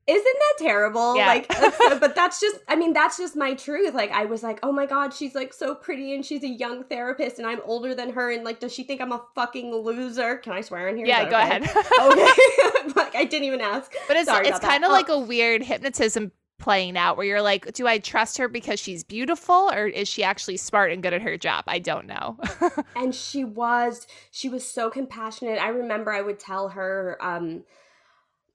Isn't 0.09 0.25
that 0.25 0.55
terrible? 0.65 1.17
Yeah. 1.17 1.27
Like, 1.27 1.49
that's 1.49 1.77
but 2.01 2.15
that's 2.15 2.41
just, 2.41 2.57
I 2.67 2.77
mean, 2.77 2.95
that's 2.95 3.19
just 3.19 3.37
my 3.37 3.53
truth. 3.53 3.93
Like, 3.93 4.11
I 4.11 4.25
was 4.25 4.43
like, 4.43 4.59
oh 4.63 4.73
my 4.73 4.87
God, 4.87 5.13
she's 5.13 5.35
like 5.35 5.53
so 5.53 5.75
pretty 5.75 6.15
and 6.15 6.25
she's 6.25 6.43
a 6.45 6.49
young 6.49 6.85
therapist 6.85 7.37
and 7.39 7.47
I'm 7.47 7.61
older 7.65 7.95
than 7.95 8.15
her. 8.15 8.31
And 8.33 8.43
like, 8.43 8.59
does 8.59 8.73
she 8.73 8.85
think 8.85 9.03
I'm 9.03 9.13
a 9.13 9.23
fucking 9.35 9.71
loser? 9.75 10.37
Can 10.39 10.55
I 10.55 10.63
swear 10.63 10.89
in 10.89 10.97
here? 10.97 11.05
yeah, 11.05 11.29
go 11.29 11.37
okay? 11.37 11.59
ahead. 11.59 11.63
Okay. 12.01 12.78
like, 12.97 13.15
I 13.15 13.25
didn't 13.25 13.45
even 13.45 13.61
ask. 13.61 13.93
But 14.07 14.17
it's 14.17 14.29
Sorry 14.29 14.49
it's 14.49 14.59
kind 14.61 14.85
of 14.85 14.91
Oh. 14.91 14.95
like 14.95 15.09
a 15.09 15.19
weird 15.19 15.63
hypnotism 15.63 16.33
playing 16.59 16.97
out 16.97 17.17
where 17.17 17.25
you're 17.25 17.41
like, 17.43 17.73
do 17.73 17.87
I 17.87 17.99
trust 17.99 18.37
her 18.39 18.49
because 18.49 18.81
she's 18.81 19.05
beautiful 19.05 19.71
or 19.73 19.87
is 19.87 20.09
she 20.09 20.25
actually 20.25 20.57
smart 20.57 20.91
and 20.91 21.03
good 21.03 21.13
at 21.13 21.23
her 21.23 21.37
job? 21.37 21.63
I 21.69 21.79
don't 21.79 22.07
know. 22.07 22.37
and 22.97 23.15
she 23.15 23.45
was 23.45 24.07
she 24.33 24.49
was 24.49 24.67
so 24.67 24.91
compassionate 24.91 25.61
i 25.61 25.69
remember 25.69 26.11
i 26.13 26.21
would 26.21 26.39
tell 26.41 26.71
her 26.71 27.17
um 27.21 27.63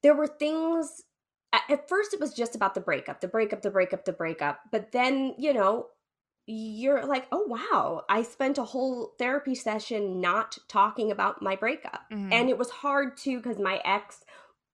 there 0.02 0.14
were 0.14 0.26
things 0.26 1.02
at, 1.52 1.88
first 1.88 2.12
it 2.12 2.20
was 2.20 2.34
just 2.34 2.54
about 2.54 2.74
the 2.74 2.80
breakup 2.80 3.20
the 3.20 3.28
breakup 3.28 3.62
the 3.62 3.70
breakup 3.70 4.04
the 4.04 4.12
breakup 4.12 4.60
but 4.70 4.92
then 4.92 5.34
you 5.38 5.52
know 5.54 5.86
you're 6.46 7.06
like 7.06 7.26
oh 7.32 7.44
wow 7.46 8.02
i 8.08 8.22
spent 8.22 8.58
a 8.58 8.64
whole 8.64 9.14
therapy 9.18 9.54
session 9.54 10.20
not 10.20 10.58
talking 10.68 11.10
about 11.10 11.40
my 11.40 11.56
breakup 11.56 12.02
Mhm. 12.12 12.32
and 12.32 12.50
it 12.50 12.58
was 12.58 12.70
hard 12.70 13.16
too 13.16 13.38
because 13.38 13.58
my 13.58 13.80
ex 13.84 14.23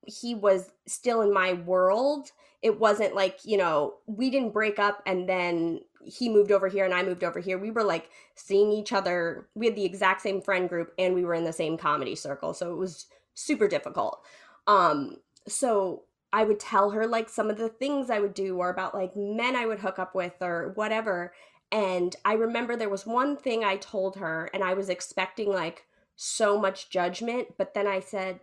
he 0.07 0.35
was 0.35 0.71
still 0.87 1.21
in 1.23 1.33
my 1.33 1.53
world. 1.53 2.31
It 2.63 2.79
wasn't 2.79 3.15
like 3.15 3.41
you 3.45 3.57
know 3.57 3.95
we 4.07 4.31
didn't 4.31 4.53
break 4.53 4.79
up 4.79 5.03
and 5.07 5.29
then 5.29 5.81
he 6.05 6.29
moved 6.29 6.51
over 6.51 6.69
here 6.69 6.85
and 6.85 6.95
i 6.95 7.03
moved 7.03 7.25
over 7.25 7.41
here. 7.41 7.59
We 7.59 7.71
were 7.71 7.85
like 7.85 8.11
seeing 8.35 8.73
each 8.73 8.93
other. 8.93 9.49
We 9.55 9.67
had 9.67 9.77
the 9.77 9.85
exact 9.85 10.23
same 10.23 10.41
friend 10.41 10.69
group 10.69 10.93
and 10.99 11.15
we 11.15 11.25
were 11.25 11.35
in 11.35 11.45
the 11.45 11.53
same 11.53 11.77
comedy 11.77 12.15
circle 12.15 12.55
so 12.55 12.73
it 12.73 12.77
was 12.77 13.07
super 13.35 13.69
difficult. 13.69 14.23
Um 14.67 15.17
so 15.49 16.05
i 16.33 16.45
would 16.45 16.61
tell 16.61 16.91
her 16.91 17.07
like 17.07 17.29
some 17.29 17.51
of 17.51 17.57
the 17.57 17.69
things 17.69 18.11
i 18.11 18.21
would 18.21 18.35
do 18.35 18.57
or 18.59 18.71
about 18.71 18.95
like 18.95 19.17
men 19.17 19.57
i 19.57 19.67
would 19.67 19.81
hook 19.81 19.99
up 19.99 20.15
with 20.15 20.35
or 20.41 20.73
whatever. 20.75 21.33
And 21.73 22.15
i 22.25 22.35
remember 22.35 22.77
there 22.77 22.89
was 22.89 23.07
one 23.07 23.37
thing 23.37 23.65
i 23.65 23.77
told 23.77 24.17
her 24.17 24.51
and 24.53 24.63
i 24.63 24.75
was 24.75 24.89
expecting 24.89 25.51
like 25.51 25.87
so 26.17 26.59
much 26.59 26.91
judgment 26.91 27.49
but 27.57 27.73
then 27.73 27.87
i 27.87 27.99
said 28.01 28.41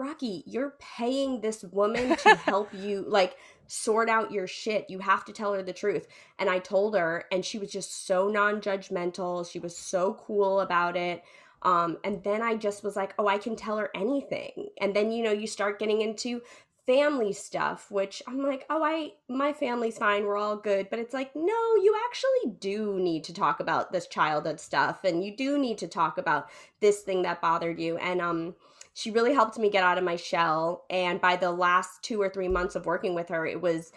Rocky, 0.00 0.42
you're 0.46 0.76
paying 0.78 1.42
this 1.42 1.62
woman 1.62 2.16
to 2.16 2.34
help 2.36 2.70
you 2.74 3.04
like 3.06 3.36
sort 3.66 4.08
out 4.08 4.32
your 4.32 4.46
shit. 4.46 4.88
You 4.88 4.98
have 5.00 5.26
to 5.26 5.32
tell 5.32 5.52
her 5.52 5.62
the 5.62 5.74
truth. 5.74 6.08
And 6.38 6.48
I 6.48 6.58
told 6.58 6.96
her, 6.96 7.24
and 7.30 7.44
she 7.44 7.58
was 7.58 7.70
just 7.70 8.06
so 8.06 8.28
non 8.28 8.62
judgmental. 8.62 9.48
She 9.48 9.58
was 9.58 9.76
so 9.76 10.14
cool 10.14 10.60
about 10.60 10.96
it. 10.96 11.22
Um, 11.62 11.98
and 12.02 12.24
then 12.24 12.40
I 12.40 12.56
just 12.56 12.82
was 12.82 12.96
like, 12.96 13.14
oh, 13.18 13.28
I 13.28 13.36
can 13.36 13.54
tell 13.54 13.76
her 13.76 13.90
anything. 13.94 14.68
And 14.80 14.96
then, 14.96 15.12
you 15.12 15.22
know, 15.22 15.32
you 15.32 15.46
start 15.46 15.78
getting 15.78 16.00
into 16.00 16.40
family 16.86 17.34
stuff, 17.34 17.90
which 17.90 18.22
I'm 18.26 18.42
like, 18.42 18.64
oh, 18.70 18.82
I, 18.82 19.12
my 19.28 19.52
family's 19.52 19.98
fine. 19.98 20.24
We're 20.24 20.38
all 20.38 20.56
good. 20.56 20.88
But 20.88 20.98
it's 20.98 21.12
like, 21.12 21.36
no, 21.36 21.42
you 21.76 21.94
actually 22.08 22.56
do 22.58 22.98
need 22.98 23.24
to 23.24 23.34
talk 23.34 23.60
about 23.60 23.92
this 23.92 24.06
childhood 24.06 24.58
stuff. 24.58 25.04
And 25.04 25.22
you 25.22 25.36
do 25.36 25.58
need 25.58 25.76
to 25.78 25.86
talk 25.86 26.16
about 26.16 26.48
this 26.80 27.02
thing 27.02 27.20
that 27.22 27.42
bothered 27.42 27.78
you. 27.78 27.98
And, 27.98 28.22
um, 28.22 28.54
she 29.00 29.10
really 29.10 29.32
helped 29.32 29.58
me 29.58 29.70
get 29.70 29.82
out 29.82 29.96
of 29.96 30.04
my 30.04 30.16
shell. 30.16 30.84
And 30.90 31.22
by 31.22 31.36
the 31.36 31.50
last 31.50 32.02
two 32.02 32.20
or 32.20 32.28
three 32.28 32.48
months 32.48 32.74
of 32.74 32.84
working 32.84 33.14
with 33.14 33.30
her, 33.30 33.46
it 33.46 33.62
was 33.62 33.92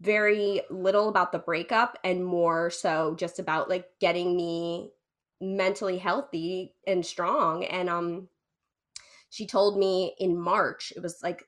very 0.00 0.62
little 0.70 1.10
about 1.10 1.32
the 1.32 1.38
breakup 1.38 1.98
and 2.02 2.24
more 2.24 2.70
so 2.70 3.14
just 3.18 3.38
about 3.38 3.68
like 3.68 3.84
getting 4.00 4.34
me 4.34 4.90
mentally 5.38 5.98
healthy 5.98 6.72
and 6.86 7.04
strong. 7.04 7.62
And 7.64 7.90
um 7.90 8.28
she 9.28 9.46
told 9.46 9.78
me 9.78 10.14
in 10.18 10.40
March, 10.40 10.94
it 10.96 11.02
was 11.02 11.22
like 11.22 11.44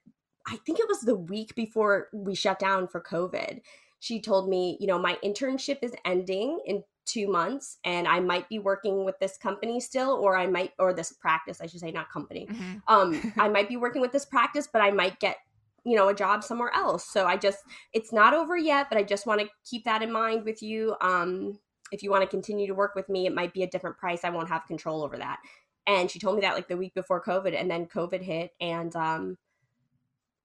I 0.46 0.58
think 0.66 0.78
it 0.78 0.88
was 0.88 1.00
the 1.00 1.16
week 1.16 1.54
before 1.54 2.08
we 2.12 2.34
shut 2.34 2.58
down 2.58 2.86
for 2.86 3.00
COVID. 3.00 3.62
She 4.00 4.20
told 4.20 4.46
me, 4.46 4.76
you 4.78 4.86
know, 4.86 4.98
my 4.98 5.16
internship 5.24 5.78
is 5.80 5.94
ending 6.04 6.60
in 6.66 6.84
two 7.06 7.28
months 7.28 7.78
and 7.84 8.06
I 8.06 8.20
might 8.20 8.48
be 8.48 8.58
working 8.58 9.04
with 9.04 9.18
this 9.18 9.36
company 9.36 9.80
still, 9.80 10.10
or 10.10 10.36
I 10.36 10.46
might, 10.46 10.72
or 10.78 10.92
this 10.92 11.12
practice, 11.12 11.60
I 11.60 11.66
should 11.66 11.80
say, 11.80 11.90
not 11.90 12.10
company. 12.10 12.46
Mm-hmm. 12.50 12.74
Um, 12.88 13.32
I 13.36 13.48
might 13.50 13.68
be 13.68 13.76
working 13.76 14.00
with 14.00 14.12
this 14.12 14.24
practice, 14.24 14.68
but 14.72 14.82
I 14.82 14.90
might 14.90 15.18
get, 15.20 15.36
you 15.84 15.96
know, 15.96 16.08
a 16.08 16.14
job 16.14 16.44
somewhere 16.44 16.72
else. 16.74 17.08
So 17.08 17.26
I 17.26 17.36
just, 17.36 17.58
it's 17.92 18.12
not 18.12 18.34
over 18.34 18.56
yet, 18.56 18.88
but 18.88 18.98
I 18.98 19.02
just 19.02 19.26
want 19.26 19.40
to 19.40 19.48
keep 19.68 19.84
that 19.84 20.02
in 20.02 20.12
mind 20.12 20.44
with 20.44 20.62
you. 20.62 20.94
Um, 21.00 21.58
if 21.92 22.02
you 22.02 22.10
want 22.10 22.22
to 22.22 22.28
continue 22.28 22.66
to 22.66 22.74
work 22.74 22.94
with 22.94 23.08
me, 23.08 23.26
it 23.26 23.34
might 23.34 23.52
be 23.52 23.62
a 23.62 23.66
different 23.66 23.98
price. 23.98 24.20
I 24.24 24.30
won't 24.30 24.48
have 24.48 24.66
control 24.66 25.02
over 25.02 25.16
that. 25.18 25.38
And 25.86 26.10
she 26.10 26.18
told 26.18 26.36
me 26.36 26.42
that 26.42 26.54
like 26.54 26.68
the 26.68 26.76
week 26.76 26.94
before 26.94 27.22
COVID, 27.22 27.58
and 27.58 27.70
then 27.70 27.86
COVID 27.86 28.22
hit, 28.22 28.52
and 28.60 28.94
um, 28.94 29.38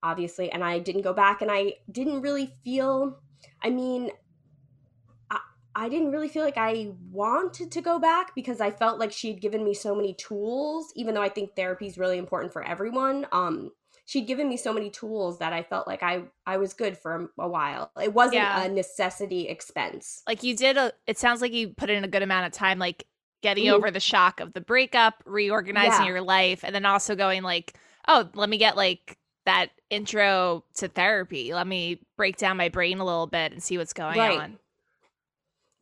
obviously, 0.01 0.51
and 0.51 0.63
I 0.63 0.79
didn't 0.79 1.01
go 1.03 1.13
back, 1.13 1.41
and 1.41 1.51
I 1.51 1.73
didn't 1.91 2.21
really 2.21 2.55
feel. 2.63 3.19
I 3.61 3.69
mean, 3.69 4.09
I 5.75 5.89
didn't 5.89 6.11
really 6.11 6.29
feel 6.29 6.43
like 6.43 6.57
I 6.57 6.93
wanted 7.11 7.71
to 7.71 7.81
go 7.81 7.99
back 7.99 8.33
because 8.33 8.61
I 8.61 8.71
felt 8.71 8.97
like 8.97 9.11
she 9.11 9.27
had 9.27 9.41
given 9.41 9.63
me 9.63 9.73
so 9.73 9.93
many 9.93 10.13
tools, 10.13 10.93
even 10.95 11.13
though 11.13 11.21
I 11.21 11.29
think 11.29 11.55
therapy 11.55 11.85
is 11.85 11.97
really 11.97 12.17
important 12.17 12.53
for 12.53 12.63
everyone. 12.63 13.27
Um, 13.33 13.71
she'd 14.05 14.27
given 14.27 14.47
me 14.47 14.55
so 14.55 14.71
many 14.71 14.89
tools 14.89 15.39
that 15.39 15.51
I 15.51 15.63
felt 15.63 15.85
like 15.85 16.01
I 16.01 16.23
I 16.45 16.57
was 16.57 16.73
good 16.73 16.97
for 16.97 17.29
a, 17.37 17.47
while. 17.47 17.91
It 18.01 18.13
wasn't 18.13 18.35
yeah. 18.35 18.63
a 18.63 18.69
necessity 18.69 19.47
expense. 19.47 20.23
Like 20.27 20.43
you 20.43 20.55
did 20.55 20.77
a 20.77 20.93
it 21.07 21.17
sounds 21.17 21.41
like 21.41 21.53
you 21.53 21.69
put 21.69 21.89
in 21.89 22.03
a 22.03 22.07
good 22.07 22.23
amount 22.23 22.47
of 22.47 22.53
time 22.53 22.79
like 22.79 23.05
getting 23.41 23.65
mm-hmm. 23.65 23.75
over 23.75 23.91
the 23.91 23.99
shock 23.99 24.39
of 24.39 24.53
the 24.53 24.61
breakup, 24.61 25.21
reorganizing 25.25 26.05
yeah. 26.05 26.11
your 26.11 26.21
life 26.21 26.63
and 26.63 26.73
then 26.73 26.85
also 26.85 27.15
going 27.15 27.43
like, 27.43 27.77
"Oh, 28.07 28.29
let 28.33 28.49
me 28.49 28.57
get 28.57 28.77
like 28.77 29.17
that 29.45 29.71
intro 29.89 30.63
to 30.75 30.87
therapy. 30.87 31.53
Let 31.53 31.67
me 31.67 31.99
break 32.17 32.37
down 32.37 32.57
my 32.57 32.69
brain 32.69 32.99
a 32.99 33.05
little 33.05 33.27
bit 33.27 33.51
and 33.51 33.61
see 33.61 33.77
what's 33.77 33.93
going 33.93 34.17
right. 34.17 34.39
on." 34.39 34.59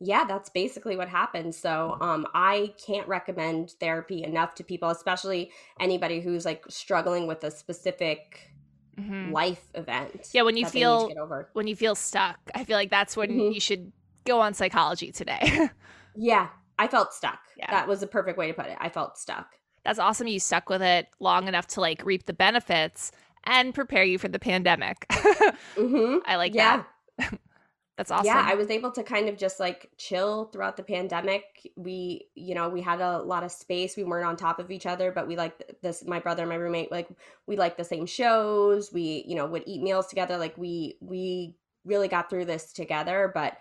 Yeah, 0.00 0.24
that's 0.24 0.50
basically 0.50 0.96
what 0.96 1.08
happened. 1.08 1.54
So 1.54 1.96
um, 2.00 2.26
I 2.34 2.74
can't 2.84 3.06
recommend 3.08 3.72
therapy 3.80 4.24
enough 4.24 4.54
to 4.56 4.64
people, 4.64 4.90
especially 4.90 5.52
anybody 5.80 6.20
who's 6.20 6.44
like 6.44 6.64
struggling 6.68 7.26
with 7.26 7.44
a 7.44 7.50
specific 7.50 8.52
mm-hmm. 8.98 9.32
life 9.32 9.64
event. 9.74 10.28
Yeah, 10.32 10.42
when 10.42 10.56
you 10.56 10.66
feel 10.66 11.10
when 11.52 11.66
you 11.66 11.76
feel 11.76 11.94
stuck, 11.94 12.38
I 12.54 12.64
feel 12.64 12.76
like 12.76 12.90
that's 12.90 13.16
when 13.16 13.30
mm-hmm. 13.30 13.52
you 13.52 13.60
should 13.60 13.92
go 14.24 14.40
on 14.40 14.54
psychology 14.54 15.12
today. 15.12 15.68
yeah, 16.16 16.48
I 16.78 16.88
felt 16.88 17.12
stuck. 17.12 17.40
Yeah. 17.56 17.70
That 17.70 17.88
was 17.88 18.02
a 18.02 18.06
perfect 18.06 18.38
way 18.38 18.48
to 18.48 18.54
put 18.54 18.66
it. 18.66 18.76
I 18.80 18.88
felt 18.88 19.18
stuck. 19.18 19.54
That's 19.84 19.98
awesome. 19.98 20.26
You 20.26 20.40
stuck 20.40 20.68
with 20.68 20.82
it 20.82 21.08
long 21.20 21.46
enough 21.46 21.66
to 21.68 21.80
like 21.80 22.04
reap 22.04 22.26
the 22.26 22.32
benefits 22.32 23.12
and 23.44 23.74
prepare 23.74 24.04
you 24.04 24.18
for 24.18 24.28
the 24.28 24.38
pandemic. 24.38 25.06
mm-hmm. 25.10 26.18
I 26.26 26.36
like 26.36 26.54
yeah. 26.54 26.84
that. 27.18 27.38
That's 27.96 28.10
awesome. 28.10 28.26
Yeah, 28.26 28.44
I 28.44 28.54
was 28.54 28.70
able 28.70 28.90
to 28.90 29.04
kind 29.04 29.28
of 29.28 29.36
just 29.36 29.60
like 29.60 29.88
chill 29.98 30.46
throughout 30.46 30.76
the 30.76 30.82
pandemic. 30.82 31.70
We, 31.76 32.26
you 32.34 32.54
know, 32.54 32.68
we 32.68 32.80
had 32.80 33.00
a 33.00 33.18
lot 33.18 33.44
of 33.44 33.52
space. 33.52 33.96
We 33.96 34.02
weren't 34.02 34.26
on 34.26 34.36
top 34.36 34.58
of 34.58 34.72
each 34.72 34.86
other, 34.86 35.12
but 35.12 35.28
we 35.28 35.36
like 35.36 35.78
this 35.80 36.04
my 36.04 36.18
brother 36.18 36.42
and 36.42 36.50
my 36.50 36.56
roommate 36.56 36.90
like 36.90 37.08
we 37.46 37.56
like 37.56 37.76
the 37.76 37.84
same 37.84 38.06
shows. 38.06 38.92
We, 38.92 39.24
you 39.28 39.36
know, 39.36 39.46
would 39.46 39.62
eat 39.66 39.80
meals 39.80 40.08
together. 40.08 40.36
Like 40.38 40.58
we 40.58 40.96
we 41.00 41.54
really 41.84 42.08
got 42.08 42.28
through 42.28 42.46
this 42.46 42.72
together, 42.72 43.30
but 43.32 43.58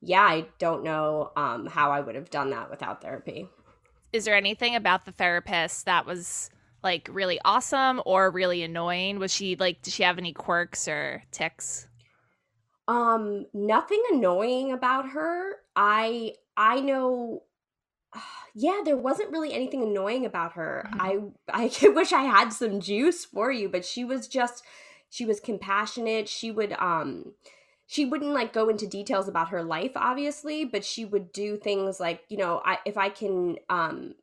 yeah, 0.00 0.22
I 0.22 0.46
don't 0.58 0.82
know 0.82 1.30
um 1.36 1.66
how 1.66 1.92
I 1.92 2.00
would 2.00 2.16
have 2.16 2.30
done 2.30 2.50
that 2.50 2.70
without 2.70 3.00
therapy. 3.00 3.48
Is 4.12 4.24
there 4.24 4.36
anything 4.36 4.74
about 4.74 5.04
the 5.04 5.12
therapist 5.12 5.84
that 5.84 6.04
was 6.04 6.50
like 6.82 7.08
really 7.12 7.38
awesome 7.44 8.02
or 8.04 8.30
really 8.30 8.64
annoying? 8.64 9.20
Was 9.20 9.32
she 9.32 9.54
like 9.54 9.82
did 9.82 9.92
she 9.92 10.02
have 10.02 10.18
any 10.18 10.32
quirks 10.32 10.88
or 10.88 11.22
ticks? 11.30 11.87
Um, 12.88 13.46
nothing 13.52 14.02
annoying 14.10 14.72
about 14.72 15.10
her. 15.10 15.56
I 15.76 16.32
I 16.56 16.80
know 16.80 17.42
yeah, 18.54 18.80
there 18.84 18.96
wasn't 18.96 19.30
really 19.30 19.52
anything 19.52 19.82
annoying 19.82 20.24
about 20.24 20.54
her. 20.54 20.88
Mm-hmm. 20.92 21.34
I 21.52 21.66
I 21.84 21.88
wish 21.94 22.12
I 22.12 22.22
had 22.22 22.52
some 22.52 22.80
juice 22.80 23.24
for 23.24 23.52
you, 23.52 23.68
but 23.68 23.84
she 23.84 24.04
was 24.04 24.26
just 24.26 24.64
she 25.10 25.24
was 25.24 25.40
compassionate. 25.40 26.28
She 26.28 26.50
would 26.50 26.72
um 26.72 27.34
she 27.86 28.04
wouldn't 28.04 28.32
like 28.32 28.52
go 28.52 28.68
into 28.68 28.86
details 28.86 29.28
about 29.28 29.50
her 29.50 29.62
life 29.62 29.92
obviously, 29.94 30.64
but 30.64 30.84
she 30.84 31.04
would 31.04 31.32
do 31.32 31.56
things 31.56 32.00
like, 32.00 32.22
you 32.28 32.38
know, 32.38 32.62
I 32.64 32.78
if 32.84 32.96
I 32.96 33.10
can 33.10 33.56
um 33.68 34.14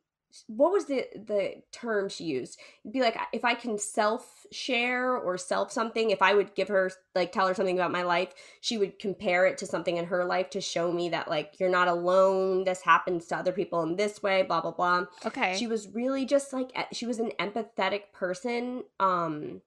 what 0.46 0.72
was 0.72 0.86
the 0.86 1.06
the 1.14 1.62
term 1.72 2.08
she 2.08 2.24
used? 2.24 2.58
It'd 2.84 2.92
be 2.92 3.00
like 3.00 3.18
if 3.32 3.44
i 3.44 3.54
can 3.54 3.78
self 3.78 4.46
share 4.52 5.16
or 5.16 5.36
self 5.38 5.72
something 5.72 6.10
if 6.10 6.22
i 6.22 6.34
would 6.34 6.54
give 6.54 6.68
her 6.68 6.90
like 7.14 7.32
tell 7.32 7.48
her 7.48 7.54
something 7.54 7.76
about 7.78 7.90
my 7.90 8.02
life 8.02 8.32
she 8.60 8.78
would 8.78 8.98
compare 8.98 9.46
it 9.46 9.58
to 9.58 9.66
something 9.66 9.96
in 9.96 10.06
her 10.06 10.24
life 10.24 10.50
to 10.50 10.60
show 10.60 10.92
me 10.92 11.08
that 11.10 11.28
like 11.28 11.58
you're 11.58 11.68
not 11.68 11.88
alone. 11.88 12.64
This 12.64 12.82
happens 12.82 13.26
to 13.26 13.36
other 13.36 13.52
people 13.52 13.82
in 13.82 13.96
this 13.96 14.22
way 14.22 14.42
blah 14.42 14.60
blah 14.60 14.72
blah. 14.72 15.06
Okay. 15.24 15.56
She 15.56 15.66
was 15.66 15.88
really 15.88 16.24
just 16.24 16.52
like 16.52 16.72
she 16.92 17.06
was 17.06 17.18
an 17.18 17.32
empathetic 17.38 18.12
person 18.12 18.84
um 19.00 19.62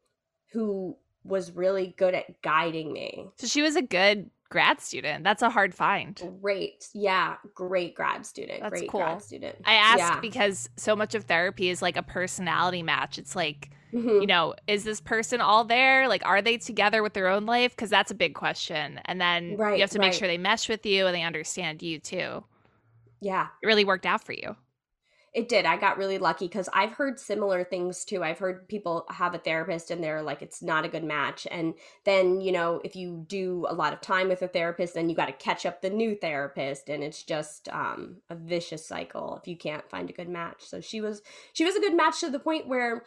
who 0.51 0.95
was 1.23 1.51
really 1.51 1.93
good 1.97 2.13
at 2.13 2.41
guiding 2.41 2.91
me. 2.93 3.27
So 3.38 3.47
she 3.47 3.62
was 3.62 3.75
a 3.75 3.82
good 3.82 4.29
grad 4.49 4.81
student. 4.81 5.23
That's 5.23 5.41
a 5.41 5.49
hard 5.49 5.73
find. 5.73 6.21
Great. 6.41 6.88
Yeah. 6.93 7.35
Great 7.53 7.95
grad 7.95 8.25
student. 8.25 8.62
That's 8.62 8.71
great 8.71 8.89
cool. 8.89 9.01
grad 9.01 9.21
student. 9.21 9.57
I 9.65 9.75
ask 9.75 9.99
yeah. 9.99 10.19
because 10.19 10.69
so 10.75 10.95
much 10.95 11.15
of 11.15 11.25
therapy 11.25 11.69
is 11.69 11.81
like 11.81 11.97
a 11.97 12.03
personality 12.03 12.81
match. 12.81 13.17
It's 13.19 13.35
like, 13.35 13.69
mm-hmm. 13.93 14.21
you 14.21 14.27
know, 14.27 14.55
is 14.67 14.83
this 14.83 14.99
person 14.99 15.39
all 15.39 15.63
there? 15.63 16.07
Like, 16.07 16.25
are 16.25 16.41
they 16.41 16.57
together 16.57 17.03
with 17.03 17.13
their 17.13 17.27
own 17.27 17.45
life? 17.45 17.75
Because 17.75 17.91
that's 17.91 18.12
a 18.12 18.15
big 18.15 18.33
question. 18.33 18.99
And 19.05 19.21
then 19.21 19.55
right, 19.55 19.75
you 19.75 19.81
have 19.81 19.91
to 19.91 19.99
make 19.99 20.13
sure 20.13 20.27
they 20.27 20.38
mesh 20.38 20.67
with 20.67 20.85
you 20.85 21.05
and 21.05 21.15
they 21.15 21.23
understand 21.23 21.83
you 21.83 21.99
too. 21.99 22.43
Yeah. 23.21 23.47
It 23.62 23.67
really 23.67 23.85
worked 23.85 24.05
out 24.05 24.23
for 24.23 24.33
you. 24.33 24.55
It 25.33 25.47
did. 25.47 25.65
I 25.65 25.77
got 25.77 25.97
really 25.97 26.17
lucky 26.17 26.47
because 26.47 26.69
I've 26.73 26.93
heard 26.93 27.19
similar 27.19 27.63
things 27.63 28.03
too. 28.03 28.23
I've 28.23 28.39
heard 28.39 28.67
people 28.67 29.05
have 29.09 29.35
a 29.35 29.37
therapist 29.37 29.91
and 29.91 30.03
they're 30.03 30.23
like, 30.23 30.41
it's 30.41 30.63
not 30.63 30.85
a 30.85 30.89
good 30.89 31.03
match. 31.03 31.47
And 31.51 31.75
then, 32.03 32.41
you 32.41 32.51
know, 32.51 32.81
if 32.83 32.95
you 32.95 33.25
do 33.27 33.65
a 33.69 33.73
lot 33.73 33.93
of 33.93 34.01
time 34.01 34.29
with 34.29 34.41
a 34.41 34.47
therapist, 34.47 34.95
then 34.95 35.07
you 35.07 35.15
got 35.15 35.27
to 35.27 35.33
catch 35.33 35.65
up 35.65 35.81
the 35.81 35.89
new 35.89 36.15
therapist. 36.15 36.89
And 36.89 37.03
it's 37.03 37.21
just 37.21 37.69
um, 37.69 38.17
a 38.29 38.35
vicious 38.35 38.85
cycle 38.85 39.37
if 39.39 39.47
you 39.47 39.55
can't 39.55 39.89
find 39.89 40.09
a 40.09 40.13
good 40.13 40.29
match. 40.29 40.61
So 40.61 40.81
she 40.81 40.99
was, 40.99 41.21
she 41.53 41.65
was 41.65 41.75
a 41.75 41.81
good 41.81 41.95
match 41.95 42.21
to 42.21 42.29
the 42.29 42.39
point 42.39 42.67
where 42.67 43.03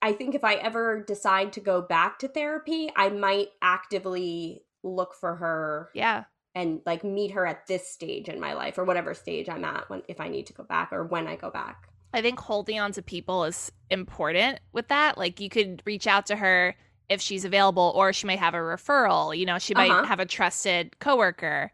I 0.00 0.12
think 0.12 0.34
if 0.34 0.44
I 0.44 0.54
ever 0.54 1.02
decide 1.02 1.52
to 1.54 1.60
go 1.60 1.82
back 1.82 2.18
to 2.20 2.28
therapy, 2.28 2.90
I 2.96 3.10
might 3.10 3.48
actively 3.60 4.62
look 4.82 5.14
for 5.14 5.36
her. 5.36 5.90
Yeah 5.94 6.24
and 6.56 6.80
like 6.86 7.04
meet 7.04 7.32
her 7.32 7.46
at 7.46 7.66
this 7.66 7.86
stage 7.86 8.30
in 8.30 8.40
my 8.40 8.54
life 8.54 8.78
or 8.78 8.84
whatever 8.84 9.12
stage 9.12 9.48
I'm 9.48 9.64
at 9.64 9.88
when 9.90 10.02
if 10.08 10.20
I 10.20 10.28
need 10.28 10.46
to 10.46 10.54
go 10.54 10.64
back 10.64 10.90
or 10.90 11.04
when 11.04 11.28
I 11.28 11.36
go 11.36 11.50
back. 11.50 11.88
I 12.14 12.22
think 12.22 12.40
holding 12.40 12.80
on 12.80 12.92
to 12.92 13.02
people 13.02 13.44
is 13.44 13.70
important 13.90 14.58
with 14.72 14.88
that. 14.88 15.18
Like 15.18 15.38
you 15.38 15.50
could 15.50 15.82
reach 15.84 16.06
out 16.06 16.24
to 16.26 16.36
her 16.36 16.74
if 17.10 17.20
she's 17.20 17.44
available 17.44 17.92
or 17.94 18.12
she 18.14 18.26
might 18.26 18.38
have 18.38 18.54
a 18.54 18.58
referral, 18.58 19.36
you 19.36 19.44
know, 19.44 19.58
she 19.58 19.74
might 19.74 19.90
uh-huh. 19.90 20.04
have 20.04 20.18
a 20.18 20.24
trusted 20.24 20.98
coworker. 20.98 21.70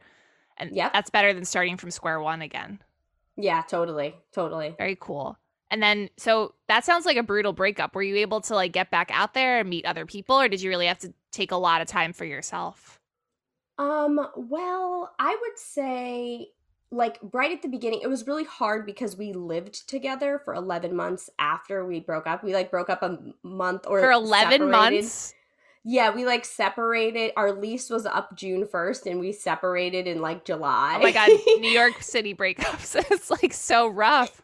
And 0.58 0.74
yep. 0.74 0.92
that's 0.92 1.10
better 1.10 1.32
than 1.32 1.44
starting 1.44 1.76
from 1.76 1.92
square 1.92 2.20
one 2.20 2.42
again. 2.42 2.80
Yeah, 3.36 3.62
totally. 3.62 4.16
Totally. 4.34 4.74
Very 4.76 4.98
cool. 5.00 5.38
And 5.70 5.80
then 5.80 6.10
so 6.16 6.54
that 6.66 6.84
sounds 6.84 7.06
like 7.06 7.16
a 7.16 7.22
brutal 7.22 7.52
breakup. 7.52 7.94
Were 7.94 8.02
you 8.02 8.16
able 8.16 8.40
to 8.42 8.56
like 8.56 8.72
get 8.72 8.90
back 8.90 9.10
out 9.12 9.32
there 9.32 9.60
and 9.60 9.70
meet 9.70 9.86
other 9.86 10.06
people 10.06 10.40
or 10.40 10.48
did 10.48 10.60
you 10.60 10.70
really 10.70 10.86
have 10.86 10.98
to 10.98 11.14
take 11.30 11.52
a 11.52 11.56
lot 11.56 11.80
of 11.80 11.86
time 11.86 12.12
for 12.12 12.24
yourself? 12.24 12.98
Um, 13.78 14.26
well, 14.36 15.12
I 15.18 15.36
would 15.40 15.58
say 15.58 16.48
like 16.90 17.18
right 17.32 17.52
at 17.52 17.62
the 17.62 17.68
beginning 17.68 18.00
it 18.02 18.06
was 18.10 18.26
really 18.26 18.44
hard 18.44 18.84
because 18.84 19.16
we 19.16 19.32
lived 19.32 19.88
together 19.88 20.38
for 20.44 20.52
11 20.54 20.94
months 20.94 21.30
after 21.38 21.86
we 21.86 21.98
broke 22.00 22.26
up 22.26 22.44
we 22.44 22.52
like 22.52 22.70
broke 22.70 22.90
up 22.90 23.02
a 23.02 23.18
month 23.42 23.86
or 23.86 23.98
For 23.98 24.10
11 24.10 24.50
separated. 24.60 24.70
months? 24.70 25.34
yeah 25.84 26.14
we 26.14 26.26
like 26.26 26.44
separated 26.44 27.32
our 27.34 27.50
lease 27.52 27.88
was 27.88 28.04
up 28.04 28.36
june 28.36 28.66
1st 28.66 29.10
and 29.10 29.20
we 29.20 29.32
separated 29.32 30.06
in 30.06 30.20
like 30.20 30.44
july 30.44 30.96
Oh 30.98 31.02
my 31.02 31.12
god, 31.12 31.30
New 31.60 31.70
York 31.70 32.02
City 32.02 32.34
breakups. 32.34 32.94
it's 33.10 33.30
like 33.30 33.54
so 33.54 33.88
rough. 33.88 34.42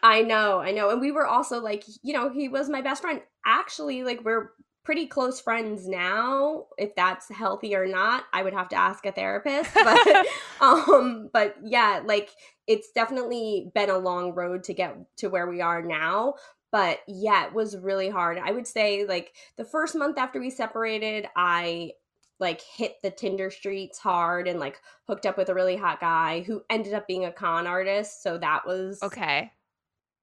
i 0.00 0.22
know 0.22 0.60
i 0.60 0.70
know 0.70 0.90
and 0.90 1.00
we 1.00 1.10
were 1.10 1.26
also 1.26 1.60
like 1.60 1.82
you 2.04 2.12
know 2.12 2.30
he 2.30 2.48
was 2.48 2.68
my 2.68 2.80
best 2.80 3.02
friend 3.02 3.20
actually 3.44 4.04
like 4.04 4.24
we're 4.24 4.52
pretty 4.88 5.06
close 5.06 5.38
friends 5.38 5.86
now 5.86 6.64
if 6.78 6.94
that's 6.94 7.28
healthy 7.28 7.74
or 7.74 7.86
not 7.86 8.24
i 8.32 8.42
would 8.42 8.54
have 8.54 8.70
to 8.70 8.74
ask 8.74 9.04
a 9.04 9.12
therapist 9.12 9.68
but 9.74 10.26
um 10.62 11.28
but 11.30 11.56
yeah 11.62 12.00
like 12.06 12.30
it's 12.66 12.90
definitely 12.92 13.70
been 13.74 13.90
a 13.90 13.98
long 13.98 14.32
road 14.32 14.64
to 14.64 14.72
get 14.72 14.96
to 15.18 15.28
where 15.28 15.46
we 15.46 15.60
are 15.60 15.82
now 15.82 16.32
but 16.72 17.00
yeah 17.06 17.44
it 17.44 17.52
was 17.52 17.76
really 17.76 18.08
hard 18.08 18.38
i 18.38 18.50
would 18.50 18.66
say 18.66 19.04
like 19.04 19.34
the 19.58 19.64
first 19.64 19.94
month 19.94 20.16
after 20.16 20.40
we 20.40 20.48
separated 20.48 21.26
i 21.36 21.92
like 22.40 22.62
hit 22.62 22.94
the 23.02 23.10
tinder 23.10 23.50
streets 23.50 23.98
hard 23.98 24.48
and 24.48 24.58
like 24.58 24.80
hooked 25.06 25.26
up 25.26 25.36
with 25.36 25.50
a 25.50 25.54
really 25.54 25.76
hot 25.76 26.00
guy 26.00 26.40
who 26.40 26.62
ended 26.70 26.94
up 26.94 27.06
being 27.06 27.26
a 27.26 27.32
con 27.32 27.66
artist 27.66 28.22
so 28.22 28.38
that 28.38 28.66
was 28.66 29.02
Okay. 29.02 29.52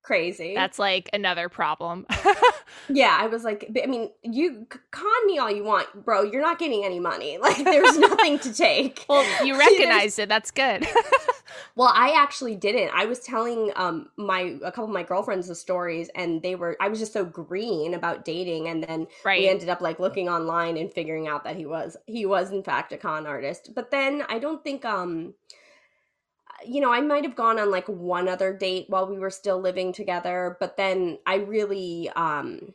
Crazy 0.06 0.54
That's 0.54 0.78
like 0.78 1.10
another 1.14 1.50
problem. 1.50 2.06
yeah 2.90 3.18
i 3.20 3.28
was 3.28 3.44
like 3.44 3.70
i 3.82 3.88
mean 3.88 4.12
you 4.22 4.68
con 4.92 5.28
me 5.28 5.38
all 5.38 5.50
you 5.50 5.64
want 5.64 5.88
bro 6.06 6.22
you're 6.22 6.42
not 6.42 6.60
getting 6.60 6.86
any 6.86 7.00
money 7.00 7.38
like 7.42 7.64
there's 7.64 7.98
nothing 7.98 8.38
to 8.40 8.54
take 8.54 9.06
well, 9.10 9.46
you 9.46 9.58
recognized 9.60 10.20
it. 10.20 10.30
That's 10.30 10.52
good. 10.52 10.88
Well, 11.76 11.92
I 11.94 12.12
actually 12.12 12.56
didn't. 12.56 12.92
I 12.94 13.06
was 13.06 13.20
telling 13.20 13.72
um 13.76 14.10
my 14.18 14.58
a 14.64 14.72
couple 14.72 14.86
of 14.86 14.92
my 14.92 15.04
girlfriends 15.04 15.48
the 15.48 15.56
stories 15.56 16.10
and 16.16 16.42
they 16.42 16.56
were 16.56 16.78
I 16.80 16.88
was 16.88 17.00
just 17.00 17.14
so 17.14 17.26
green 17.26 17.94
about 17.94 18.26
dating 18.26 18.68
and 18.68 18.84
then 18.84 19.08
we 19.26 19.48
ended 19.50 19.70
up 19.70 19.82
like 19.82 20.00
looking 20.00 20.30
online 20.30 20.78
and 20.78 20.92
figuring 20.92 21.28
out 21.28 21.44
that 21.44 21.56
he 21.56 21.66
was 21.66 21.98
he 22.08 22.26
was 22.26 22.52
in 22.52 22.64
fact 22.64 22.94
a 22.94 22.98
con 22.98 23.28
artist. 23.28 23.72
But 23.76 23.92
then 23.92 24.24
I 24.30 24.40
don't 24.40 24.64
think 24.64 24.86
um 24.86 25.34
you 26.68 26.82
know, 26.82 26.92
I 26.92 27.02
might 27.02 27.24
have 27.24 27.36
gone 27.36 27.60
on 27.60 27.72
like 27.72 27.88
one 27.88 28.28
other 28.28 28.54
date 28.54 28.86
while 28.90 29.08
we 29.08 29.18
were 29.18 29.30
still 29.30 29.60
living 29.60 29.94
together, 29.94 30.58
but 30.60 30.78
then 30.78 31.20
I 31.26 31.36
really 31.36 32.10
um 32.16 32.74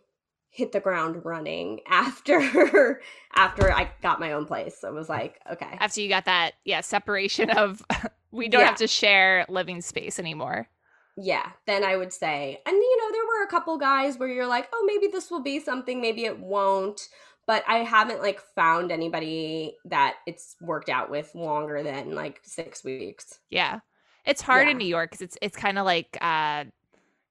hit 0.50 0.72
the 0.72 0.80
ground 0.80 1.24
running 1.24 1.80
after 1.88 3.00
after 3.34 3.72
I 3.72 3.90
got 4.02 4.20
my 4.20 4.32
own 4.32 4.46
place. 4.46 4.82
It 4.84 4.92
was 4.92 5.08
like, 5.08 5.40
okay. 5.52 5.76
After 5.78 6.00
you 6.00 6.08
got 6.08 6.24
that, 6.26 6.54
yeah, 6.64 6.80
separation 6.80 7.50
of 7.50 7.82
we 8.32 8.48
don't 8.48 8.60
Yeah. 8.60 8.68
have 8.68 8.76
to 8.78 8.86
share 8.86 9.46
living 9.48 9.80
space 9.80 10.18
anymore. 10.18 10.68
yeah, 11.16 11.50
then 11.66 11.84
I 11.84 11.96
would 11.96 12.12
say, 12.12 12.60
and 12.64 12.74
you 12.74 12.98
know, 12.98 13.12
there 13.12 13.24
were 13.26 13.44
a 13.44 13.50
couple 13.50 13.76
guys 13.78 14.16
where 14.18 14.28
you're 14.28 14.46
like, 14.46 14.68
oh, 14.72 14.84
maybe 14.86 15.06
this 15.10 15.30
will 15.30 15.42
be 15.42 15.60
something, 15.60 16.00
maybe 16.00 16.24
it 16.24 16.38
won't. 16.38 17.08
But 17.50 17.64
I 17.66 17.78
haven't 17.78 18.20
like 18.22 18.40
found 18.54 18.92
anybody 18.92 19.76
that 19.86 20.14
it's 20.24 20.54
worked 20.60 20.88
out 20.88 21.10
with 21.10 21.34
longer 21.34 21.82
than 21.82 22.14
like 22.14 22.38
six 22.44 22.84
weeks. 22.84 23.40
Yeah. 23.50 23.80
It's 24.24 24.40
hard 24.40 24.68
Yeah. 24.68 24.72
in 24.72 24.78
New 24.78 24.86
York 24.86 25.10
cuz 25.10 25.20
it's 25.20 25.36
it's 25.42 25.56
kind 25.56 25.76
of 25.76 25.84
like 25.84 26.16
uh 26.20 26.64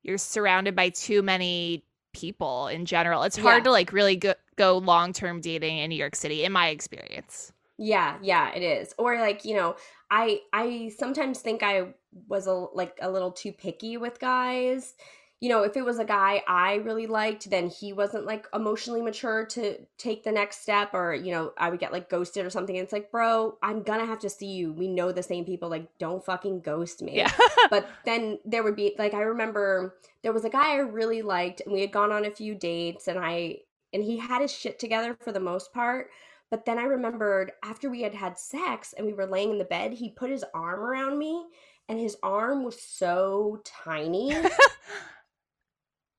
you're 0.04 0.18
surrounded 0.18 0.76
by 0.76 0.90
too 0.90 1.22
many 1.22 1.86
people 2.14 2.68
in 2.68 2.86
general. 2.86 3.24
It's 3.24 3.38
hard 3.38 3.60
Yeah. 3.60 3.64
to 3.66 3.72
like 3.72 3.94
really 3.94 4.18
go, 4.18 4.34
go 4.58 4.78
long-term 4.80 5.40
dating 5.40 5.78
in 5.78 5.90
New 5.90 5.96
York 5.96 6.16
City 6.18 6.44
in 6.44 6.52
my 6.52 6.68
experience. 6.70 7.54
Yeah, 7.78 8.18
yeah, 8.22 8.52
it 8.54 8.62
is. 8.62 8.94
Or 8.98 9.18
like, 9.20 9.46
you 9.46 9.56
know, 9.56 9.76
I 10.12 10.42
I 10.52 10.92
sometimes 10.98 11.40
think 11.40 11.64
I 11.64 11.94
was 12.28 12.48
a 12.48 12.54
like 12.54 12.98
a 13.02 13.10
little 13.10 13.32
too 13.32 13.54
picky 13.54 13.96
with 13.98 14.20
guys. 14.20 14.96
You 15.42 15.48
know, 15.50 15.64
if 15.64 15.78
it 15.78 15.86
was 15.86 16.00
a 16.00 16.06
guy 16.06 16.44
I 16.48 16.76
really 16.76 17.08
liked, 17.08 17.50
then 17.50 17.70
he 17.70 17.94
wasn't 17.94 18.26
like 18.26 18.46
emotionally 18.54 19.02
mature 19.02 19.46
to 19.46 19.78
take 19.98 20.24
the 20.24 20.34
next 20.34 20.62
step 20.62 20.94
or, 20.94 21.14
you 21.14 21.32
know, 21.32 21.54
I 21.58 21.70
would 21.70 21.80
get 21.80 21.94
like 21.94 22.10
ghosted 22.10 22.46
or 22.46 22.50
something. 22.50 22.76
And 22.76 22.84
it's 22.84 22.92
like, 22.92 23.10
"Bro, 23.10 23.58
I'm 23.64 23.84
to 23.84 24.06
have 24.06 24.20
to 24.20 24.30
see 24.30 24.48
you. 24.48 24.74
We 24.74 24.90
know 24.90 25.12
the 25.12 25.24
same 25.24 25.46
people. 25.46 25.70
Like 25.70 25.88
don't 25.98 26.26
fucking 26.26 26.62
ghost 26.62 27.02
me." 27.02 27.18
Yeah. 27.18 27.32
but 27.70 27.88
then 28.06 28.40
there 28.44 28.64
would 28.64 28.76
be 28.76 28.96
like 29.00 29.14
I 29.14 29.22
remember 29.22 29.96
there 30.24 30.34
was 30.34 30.46
a 30.46 30.50
guy 30.50 30.74
I 30.74 30.80
really 30.80 31.22
liked 31.22 31.62
and 31.62 31.74
we 31.74 31.82
had 31.82 31.92
gone 31.92 32.12
on 32.12 32.26
a 32.26 32.32
few 32.32 32.54
dates 32.54 33.08
and 33.08 33.18
I 33.18 33.60
and 33.94 34.04
he 34.04 34.18
had 34.18 34.42
his 34.42 34.52
shit 34.52 34.80
together 34.80 35.18
for 35.22 35.32
the 35.32 35.40
most 35.40 35.74
part. 35.74 36.10
But 36.52 36.66
then 36.66 36.80
I 36.80 36.84
remembered 36.84 37.52
after 37.64 37.90
we 37.90 38.02
had 38.02 38.16
had 38.16 38.38
sex 38.38 38.94
and 38.98 39.06
we 39.06 39.14
were 39.14 39.28
laying 39.28 39.52
in 39.52 39.58
the 39.58 39.66
bed, 39.66 39.94
he 39.94 40.10
put 40.10 40.32
his 40.32 40.44
arm 40.54 40.80
around 40.80 41.18
me 41.18 41.46
and 41.88 42.00
his 42.00 42.18
arm 42.24 42.64
was 42.64 42.82
so 42.82 43.62
tiny. 43.66 44.36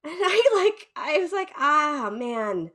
and 0.04 0.12
I 0.14 0.50
like 0.54 0.88
I 0.96 1.18
was 1.18 1.32
like, 1.32 1.50
"Ah, 1.56 2.10
man. 2.12 2.70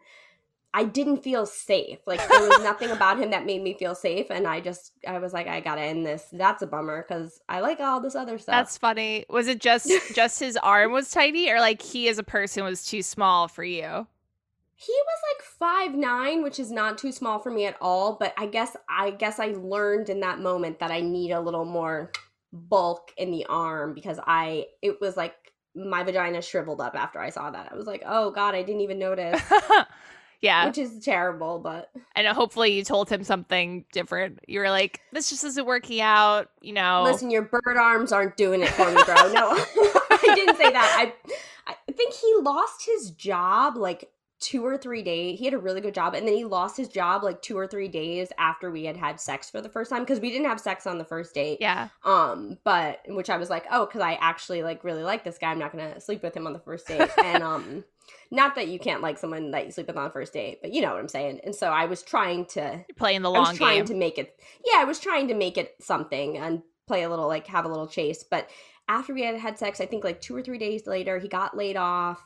I 0.75 0.83
didn't 0.83 1.23
feel 1.23 1.45
safe. 1.45 1.99
Like 2.05 2.19
there 2.27 2.49
was 2.49 2.59
nothing 2.63 2.91
about 2.91 3.17
him 3.17 3.31
that 3.31 3.45
made 3.45 3.63
me 3.63 3.73
feel 3.75 3.95
safe 3.95 4.25
and 4.29 4.45
I 4.45 4.59
just 4.59 4.91
I 5.07 5.19
was 5.19 5.31
like 5.31 5.47
I 5.47 5.61
got 5.61 5.75
to 5.75 5.81
end 5.81 6.05
this. 6.05 6.27
That's 6.33 6.61
a 6.63 6.67
bummer 6.67 7.01
cuz 7.03 7.39
I 7.47 7.61
like 7.61 7.79
all 7.79 8.01
this 8.01 8.13
other 8.13 8.37
stuff. 8.37 8.53
That's 8.53 8.77
funny. 8.77 9.25
Was 9.29 9.47
it 9.47 9.61
just 9.61 9.89
just 10.13 10.41
his 10.41 10.57
arm 10.57 10.91
was 10.91 11.09
tiny 11.09 11.49
or 11.49 11.61
like 11.61 11.81
he 11.81 12.09
as 12.09 12.17
a 12.17 12.23
person 12.23 12.65
was 12.65 12.85
too 12.85 13.01
small 13.01 13.47
for 13.47 13.63
you? 13.63 14.07
He 14.75 14.91
was 14.91 15.19
like 15.33 15.45
five 15.45 15.95
nine, 15.95 16.43
which 16.43 16.59
is 16.59 16.73
not 16.73 16.97
too 16.97 17.13
small 17.13 17.39
for 17.39 17.51
me 17.51 17.65
at 17.65 17.77
all. 17.79 18.17
But 18.19 18.33
I 18.37 18.45
guess 18.45 18.75
I 18.89 19.11
guess 19.11 19.39
I 19.39 19.55
learned 19.57 20.09
in 20.09 20.19
that 20.19 20.39
moment 20.39 20.79
that 20.79 20.91
I 20.91 20.99
need 20.99 21.31
a 21.31 21.39
little 21.39 21.63
more 21.63 22.11
bulk 22.51 23.13
in 23.15 23.31
the 23.31 23.45
arm 23.45 23.93
because 23.93 24.19
I 24.27 24.65
it 24.81 24.99
was 24.99 25.15
like 25.15 25.53
my 25.75 26.03
vagina 26.03 26.41
shriveled 26.41 26.81
up 26.81 26.95
after 26.95 27.19
I 27.19 27.29
saw 27.29 27.51
that. 27.51 27.69
I 27.71 27.75
was 27.75 27.85
like, 27.85 28.03
oh 28.05 28.31
god, 28.31 28.55
I 28.55 28.63
didn't 28.63 28.81
even 28.81 28.97
notice, 28.97 29.41
yeah. 30.41 30.65
which 30.65 30.77
is 30.77 31.03
terrible. 31.03 31.59
But 31.59 31.91
And 32.15 32.27
hopefully 32.27 32.73
you 32.73 32.83
told 32.83 33.09
him 33.09 33.23
something 33.23 33.85
different. 33.91 34.39
You 34.47 34.59
were 34.59 34.69
like, 34.69 35.01
this 35.11 35.29
just 35.29 35.43
isn't 35.43 35.65
working 35.65 36.01
out, 36.01 36.49
you 36.61 36.73
know. 36.73 37.03
listen, 37.03 37.29
your 37.29 37.43
bird 37.43 37.77
arms 37.77 38.11
aren't 38.11 38.37
doing 38.37 38.61
it 38.61 38.69
for 38.69 38.85
me, 38.85 39.01
bro. 39.05 39.31
No, 39.33 39.49
I 39.55 40.31
didn't 40.35 40.57
say 40.57 40.71
that. 40.71 40.95
I 40.97 41.13
I 41.67 41.91
think 41.91 42.13
he 42.13 42.33
lost 42.41 42.85
his 42.85 43.11
job 43.11 43.75
like 43.75 44.09
two 44.39 44.65
or 44.65 44.77
three 44.77 45.01
days. 45.01 45.39
He 45.39 45.45
had 45.45 45.53
a 45.53 45.57
really 45.57 45.81
good 45.81 45.93
job, 45.93 46.13
and 46.13 46.27
then 46.27 46.35
he 46.35 46.43
lost 46.45 46.77
his 46.77 46.87
job 46.87 47.23
like 47.23 47.41
two 47.41 47.57
or 47.57 47.67
three 47.67 47.87
days 47.87 48.29
after 48.37 48.69
we 48.69 48.83
had 48.85 48.97
had 48.97 49.19
sex 49.19 49.49
for 49.49 49.61
the 49.61 49.69
first 49.69 49.89
time 49.89 50.01
because 50.01 50.19
we 50.19 50.29
didn't 50.29 50.47
have 50.47 50.59
sex 50.59 50.85
on 50.85 50.97
the 50.97 51.05
first 51.05 51.33
date. 51.33 51.59
yeah. 51.61 51.89
Um, 52.03 52.57
but 52.63 52.99
which 53.07 53.29
I 53.29 53.37
was 53.37 53.49
like, 53.49 53.65
oh, 53.71 53.85
because 53.85 54.01
I 54.01 54.13
actually 54.15 54.63
like 54.63 54.83
really 54.83 55.03
like 55.03 55.23
this 55.23 55.37
guy. 55.37 55.51
I'm 55.51 55.59
not 55.59 55.71
gonna 55.71 55.99
sleep 56.01 56.21
with 56.23 56.35
him 56.35 56.47
on 56.47 56.53
the 56.53 56.59
first 56.59 56.87
date, 56.87 57.09
and 57.23 57.43
um. 57.43 57.83
Not 58.29 58.53
that 58.55 58.67
you 58.67 58.77
can't 58.77 59.01
like 59.01 59.17
someone 59.17 59.49
that 59.51 59.65
you 59.65 59.71
sleep 59.71 59.87
with 59.87 59.97
on 59.97 60.03
the 60.03 60.09
first 60.11 60.33
date, 60.33 60.59
but 60.61 60.71
you 60.71 60.81
know 60.81 60.91
what 60.91 60.99
I'm 60.99 61.07
saying. 61.07 61.39
And 61.43 61.55
so 61.55 61.71
I 61.71 61.85
was 61.85 62.03
trying 62.03 62.45
to 62.47 62.85
play 62.97 63.15
in 63.15 63.23
the 63.23 63.31
I 63.31 63.33
long 63.33 63.49
was 63.49 63.57
trying 63.57 63.77
game. 63.79 63.85
to 63.87 63.95
make 63.95 64.19
it. 64.19 64.39
Yeah, 64.63 64.77
I 64.79 64.83
was 64.83 64.99
trying 64.99 65.27
to 65.29 65.33
make 65.33 65.57
it 65.57 65.73
something 65.81 66.37
and 66.37 66.61
play 66.87 67.01
a 67.01 67.09
little, 67.09 67.27
like 67.27 67.47
have 67.47 67.65
a 67.65 67.67
little 67.67 67.87
chase. 67.87 68.23
But 68.23 68.47
after 68.87 69.13
we 69.13 69.23
had 69.23 69.39
had 69.39 69.57
sex, 69.57 69.81
I 69.81 69.87
think 69.87 70.03
like 70.03 70.21
two 70.21 70.35
or 70.35 70.43
three 70.43 70.59
days 70.59 70.85
later, 70.85 71.17
he 71.17 71.27
got 71.27 71.57
laid 71.57 71.77
off. 71.77 72.23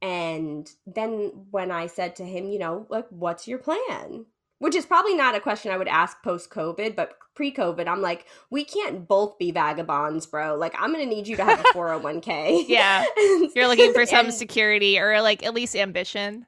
And 0.00 0.70
then 0.86 1.32
when 1.50 1.70
I 1.70 1.86
said 1.86 2.16
to 2.16 2.24
him, 2.24 2.48
you 2.48 2.58
know, 2.58 2.86
like, 2.88 3.06
what's 3.10 3.48
your 3.48 3.58
plan? 3.58 4.26
Which 4.58 4.74
is 4.74 4.86
probably 4.86 5.14
not 5.14 5.34
a 5.34 5.40
question 5.40 5.72
I 5.72 5.76
would 5.76 5.88
ask 5.88 6.22
post 6.22 6.50
COVID, 6.50 6.96
but 6.96 7.16
pre 7.34 7.52
COVID, 7.52 7.86
I'm 7.86 8.00
like, 8.00 8.26
we 8.50 8.64
can't 8.64 9.06
both 9.06 9.38
be 9.38 9.50
vagabonds, 9.50 10.26
bro. 10.26 10.56
Like, 10.56 10.74
I'm 10.78 10.92
gonna 10.92 11.06
need 11.06 11.28
you 11.28 11.36
to 11.36 11.44
have 11.44 11.60
a 11.60 11.62
401k. 11.74 12.64
Yeah. 12.68 13.04
You're 13.54 13.68
looking 13.68 13.92
for 13.92 14.06
some 14.06 14.26
and- 14.26 14.34
security 14.34 14.98
or 14.98 15.20
like 15.22 15.44
at 15.44 15.54
least 15.54 15.76
ambition. 15.76 16.46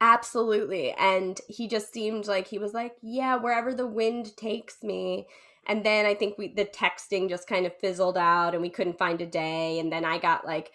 Absolutely. 0.00 0.92
And 0.92 1.40
he 1.48 1.68
just 1.68 1.92
seemed 1.92 2.26
like 2.26 2.48
he 2.48 2.58
was 2.58 2.74
like, 2.74 2.96
yeah, 3.00 3.36
wherever 3.36 3.72
the 3.72 3.86
wind 3.86 4.36
takes 4.36 4.82
me. 4.82 5.26
And 5.66 5.84
then 5.84 6.04
I 6.04 6.14
think 6.14 6.36
we 6.36 6.48
the 6.48 6.66
texting 6.66 7.28
just 7.28 7.48
kind 7.48 7.64
of 7.64 7.74
fizzled 7.76 8.18
out 8.18 8.52
and 8.52 8.60
we 8.60 8.68
couldn't 8.68 8.98
find 8.98 9.20
a 9.22 9.26
day 9.26 9.78
and 9.78 9.90
then 9.90 10.04
I 10.04 10.18
got 10.18 10.44
like, 10.44 10.72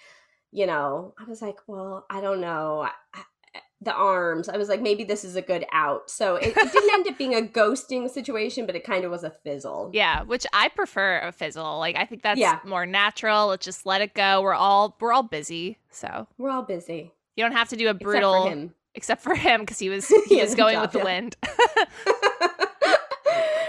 you 0.52 0.66
know, 0.66 1.14
I 1.20 1.26
was 1.30 1.42
like, 1.42 1.58
well, 1.68 2.06
I 2.10 2.22
don't 2.22 2.42
know. 2.42 2.82
I, 2.82 2.92
I, 3.14 3.20
eh, 3.56 3.60
the 3.82 3.94
arms. 3.94 4.50
I 4.50 4.58
was 4.58 4.68
like, 4.68 4.82
maybe 4.82 5.04
this 5.04 5.24
is 5.24 5.36
a 5.36 5.42
good 5.42 5.66
out. 5.72 6.10
So 6.10 6.36
it, 6.36 6.54
it 6.58 6.72
didn't 6.72 6.94
end 6.94 7.08
up 7.08 7.18
being 7.18 7.36
a 7.36 7.42
ghosting 7.42 8.10
situation, 8.10 8.66
but 8.66 8.76
it 8.76 8.84
kind 8.84 9.06
of 9.06 9.12
was 9.12 9.24
a 9.24 9.30
fizzle. 9.30 9.90
Yeah, 9.94 10.24
which 10.24 10.46
I 10.54 10.70
prefer 10.70 11.20
a 11.20 11.32
fizzle. 11.32 11.78
Like 11.80 11.96
I 11.96 12.06
think 12.06 12.24
that's 12.24 12.40
Yeah. 12.40 12.60
more 12.66 12.86
natural. 12.86 13.48
Let's 13.48 13.66
just 13.66 13.86
let 13.86 14.02
it 14.02 14.14
go. 14.16 14.42
We're 14.42 14.54
all 14.54 14.98
we're 15.00 15.14
all 15.14 15.24
busy. 15.24 15.78
So 15.92 16.28
We're 16.38 16.50
all 16.50 16.64
busy. 16.64 17.14
you 17.36 17.44
don't 17.44 17.54
have 17.54 17.70
to 17.70 17.76
do 17.78 17.88
a 17.88 17.92
Except 17.92 18.04
brutal 18.04 18.44
for 18.46 18.50
him. 18.50 18.74
except 18.96 19.22
for 19.22 19.36
him 19.36 19.62
because 19.62 19.80
he 19.80 19.90
was 19.90 20.08
He 20.28 20.36
he 20.36 20.42
was 20.42 20.56
going 20.56 20.76
job, 20.76 20.82
with 20.84 20.92
the 20.92 20.98
yeah. 21.00 21.04
wind. 21.06 21.38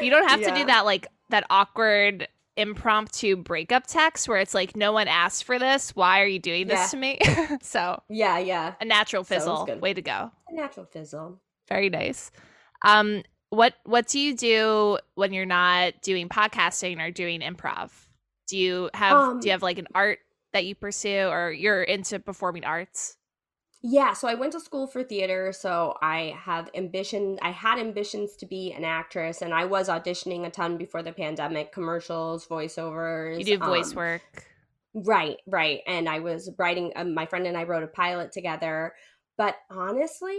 you 0.01 0.11
don't 0.11 0.29
have 0.29 0.41
to 0.43 0.55
do 0.55 0.65
that 0.67 0.85
like 0.85 1.07
that 1.29 1.45
awkward 1.51 2.27
impromptu 2.61 3.37
breakup 3.37 3.87
text 3.87 4.29
where 4.29 4.39
it's 4.39 4.55
like 4.55 4.77
no 4.77 4.93
one 4.93 5.09
asked 5.09 5.45
for 5.45 5.59
this. 5.59 5.95
Why 5.97 6.21
are 6.21 6.27
you 6.27 6.39
doing 6.39 6.67
this 6.69 6.79
Yeah. 6.79 6.87
to 6.89 6.97
me? 6.97 7.19
so 7.63 8.03
Yeah, 8.09 8.39
yeah. 8.39 8.75
a 8.81 8.85
natural 8.85 9.25
So 9.25 9.35
fizzle. 9.35 9.67
good. 9.67 9.81
Way 9.81 9.95
to 9.95 10.03
go. 10.03 10.31
A 10.49 10.55
natural 10.55 10.87
fizzle. 10.87 11.41
Very 11.69 11.89
nice. 11.91 12.31
Um, 12.85 13.23
what 13.51 13.75
what 13.85 14.07
do 14.07 14.19
you 14.21 14.37
do 14.37 14.99
when 15.15 15.33
you're 15.33 15.45
not 15.47 16.01
doing 16.03 16.29
podcasting 16.29 17.01
or 17.01 17.11
doing 17.11 17.41
improv? 17.41 17.91
Do 18.49 18.57
you 18.57 18.91
have 18.95 19.17
Um, 19.17 19.41
do 19.41 19.47
you 19.49 19.53
have 19.53 19.63
like 19.63 19.79
an 19.79 19.89
art 19.95 20.19
that 20.53 20.65
you 20.67 20.75
pursue 20.75 21.27
or 21.29 21.51
you're 21.53 21.83
into 21.83 22.19
performing 22.19 22.65
arts? 22.65 23.17
Yeah, 23.83 24.13
so 24.13 24.29
I 24.29 24.35
went 24.35 24.53
to 24.53 24.61
school 24.61 24.87
for 24.87 25.03
theater, 25.03 25.53
so 25.53 25.97
I 26.03 26.37
have 26.39 26.69
ambition. 26.75 27.39
I 27.41 27.51
had 27.51 27.79
ambitions 27.79 28.37
to 28.37 28.47
be 28.47 28.73
an 28.73 28.85
actress, 28.85 29.41
and 29.41 29.55
I 29.55 29.65
was 29.65 29.89
auditioning 29.89 30.47
a 30.47 30.51
ton 30.51 30.77
before 30.77 31.03
the 31.03 31.13
pandemic, 31.13 31.73
commercials, 31.73 32.47
voiceovers. 32.47 33.39
You 33.39 33.45
do 33.45 33.59
voice 33.59 33.93
um, 33.93 33.97
work. 33.97 34.47
Right, 34.93 35.37
right. 35.47 35.81
And 35.87 36.09
I 36.09 36.19
was 36.19 36.51
writing, 36.59 36.93
um, 36.97 37.15
my 37.15 37.25
friend 37.25 37.47
and 37.47 37.57
I 37.57 37.63
wrote 37.63 37.83
a 37.83 37.89
pilot 37.89 38.33
together. 38.33 38.93
But 39.39 39.57
honestly, 39.71 40.39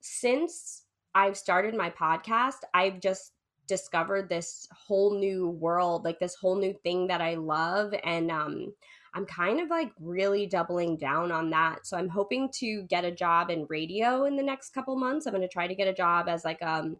since 0.00 0.82
I've 1.14 1.36
started 1.36 1.76
my 1.76 1.90
podcast, 1.90 2.60
I've 2.72 3.00
just 3.00 3.32
discovered 3.68 4.28
this 4.28 4.66
whole 4.72 5.18
new 5.18 5.48
world, 5.48 6.04
like 6.04 6.18
this 6.18 6.34
whole 6.34 6.56
new 6.56 6.74
thing 6.82 7.06
that 7.08 7.20
I 7.20 7.34
love. 7.34 7.94
And 8.02 8.30
um, 8.30 8.74
I'm 9.14 9.26
kind 9.26 9.60
of 9.60 9.70
like 9.70 9.92
really 10.00 10.46
doubling 10.46 10.96
down 10.96 11.30
on 11.30 11.50
that. 11.50 11.86
So 11.86 11.96
I'm 11.96 12.08
hoping 12.08 12.50
to 12.56 12.82
get 12.82 13.04
a 13.04 13.12
job 13.12 13.48
in 13.48 13.66
radio 13.68 14.24
in 14.24 14.36
the 14.36 14.42
next 14.42 14.74
couple 14.74 14.96
months. 14.96 15.26
I'm 15.26 15.32
going 15.32 15.42
to 15.42 15.48
try 15.48 15.68
to 15.68 15.74
get 15.74 15.86
a 15.86 15.94
job 15.94 16.28
as 16.28 16.44
like 16.44 16.62
um 16.62 16.96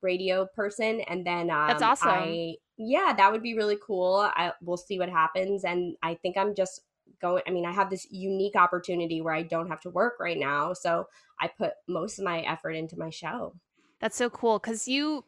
radio 0.00 0.46
person 0.54 1.00
and 1.02 1.26
then 1.26 1.50
um 1.50 1.68
That's 1.68 1.82
awesome. 1.82 2.08
I 2.08 2.54
yeah, 2.78 3.12
that 3.16 3.30
would 3.30 3.42
be 3.42 3.54
really 3.54 3.78
cool. 3.84 4.30
I 4.34 4.52
we'll 4.62 4.76
see 4.78 4.98
what 4.98 5.10
happens 5.10 5.64
and 5.64 5.96
I 6.02 6.14
think 6.14 6.36
I'm 6.36 6.54
just 6.54 6.80
going 7.20 7.42
I 7.46 7.50
mean, 7.50 7.66
I 7.66 7.72
have 7.72 7.90
this 7.90 8.06
unique 8.10 8.56
opportunity 8.56 9.20
where 9.20 9.34
I 9.34 9.42
don't 9.42 9.68
have 9.68 9.80
to 9.82 9.90
work 9.90 10.14
right 10.18 10.38
now. 10.38 10.72
So 10.72 11.08
I 11.38 11.48
put 11.48 11.74
most 11.86 12.18
of 12.18 12.24
my 12.24 12.40
effort 12.40 12.72
into 12.72 12.98
my 12.98 13.10
show. 13.10 13.54
That's 14.00 14.16
so 14.16 14.30
cool 14.30 14.58
because 14.58 14.88
you 14.88 15.24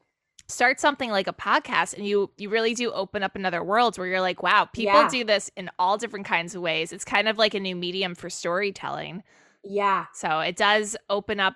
start 0.50 0.80
something 0.80 1.10
like 1.10 1.26
a 1.28 1.32
podcast 1.32 1.94
and 1.96 2.06
you 2.06 2.30
you 2.36 2.48
really 2.50 2.74
do 2.74 2.90
open 2.92 3.22
up 3.22 3.36
another 3.36 3.62
world 3.64 3.96
where 3.96 4.06
you're 4.06 4.20
like, 4.20 4.42
wow, 4.42 4.66
people 4.66 4.94
Yeah. 4.94 5.08
do 5.08 5.24
this 5.24 5.50
in 5.56 5.70
all 5.78 5.96
different 5.96 6.26
kinds 6.26 6.54
of 6.54 6.62
ways. 6.62 6.92
It's 6.92 7.04
kind 7.04 7.28
of 7.28 7.38
like 7.38 7.54
a 7.54 7.60
new 7.60 7.74
medium 7.76 8.14
for 8.14 8.28
storytelling. 8.28 9.22
Yeah. 9.64 10.06
So 10.14 10.40
it 10.40 10.56
does 10.56 10.96
open 11.08 11.40
up 11.40 11.54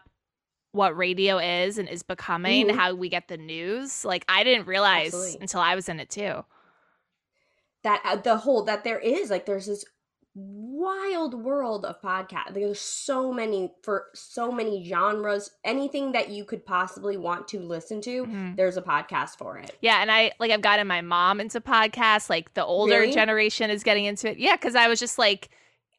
what 0.72 0.96
radio 0.96 1.38
is 1.38 1.78
and 1.78 1.88
is 1.88 2.02
becoming, 2.02 2.68
Mhm. 2.68 2.74
how 2.74 2.94
we 2.94 3.08
get 3.08 3.28
the 3.28 3.36
news. 3.36 4.04
Like 4.04 4.24
I 4.28 4.42
didn't 4.44 4.66
realize 4.66 5.08
Absolutely. 5.14 5.38
until 5.42 5.60
I 5.60 5.74
was 5.74 5.88
in 5.88 6.00
it 6.00 6.10
too. 6.10 6.44
that 7.82 8.00
uh, 8.04 8.16
the 8.16 8.38
whole 8.38 8.62
that 8.62 8.82
there 8.82 8.98
is 8.98 9.28
like 9.28 9.44
there's 9.44 9.66
this 9.66 9.84
wild 10.36 11.32
world 11.34 11.84
of 11.84 12.00
podcast 12.02 12.52
there's 12.54 12.80
so 12.80 13.32
many 13.32 13.72
for 13.82 14.06
so 14.14 14.50
many 14.50 14.84
genres 14.84 15.50
anything 15.64 16.10
that 16.10 16.28
you 16.28 16.44
could 16.44 16.66
possibly 16.66 17.16
want 17.16 17.46
to 17.46 17.60
listen 17.60 18.00
to 18.00 18.24
Mhm. 18.26 18.56
there's 18.56 18.76
a 18.76 18.82
podcast 18.82 19.38
for 19.38 19.58
it 19.58 19.76
Yeah, 19.80 20.02
and 20.02 20.10
I 20.10 20.32
like 20.40 20.50
I've 20.50 20.60
gotten 20.60 20.86
my 20.88 21.00
mom 21.02 21.40
into 21.40 21.60
podcasts. 21.60 22.28
Like 22.28 22.54
the 22.54 22.64
older 22.64 23.00
Really? 23.00 23.12
generation 23.12 23.70
is 23.70 23.82
getting 23.84 24.04
into 24.06 24.28
it. 24.30 24.38
Yeah, 24.38 24.56
because 24.56 24.74
I 24.74 24.88
was 24.88 24.98
just 24.98 25.18
like, 25.18 25.50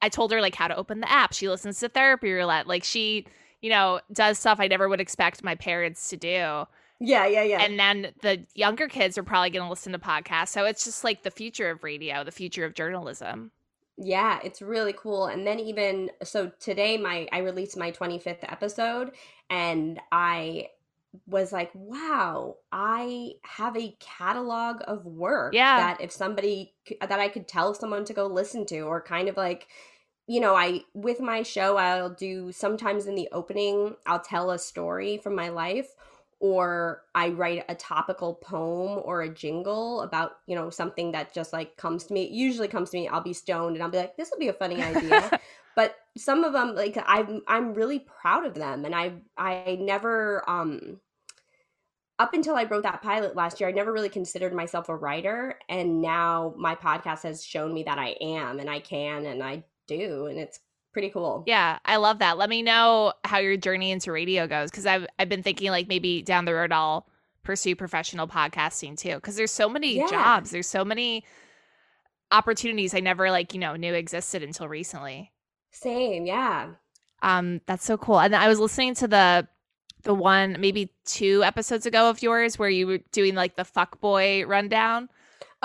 I 0.01 0.09
told 0.09 0.31
her 0.33 0.41
like 0.41 0.55
how 0.55 0.67
to 0.67 0.75
open 0.75 0.99
the 0.99 1.09
app. 1.11 1.33
She 1.33 1.47
listens 1.47 1.79
to 1.79 1.89
therapy 1.89 2.31
roulette. 2.31 2.67
Like 2.67 2.83
she, 2.83 3.25
you 3.61 3.69
know, 3.69 4.01
does 4.11 4.37
stuff 4.37 4.59
I 4.59 4.67
never 4.67 4.89
would 4.89 4.99
expect 5.01 5.43
my 5.43 5.55
parents 5.55 6.09
to 6.09 6.17
do. 6.17 6.65
yeah 6.99 7.25
yeah 7.25 7.43
yeah 7.43 7.61
And 7.61 7.79
then 7.79 8.11
the 8.21 8.45
younger 8.53 8.87
kids 8.87 9.17
are 9.17 9.23
probably 9.23 9.49
going 9.51 9.63
to 9.65 9.69
listen 9.69 9.93
to 9.93 9.99
podcasts. 9.99 10.49
So 10.49 10.65
it's 10.65 10.83
just 10.83 11.03
like 11.05 11.23
the 11.23 11.31
future 11.31 11.69
of 11.69 11.83
radio, 11.83 12.23
the 12.25 12.31
future 12.31 12.65
of 12.65 12.73
journalism. 12.73 13.51
Yeah, 13.97 14.39
it's 14.43 14.61
really 14.61 14.93
cool. 14.93 15.27
And 15.27 15.47
then 15.47 15.59
even 15.59 16.11
so 16.23 16.51
today 16.59 16.97
my 16.97 17.27
I 17.31 17.39
released 17.39 17.77
my 17.77 17.91
25th 17.91 18.43
episode 18.43 19.11
and 19.49 19.99
I 20.11 20.67
was 21.27 21.53
like, 21.53 21.71
wow, 21.73 22.57
I 22.73 23.33
have 23.43 23.77
a 23.77 23.95
catalog 23.99 24.81
of 24.85 25.05
work 25.05 25.53
Yeah. 25.53 25.77
that 25.77 26.01
if 26.01 26.11
somebody 26.11 26.73
that 26.99 27.19
I 27.19 27.29
could 27.29 27.47
tell 27.47 27.73
someone 27.73 28.03
to 28.05 28.13
go 28.13 28.27
listen 28.27 28.65
to 28.67 28.81
or 28.81 29.01
kind 29.01 29.29
of 29.29 29.37
like 29.37 29.67
you 30.27 30.39
know, 30.39 30.55
I 30.55 30.81
with 30.95 31.19
my 31.19 31.43
show 31.43 31.77
I'll 31.77 32.09
do 32.09 32.51
sometimes 32.51 33.05
in 33.05 33.15
the 33.15 33.29
opening 33.31 33.95
I'll 34.05 34.19
tell 34.19 34.51
a 34.51 34.59
story 34.59 35.17
from 35.17 35.35
my 35.35 35.49
life 35.49 35.87
or 36.39 37.03
I 37.15 37.29
write 37.29 37.65
a 37.69 37.75
topical 37.75 38.35
poem 38.35 39.01
or 39.03 39.21
a 39.21 39.29
jingle 39.29 40.01
about, 40.01 40.33
you 40.47 40.55
know, 40.55 40.69
something 40.69 41.11
that 41.13 41.33
just 41.33 41.53
like 41.53 41.77
comes 41.77 42.03
to 42.05 42.13
me. 42.13 42.23
It 42.23 42.31
usually 42.31 42.67
comes 42.67 42.89
to 42.89 42.97
me, 42.97 43.07
I'll 43.07 43.21
be 43.21 43.33
stoned 43.33 43.75
and 43.75 43.83
I'll 43.83 43.89
be 43.89 43.97
like, 43.97 44.17
this 44.17 44.29
will 44.31 44.39
be 44.39 44.49
a 44.49 44.53
funny 44.53 44.81
idea. 44.81 45.39
but 45.75 45.95
some 46.17 46.43
of 46.43 46.53
them 46.53 46.75
like 46.75 46.97
I'm 47.05 47.41
I'm 47.47 47.73
really 47.73 47.99
proud 47.99 48.45
of 48.45 48.55
them 48.55 48.85
and 48.85 48.95
I 48.95 49.13
I 49.37 49.77
never 49.79 50.49
um 50.49 50.99
up 52.17 52.33
until 52.33 52.55
I 52.55 52.63
wrote 52.63 52.83
that 52.83 53.01
pilot 53.01 53.35
last 53.35 53.59
year, 53.59 53.67
I 53.67 53.73
never 53.73 53.91
really 53.91 54.07
considered 54.07 54.53
myself 54.53 54.87
a 54.87 54.95
writer 54.95 55.59
and 55.67 56.01
now 56.01 56.53
my 56.57 56.75
podcast 56.75 57.23
has 57.23 57.43
shown 57.43 57.73
me 57.73 57.83
that 57.83 57.99
I 57.99 58.15
am 58.21 58.59
and 58.59 58.69
I 58.69 58.79
can 58.79 59.25
and 59.25 59.43
I 59.43 59.65
do 59.87 60.27
and 60.27 60.39
it's 60.39 60.59
pretty 60.95 61.09
cool. 61.09 61.43
Yeah, 61.45 61.77
I 61.83 61.97
love 61.97 62.19
that. 62.19 62.37
Let 62.37 62.49
me 62.49 62.61
know 62.63 63.11
how 63.25 63.39
your 63.39 63.57
journey 63.57 63.91
into 63.91 64.13
radio 64.13 64.47
goes 64.47 64.71
because 64.71 64.85
I've 64.85 65.05
I've 65.19 65.27
been 65.27 65.43
thinking 65.43 65.69
like 65.69 65.89
maybe 65.89 66.21
down 66.21 66.45
the 66.45 66.53
road 66.53 66.71
I'll 66.71 67.05
pursue 67.43 67.75
professional 67.75 68.29
podcasting 68.29 68.97
too 68.97 69.15
because 69.15 69.35
there's 69.35 69.51
so 69.51 69.67
many 69.67 69.97
Yeah. 69.97 70.07
jobs, 70.07 70.51
there's 70.51 70.69
so 70.69 70.85
many 70.85 71.25
opportunities 72.31 72.93
I 72.93 73.01
never 73.01 73.29
like 73.29 73.53
you 73.53 73.59
know 73.59 73.75
knew 73.75 73.93
existed 73.93 74.41
until 74.41 74.69
recently. 74.69 75.33
Same, 75.71 76.25
yeah. 76.25 76.69
Um, 77.21 77.59
that's 77.65 77.83
so 77.83 77.97
cool. 77.97 78.21
And 78.21 78.33
I 78.33 78.47
was 78.47 78.57
listening 78.59 78.95
to 78.95 79.07
the 79.09 79.49
the 80.03 80.13
one 80.13 80.55
maybe 80.61 80.93
two 81.03 81.43
episodes 81.43 81.85
ago 81.85 82.09
of 82.09 82.23
yours 82.23 82.57
where 82.57 82.69
you 82.69 82.87
were 82.87 82.99
doing 83.11 83.35
like 83.35 83.57
the 83.57 83.65
fuck 83.65 83.99
boy 83.99 84.45
rundown. 84.45 85.09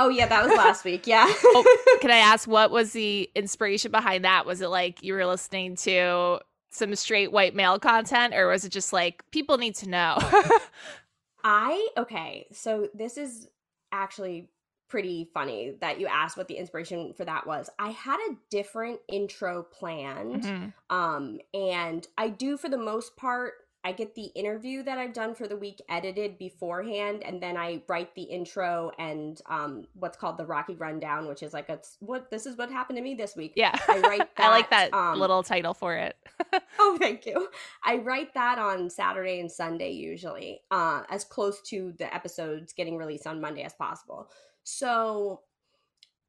Oh 0.02 0.08
yeah, 0.08 0.26
that 0.26 0.46
was 0.46 0.56
last 0.56 0.84
week. 0.84 1.06
Yeah. 1.06 1.30
Oh, 1.44 1.76
Can 2.00 2.10
I 2.10 2.16
ask 2.16 2.48
what 2.48 2.70
was 2.70 2.92
the 2.92 3.30
inspiration 3.34 3.90
behind 3.90 4.24
that? 4.24 4.46
Was 4.46 4.62
it 4.62 4.68
like 4.68 5.02
you 5.02 5.12
were 5.12 5.26
listening 5.26 5.76
to 5.76 6.40
some 6.70 6.94
straight 6.94 7.32
white 7.32 7.54
male 7.54 7.78
content 7.78 8.32
or 8.32 8.48
was 8.48 8.64
it 8.64 8.70
just 8.72 8.92
like 8.92 9.22
people 9.30 9.58
need 9.58 9.74
to 9.76 9.88
know? 9.88 10.16
I 11.44 11.88
okay, 11.98 12.46
so 12.52 12.88
this 12.94 13.18
is 13.18 13.48
actually 13.92 14.48
pretty 14.88 15.28
funny 15.34 15.74
that 15.80 16.00
you 16.00 16.06
asked 16.06 16.36
what 16.36 16.48
the 16.48 16.54
inspiration 16.54 17.12
for 17.12 17.24
that 17.24 17.46
was. 17.46 17.68
I 17.78 17.90
had 17.90 18.18
a 18.30 18.36
different 18.50 19.00
intro 19.08 19.62
planned. 19.62 20.44
Mhm. 20.44 20.72
Um 20.88 21.40
and 21.52 22.06
I 22.16 22.28
do 22.28 22.56
for 22.56 22.68
the 22.70 22.78
most 22.78 23.16
part 23.16 23.54
I 23.82 23.92
get 23.92 24.14
the 24.14 24.26
interview 24.34 24.82
that 24.82 24.98
I've 24.98 25.12
done 25.12 25.34
for 25.34 25.48
the 25.48 25.56
week 25.56 25.80
edited 25.88 26.38
beforehand 26.38 27.22
and 27.24 27.42
then 27.42 27.56
I 27.56 27.82
write 27.88 28.14
the 28.14 28.22
intro 28.22 28.90
and 28.98 29.40
um 29.46 29.84
what's 29.94 30.18
called 30.18 30.36
the 30.36 30.46
Rocky 30.46 30.74
rundown 30.74 31.26
which 31.26 31.42
is 31.42 31.52
like 31.52 31.68
a 31.68 31.80
what 32.00 32.30
this 32.30 32.46
is 32.46 32.56
what 32.56 32.70
happened 32.70 32.98
to 32.98 33.02
me 33.02 33.14
this 33.14 33.36
week. 33.36 33.54
Yeah. 33.56 33.76
I 33.88 34.00
write 34.00 34.36
That, 34.36 34.44
I 34.46 34.50
like 34.50 34.70
that, 34.70 34.92
um, 34.92 35.18
little 35.18 35.42
title 35.42 35.74
for 35.74 35.94
it. 35.94 36.16
Oh, 36.82 36.96
thank 36.98 37.26
you. 37.26 37.48
I 37.84 37.98
write 37.98 38.32
that 38.34 38.58
on 38.58 38.88
Saturday 38.88 39.38
and 39.38 39.52
Sunday 39.52 39.90
usually, 39.90 40.62
uh, 40.70 41.02
as 41.10 41.24
close 41.24 41.60
to 41.66 41.92
the 41.98 42.12
episodes 42.12 42.72
getting 42.72 42.96
released 42.96 43.26
on 43.26 43.40
Monday 43.40 43.62
as 43.62 43.74
possible. 43.74 44.30
So 44.64 45.42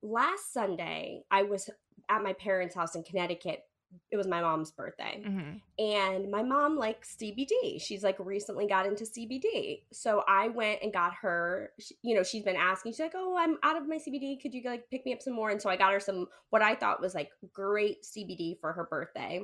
last 0.01 0.53
Sunday, 0.53 1.23
I 1.31 1.43
was 1.43 1.69
at 2.09 2.23
my 2.23 2.33
parents' 2.33 2.75
house 2.75 2.95
in 2.95 3.03
Connecticut. 3.03 3.63
It 4.11 4.17
was 4.17 4.27
my 4.27 4.41
mom's 4.41 4.71
birthday. 4.71 5.21
Mhm. 5.25 5.61
And 5.79 6.29
my 6.31 6.43
mom 6.43 6.77
likes 6.77 7.15
CBD. 7.17 7.79
She's 7.79 8.03
like 8.03 8.17
recently 8.19 8.67
got 8.67 8.85
into 8.85 9.05
CBD. 9.05 9.83
So 9.91 10.23
I 10.27 10.49
went 10.49 10.81
and 10.83 10.91
got 10.91 11.13
her, 11.21 11.71
sh- 11.79 11.91
you 12.01 12.15
know, 12.15 12.23
she's 12.23 12.43
been 12.43 12.55
asking, 12.55 12.91
she's 12.93 12.99
like, 12.99 13.13
oh, 13.15 13.35
I'm 13.37 13.57
out 13.63 13.77
of 13.77 13.87
my 13.87 13.97
CBD. 13.97 14.41
Could 14.41 14.53
you 14.53 14.61
like 14.65 14.89
pick 14.89 15.05
me 15.05 15.13
up 15.13 15.21
some 15.21 15.33
more? 15.33 15.49
And 15.49 15.61
so 15.61 15.69
I 15.69 15.77
got 15.77 15.93
her 15.93 15.99
some, 15.99 16.27
what 16.49 16.61
I 16.61 16.75
thought 16.75 17.01
was 17.01 17.15
like 17.15 17.29
great 17.53 18.03
CBD 18.03 18.59
for 18.59 18.73
her 18.73 18.85
birthday. 18.89 19.41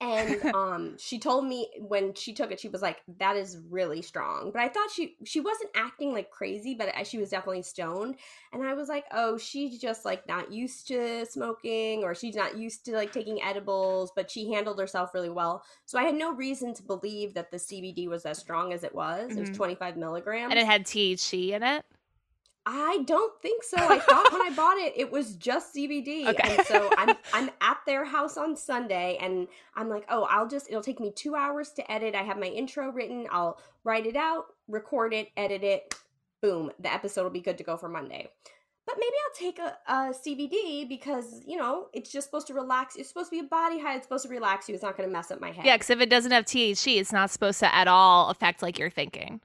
And 0.00 0.42
um, 0.54 0.96
she 0.98 1.18
told 1.18 1.46
me 1.46 1.68
when 1.78 2.14
she 2.14 2.32
took 2.32 2.50
it, 2.50 2.60
she 2.60 2.68
was 2.68 2.82
like, 2.82 3.02
"That 3.18 3.36
is 3.36 3.58
really 3.70 4.02
strong." 4.02 4.50
But 4.52 4.62
I 4.62 4.68
thought 4.68 4.90
she 4.90 5.16
she 5.24 5.40
wasn't 5.40 5.70
acting 5.74 6.12
like 6.12 6.30
crazy, 6.30 6.74
but 6.74 7.06
she 7.06 7.18
was 7.18 7.30
definitely 7.30 7.62
stoned. 7.62 8.16
And 8.52 8.62
I 8.62 8.74
was 8.74 8.88
like, 8.88 9.04
"Oh, 9.12 9.38
she's 9.38 9.78
just 9.78 10.04
like 10.04 10.26
not 10.28 10.52
used 10.52 10.88
to 10.88 11.24
smoking, 11.26 12.04
or 12.04 12.14
she's 12.14 12.36
not 12.36 12.58
used 12.58 12.84
to 12.86 12.92
like 12.92 13.12
taking 13.12 13.42
edibles." 13.42 14.12
But 14.14 14.30
she 14.30 14.52
handled 14.52 14.78
herself 14.78 15.14
really 15.14 15.30
well, 15.30 15.64
so 15.86 15.98
I 15.98 16.04
had 16.04 16.14
no 16.14 16.32
reason 16.32 16.74
to 16.74 16.82
believe 16.82 17.34
that 17.34 17.50
the 17.50 17.58
CBD 17.58 18.08
was 18.08 18.26
as 18.26 18.38
strong 18.38 18.72
as 18.72 18.84
it 18.84 18.94
was. 18.94 19.36
It 19.36 19.40
was 19.40 19.50
Mhm. 19.50 19.56
twenty 19.56 19.74
five 19.74 19.96
milligrams. 19.96 20.50
And 20.50 20.58
it 20.58 20.66
had 20.66 20.84
THC 20.86 21.52
in 21.52 21.62
it. 21.62 21.84
I 22.66 23.02
don't 23.06 23.40
think 23.42 23.62
so. 23.62 23.76
I 23.76 23.98
thought 24.08 24.32
when 24.32 24.42
I 24.42 24.50
bought 24.54 24.78
it, 24.78 24.94
it 24.96 25.10
was 25.10 25.34
just 25.36 25.74
CBD. 25.74 26.26
Okay. 26.28 26.56
And 26.56 26.66
so 26.66 26.90
I'm 26.96 27.16
I'm 27.32 27.50
at 27.60 27.78
their 27.86 28.04
house 28.04 28.36
on 28.36 28.56
Sunday, 28.56 29.18
and 29.20 29.48
I'm 29.74 29.88
like, 29.88 30.04
oh, 30.08 30.26
I'll 30.30 30.48
just 30.48 30.68
it'll 30.68 30.82
take 30.82 31.00
me 31.00 31.12
two 31.14 31.34
hours 31.34 31.70
to 31.72 31.92
edit. 31.92 32.14
I 32.14 32.22
have 32.22 32.38
my 32.38 32.46
intro 32.46 32.90
written. 32.90 33.26
I'll 33.30 33.58
write 33.84 34.06
it 34.06 34.16
out, 34.16 34.46
record 34.68 35.12
it, 35.12 35.28
edit 35.36 35.62
it. 35.62 35.94
Boom, 36.40 36.70
the 36.78 36.92
episode 36.92 37.22
will 37.24 37.30
be 37.30 37.40
good 37.40 37.58
to 37.58 37.64
go 37.64 37.76
for 37.76 37.88
Monday. 37.88 38.28
But 38.86 38.96
maybe 38.98 39.14
I'll 39.24 39.50
take 39.50 39.58
a, 39.58 39.78
a 39.90 39.94
CBD 40.12 40.86
because 40.86 41.42
you 41.46 41.56
know 41.56 41.88
it's 41.92 42.10
just 42.10 42.26
supposed 42.28 42.46
to 42.48 42.54
relax. 42.54 42.96
It's 42.96 43.08
supposed 43.08 43.30
to 43.30 43.36
be 43.36 43.40
a 43.40 43.48
body 43.48 43.80
high. 43.80 43.96
It's 43.96 44.04
supposed 44.04 44.24
to 44.24 44.30
relax 44.30 44.68
you. 44.68 44.74
It's 44.74 44.82
not 44.82 44.96
going 44.96 45.08
to 45.08 45.12
mess 45.12 45.30
up 45.30 45.40
my 45.40 45.52
head. 45.52 45.64
Yeah, 45.64 45.76
because 45.76 45.90
if 45.90 46.00
it 46.00 46.10
doesn't 46.10 46.32
have 46.32 46.44
THC, 46.44 46.98
it's 46.98 47.12
not 47.12 47.30
supposed 47.30 47.60
to 47.60 47.74
at 47.74 47.88
all 47.88 48.28
affect 48.30 48.62
like 48.62 48.78
your 48.78 48.90
thinking. 48.90 49.40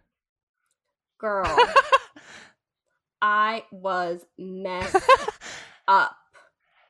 girl. 1.17 1.45
I 3.21 3.65
was 3.71 4.25
messed 4.37 4.95
up. 5.87 6.15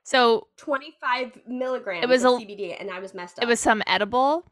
So 0.04 0.48
25 0.58 1.40
milligrams 1.48 2.04
It 2.04 2.10
was 2.10 2.24
of 2.24 2.34
a- 2.34 2.38
CBD, 2.46 2.76
and 2.80 2.90
I 2.90 3.00
was 3.00 3.14
messed 3.14 3.38
up. 3.40 3.44
it 3.44 3.48
was 3.48 3.60
some 3.60 3.82
edible. 3.88 4.46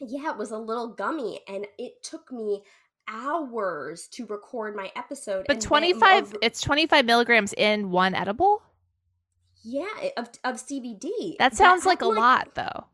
yeah, 0.00 0.30
it 0.30 0.38
was 0.38 0.50
a 0.50 0.58
little 0.58 0.88
gummy, 0.88 1.40
and 1.48 1.66
it 1.78 2.02
took 2.02 2.32
me 2.32 2.62
hours 3.08 4.08
to 4.08 4.24
record 4.26 4.74
my 4.74 4.90
episode. 4.96 5.44
But 5.46 5.60
25 5.60 6.22
of- 6.34 6.36
it's 6.42 6.60
25 6.62 7.04
milligrams 7.04 7.52
in 7.54 7.90
one 7.90 8.14
edible? 8.14 8.62
yeah, 9.66 9.86
of, 10.18 10.28
of 10.44 10.56
CBD. 10.56 11.36
That 11.38 11.54
sounds 11.56 11.86
like 11.86 12.02
a 12.02 12.06
I'm 12.06 12.14
lot 12.16 12.54
though. 12.54 12.84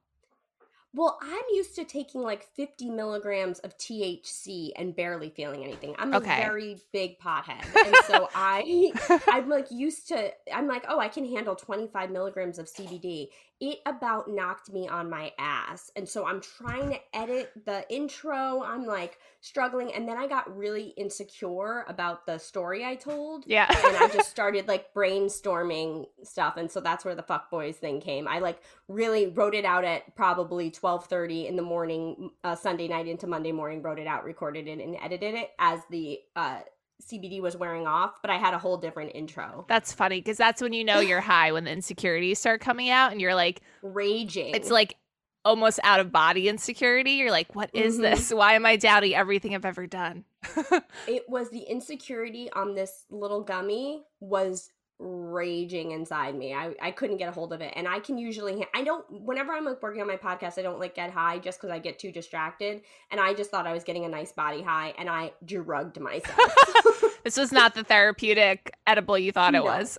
Well, 0.92 1.18
I'm 1.22 1.42
used 1.52 1.76
to 1.76 1.84
taking 1.84 2.20
like 2.20 2.48
50 2.54 2.90
milligrams 2.90 3.60
of 3.60 3.78
THC 3.78 4.70
and 4.74 4.94
barely 4.94 5.30
feeling 5.30 5.62
anything. 5.62 5.94
I'm 5.98 6.12
a 6.12 6.20
very 6.20 6.78
big 6.92 7.18
pothead. 7.20 7.64
And 7.86 7.94
so 8.06 8.28
I 8.34 8.92
I'm 9.28 9.48
like 9.48 9.70
used 9.70 10.08
to 10.08 10.32
I'm 10.52 10.66
like, 10.66 10.84
oh, 10.88 10.98
I 10.98 11.08
can 11.08 11.24
handle 11.24 11.54
25 11.54 12.10
milligrams 12.10 12.58
of 12.58 12.66
CBD. 12.66 13.28
It 13.60 13.78
about 13.84 14.28
knocked 14.28 14.72
me 14.72 14.88
on 14.88 15.10
my 15.10 15.32
ass. 15.38 15.90
And 15.94 16.08
so 16.08 16.26
I'm 16.26 16.40
trying 16.40 16.90
to 16.90 16.98
edit 17.14 17.52
the 17.66 17.84
intro. 17.92 18.62
I'm 18.62 18.86
like 18.86 19.18
struggling. 19.40 19.92
And 19.92 20.08
then 20.08 20.16
I 20.16 20.26
got 20.26 20.56
really 20.56 20.94
insecure 20.96 21.84
about 21.88 22.26
the 22.26 22.38
story 22.38 22.84
I 22.84 22.94
told. 22.94 23.44
yeah. 23.46 23.66
and 23.68 23.96
I 23.96 24.08
just 24.08 24.30
started 24.36 24.66
like 24.68 24.94
brainstorming 24.94 26.06
stuff, 26.22 26.56
and 26.56 26.70
so 26.70 26.80
that's 26.80 27.04
where 27.04 27.14
the 27.14 27.22
fuck 27.22 27.50
boys 27.50 27.76
thing 27.76 28.00
came. 28.00 28.26
I 28.28 28.38
like 28.38 28.62
really 28.88 29.26
wrote 29.28 29.54
it 29.54 29.64
out 29.64 29.84
at 29.84 30.14
probably 30.16 30.70
twelve 30.70 31.06
thirty 31.06 31.46
in 31.46 31.56
the 31.56 31.62
morning, 31.62 32.30
uh, 32.44 32.56
Sunday 32.56 32.88
night 32.88 33.06
into 33.06 33.26
Monday 33.26 33.52
morning. 33.52 33.82
Wrote 33.82 33.98
it 33.98 34.06
out, 34.06 34.24
recorded 34.24 34.66
it, 34.68 34.78
and 34.80 34.96
edited 35.02 35.34
it 35.34 35.50
as 35.58 35.80
the 35.90 36.20
uh, 36.36 36.60
CBD 37.00 37.40
was 37.40 37.56
wearing 37.56 37.86
off. 37.86 38.20
But 38.22 38.30
I 38.30 38.36
had 38.38 38.54
a 38.54 38.58
whole 38.58 38.76
different 38.76 39.12
intro, 39.14 39.64
That's 39.68 39.92
funny 39.92 40.20
because 40.20 40.36
that's 40.36 40.60
when 40.62 40.72
you 40.72 40.84
know 40.84 41.00
you're 41.00 41.20
high 41.20 41.52
when 41.52 41.64
the 41.64 41.70
insecurities 41.72 42.38
start 42.38 42.60
coming 42.60 42.90
out 42.90 43.12
and 43.12 43.20
you're 43.20 43.34
like 43.34 43.62
raging. 43.82 44.54
it's 44.54 44.70
like 44.70 44.96
almost 45.44 45.80
out 45.82 46.00
of 46.00 46.12
body 46.12 46.48
insecurity. 46.48 47.12
You're 47.12 47.30
like, 47.30 47.54
what 47.54 47.70
is 47.72 47.96
Mhm. 47.98 48.02
this? 48.02 48.30
Why 48.32 48.54
am 48.54 48.66
I 48.66 48.76
doubting 48.76 49.14
everything 49.14 49.54
I've 49.54 49.64
ever 49.64 49.86
done? 49.86 50.24
it 51.06 51.28
was 51.28 51.48
the 51.50 51.60
insecurity 51.62 52.50
on 52.52 52.74
this 52.74 53.04
little 53.10 53.42
gummy 53.42 54.02
was 54.20 54.70
raging 55.02 55.92
inside 55.92 56.34
me. 56.34 56.52
I, 56.52 56.74
I 56.80 56.90
couldn't 56.90 57.16
get 57.16 57.28
a 57.28 57.32
hold 57.32 57.54
of 57.54 57.62
it. 57.62 57.72
And 57.74 57.88
I 57.88 58.00
can 58.00 58.18
usually, 58.18 58.66
I 58.74 58.84
don't, 58.84 59.04
whenever 59.10 59.52
I'm 59.52 59.64
like 59.64 59.82
working 59.82 60.02
on 60.02 60.06
my 60.06 60.16
podcast, 60.16 60.58
I 60.58 60.62
don't 60.62 60.78
like 60.78 60.94
get 60.94 61.10
high 61.10 61.38
just 61.38 61.58
because 61.58 61.70
I 61.70 61.78
get 61.78 61.98
too 61.98 62.12
distracted. 62.12 62.82
And 63.10 63.18
I 63.18 63.32
just 63.32 63.50
thought 63.50 63.66
I 63.66 63.72
was 63.72 63.82
getting 63.82 64.04
a 64.04 64.08
nice 64.08 64.30
body 64.32 64.60
high 64.62 64.92
and 64.98 65.08
I 65.08 65.32
drugged 65.44 65.98
myself. 65.98 66.52
This 67.22 67.36
was 67.36 67.52
not 67.52 67.74
the 67.74 67.84
therapeutic 67.84 68.74
edible 68.86 69.18
you 69.18 69.30
thought 69.30 69.54
it 69.54 69.58
No. 69.58 69.64
was. 69.64 69.98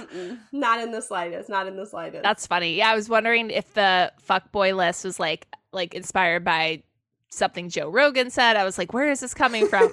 Not 0.52 0.80
in 0.80 0.92
the 0.92 1.00
slightest. 1.02 1.48
Not 1.48 1.66
in 1.66 1.74
the 1.76 1.84
slightest. 1.84 2.22
That's 2.22 2.46
funny. 2.46 2.76
Yeah, 2.76 2.90
I 2.90 2.94
was 2.94 3.08
wondering 3.08 3.50
if 3.50 3.74
the 3.74 4.12
fuck 4.22 4.52
boy 4.52 4.76
list 4.76 5.04
was 5.04 5.18
like 5.18 5.48
like 5.72 5.94
inspired 5.94 6.44
by 6.44 6.84
something 7.28 7.70
Joe 7.70 7.88
Rogan 7.88 8.30
said. 8.30 8.54
I 8.56 8.62
was 8.64 8.78
like, 8.78 8.92
where 8.92 9.10
is 9.10 9.18
this 9.18 9.34
coming 9.34 9.66
from? 9.66 9.92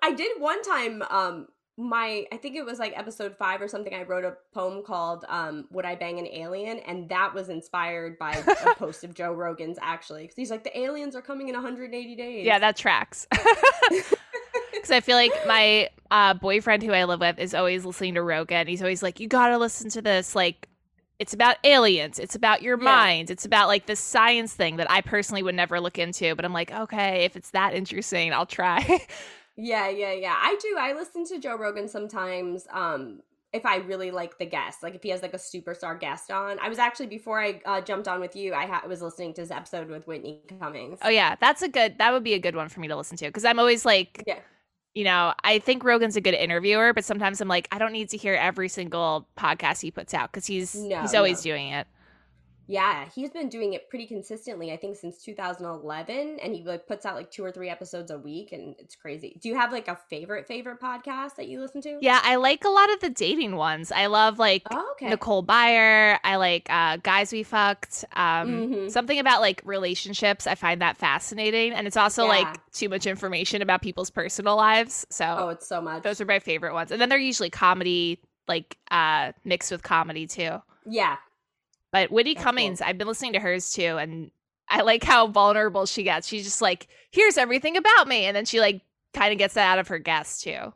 I 0.00 0.12
did 0.12 0.40
one 0.40 0.62
time 0.62 1.02
um 1.10 1.48
my 1.78 2.24
I 2.32 2.36
think 2.38 2.56
it 2.56 2.64
was 2.64 2.78
like 2.78 2.92
episode 2.98 3.36
5 3.36 3.60
or 3.60 3.68
something 3.68 3.92
I 3.94 4.02
wrote 4.04 4.24
a 4.24 4.36
poem 4.54 4.82
called 4.82 5.24
um 5.28 5.66
would 5.70 5.84
I 5.84 5.94
bang 5.94 6.18
an 6.18 6.26
alien 6.26 6.78
and 6.80 7.08
that 7.10 7.34
was 7.34 7.48
inspired 7.50 8.18
by 8.18 8.32
a 8.66 8.74
post 8.76 9.04
of 9.04 9.12
Joe 9.14 9.32
Rogan's 9.32 9.78
actually 9.82 10.26
cuz 10.26 10.36
he's 10.36 10.50
like 10.50 10.64
the 10.64 10.78
aliens 10.78 11.14
are 11.14 11.20
coming 11.22 11.48
in 11.48 11.54
180 11.54 12.16
days. 12.16 12.46
yeah, 12.46 12.58
that 12.58 12.76
tracks. 12.76 13.26
Because 14.72 14.90
I 14.90 15.00
feel 15.00 15.16
like 15.16 15.32
my 15.46 15.88
uh, 16.12 16.34
boyfriend 16.34 16.82
who 16.82 16.92
I 16.92 17.04
live 17.04 17.18
with 17.20 17.38
is 17.40 17.54
always 17.54 17.84
listening 17.84 18.14
to 18.14 18.22
Rogan. 18.22 18.66
He's 18.68 18.82
always 18.82 19.02
like, 19.02 19.18
you 19.18 19.26
got 19.26 19.48
to 19.48 19.58
listen 19.58 19.90
to 19.90 20.02
this. 20.02 20.34
Like, 20.36 20.68
it's 21.18 21.32
about 21.34 21.56
aliens. 21.64 22.18
It's 22.20 22.34
about 22.36 22.62
your 22.62 22.78
Yeah. 22.78 22.84
mind. 22.84 23.30
It's 23.30 23.44
about 23.44 23.66
like 23.68 23.86
the 23.86 23.96
science 23.96 24.52
thing 24.54 24.76
that 24.76 24.88
I 24.90 25.00
personally 25.00 25.42
would 25.42 25.54
never 25.56 25.80
look 25.80 25.98
into. 25.98 26.36
But 26.36 26.44
I'm 26.44 26.52
like, 26.52 26.70
okay, 26.72 27.24
if 27.24 27.36
it's 27.36 27.50
that 27.50 27.74
interesting, 27.74 28.32
I'll 28.32 28.46
try. 28.46 29.00
Yeah, 29.56 29.88
yeah, 29.88 30.12
yeah. 30.12 30.36
I 30.38 30.56
do. 30.60 30.76
I 30.78 30.92
listen 30.92 31.24
to 31.26 31.38
Joe 31.38 31.56
Rogan 31.56 31.88
sometimes 31.88 32.66
um 32.70 33.20
if 33.52 33.64
I 33.64 33.76
really 33.76 34.10
like 34.10 34.38
the 34.38 34.44
guest, 34.44 34.82
like 34.82 34.94
if 34.94 35.02
he 35.02 35.08
has 35.10 35.22
like 35.22 35.32
a 35.32 35.38
superstar 35.38 35.98
guest 35.98 36.30
on. 36.30 36.58
I 36.58 36.68
was 36.68 36.78
actually 36.78 37.06
before 37.06 37.40
I 37.40 37.60
uh, 37.64 37.80
jumped 37.80 38.06
on 38.06 38.20
with 38.20 38.36
you, 38.36 38.52
I 38.52 38.66
ha- 38.66 38.82
was 38.86 39.00
listening 39.00 39.32
to 39.34 39.40
his 39.40 39.50
episode 39.50 39.88
with 39.88 40.06
Whitney 40.06 40.42
Cummings. 40.60 40.98
oh 41.02 41.08
yeah, 41.08 41.36
that's 41.40 41.62
a 41.62 41.68
good. 41.68 41.96
That 41.98 42.12
would 42.12 42.24
be 42.24 42.34
a 42.34 42.38
good 42.38 42.54
one 42.56 42.68
for 42.68 42.80
me 42.80 42.88
to 42.88 42.96
listen 42.96 43.16
to 43.18 43.24
because 43.26 43.46
I'm 43.46 43.58
always 43.58 43.86
like, 43.86 44.22
Yeah. 44.26 44.40
you 44.94 45.04
know, 45.04 45.32
I 45.42 45.58
think 45.60 45.84
Rogan's 45.84 46.16
a 46.16 46.20
good 46.20 46.34
interviewer, 46.34 46.92
but 46.92 47.04
sometimes 47.06 47.40
I'm 47.40 47.48
like, 47.48 47.66
I 47.72 47.78
don't 47.78 47.92
need 47.92 48.10
to 48.10 48.18
hear 48.18 48.34
every 48.34 48.68
single 48.68 49.26
podcast 49.38 49.80
he 49.80 49.90
puts 49.90 50.12
out 50.12 50.30
because 50.32 50.44
he's 50.44 50.74
No, 50.74 51.00
he's 51.00 51.14
always 51.14 51.38
no. 51.42 51.52
doing 51.52 51.68
it. 51.68 51.86
Yeah, 52.68 53.06
he's 53.14 53.30
been 53.30 53.48
doing 53.48 53.74
it 53.74 53.88
pretty 53.88 54.06
consistently, 54.06 54.72
I 54.72 54.76
think 54.76 54.96
since 54.96 55.22
2011 55.22 56.38
and 56.42 56.54
he 56.54 56.62
like 56.64 56.86
puts 56.86 57.06
out 57.06 57.14
like 57.16 57.30
two 57.30 57.44
or 57.44 57.52
three 57.52 57.68
episodes 57.68 58.10
a 58.10 58.18
week 58.18 58.52
and 58.52 58.74
it's 58.78 58.96
crazy. 58.96 59.38
Do 59.40 59.48
you 59.48 59.56
have 59.56 59.72
like 59.72 59.88
a 59.88 59.96
favorite 60.10 60.46
favorite 60.46 60.80
podcast 60.80 61.36
that 61.36 61.48
you 61.48 61.60
listen 61.60 61.80
to? 61.82 61.98
Yeah, 62.00 62.20
I 62.22 62.36
like 62.36 62.64
a 62.64 62.68
lot 62.68 62.92
of 62.92 63.00
the 63.00 63.10
dating 63.10 63.56
ones. 63.56 63.92
I 63.92 64.06
love 64.06 64.38
like 64.38 64.62
Oh, 64.70 64.90
okay. 64.92 65.08
Nicole 65.10 65.44
Byer. 65.44 66.18
I 66.24 66.36
like 66.36 66.66
uh, 66.70 66.96
Guys 67.02 67.32
We 67.32 67.42
Fucked. 67.42 68.04
Um, 68.14 68.48
Mhm. 68.48 68.90
Something 68.90 69.18
about 69.18 69.40
like 69.40 69.62
relationships. 69.64 70.46
I 70.46 70.54
find 70.54 70.80
that 70.82 70.96
fascinating. 70.96 71.72
And 71.72 71.86
it's 71.86 71.96
also 71.96 72.22
Yeah. 72.24 72.28
like 72.30 72.72
too 72.72 72.88
much 72.88 73.06
information 73.06 73.62
about 73.62 73.82
people's 73.82 74.10
personal 74.10 74.56
lives. 74.56 75.06
So 75.10 75.24
Oh, 75.38 75.48
it's 75.50 75.66
so 75.68 75.80
much. 75.80 76.02
those 76.02 76.20
are 76.20 76.24
my 76.26 76.38
favorite 76.38 76.72
ones. 76.74 76.90
And 76.90 77.00
then 77.00 77.08
they're 77.08 77.18
usually 77.18 77.50
comedy, 77.50 78.20
like 78.48 78.76
uh, 78.90 79.32
mixed 79.44 79.70
with 79.70 79.82
comedy 79.82 80.26
too. 80.26 80.62
yeah. 80.88 81.16
But 81.96 82.12
Whitney 82.12 82.34
That's 82.34 82.44
Cummings, 82.44 82.82
I've 82.82 82.98
been 82.98 83.08
listening 83.08 83.32
to 83.32 83.38
hers 83.40 83.72
too. 83.72 83.96
And 83.96 84.30
I 84.68 84.82
like 84.82 85.02
how 85.02 85.28
vulnerable 85.28 85.86
she 85.86 86.02
gets. 86.02 86.28
She's 86.28 86.44
just 86.44 86.60
like, 86.60 86.88
here's 87.10 87.38
everything 87.38 87.78
about 87.78 88.06
me. 88.06 88.26
And 88.26 88.36
then 88.36 88.44
she 88.44 88.60
like 88.60 88.82
kind 89.14 89.32
of 89.32 89.38
gets 89.38 89.54
that 89.54 89.66
out 89.66 89.78
of 89.78 89.88
her 89.88 89.98
guests 89.98 90.42
too. 90.42 90.74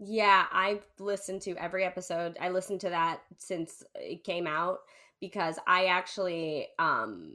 Yeah, 0.00 0.46
I've 0.52 0.82
listened 0.98 1.42
to 1.42 1.54
every 1.58 1.84
episode. 1.84 2.36
I 2.40 2.48
listened 2.48 2.80
to 2.80 2.88
that 2.88 3.20
since 3.36 3.84
it 3.94 4.24
came 4.24 4.48
out 4.48 4.80
because 5.20 5.60
I 5.64 5.86
actually 5.86 6.66
um 6.80 7.34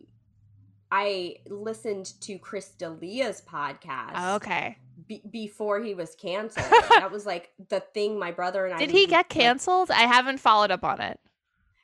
I 0.91 1.37
listened 1.47 2.19
to 2.23 2.37
Chris 2.37 2.71
D'Elia's 2.71 3.41
podcast 3.41 4.11
Oh, 4.15 4.35
okay. 4.35 4.77
be- 5.07 5.23
before 5.31 5.79
he 5.81 5.93
was 5.93 6.13
canceled. 6.15 6.65
that 6.89 7.09
was 7.09 7.25
like 7.25 7.51
the 7.69 7.79
thing 7.79 8.19
my 8.19 8.31
brother 8.31 8.65
and 8.65 8.75
I 8.75 8.79
Did 8.79 8.91
he 8.91 9.05
get 9.07 9.15
like, 9.15 9.29
canceled? 9.29 9.91
I 9.91 10.01
haven't 10.01 10.41
followed 10.41 10.71
up 10.71 10.83
on 10.83 10.99
it. 10.99 11.21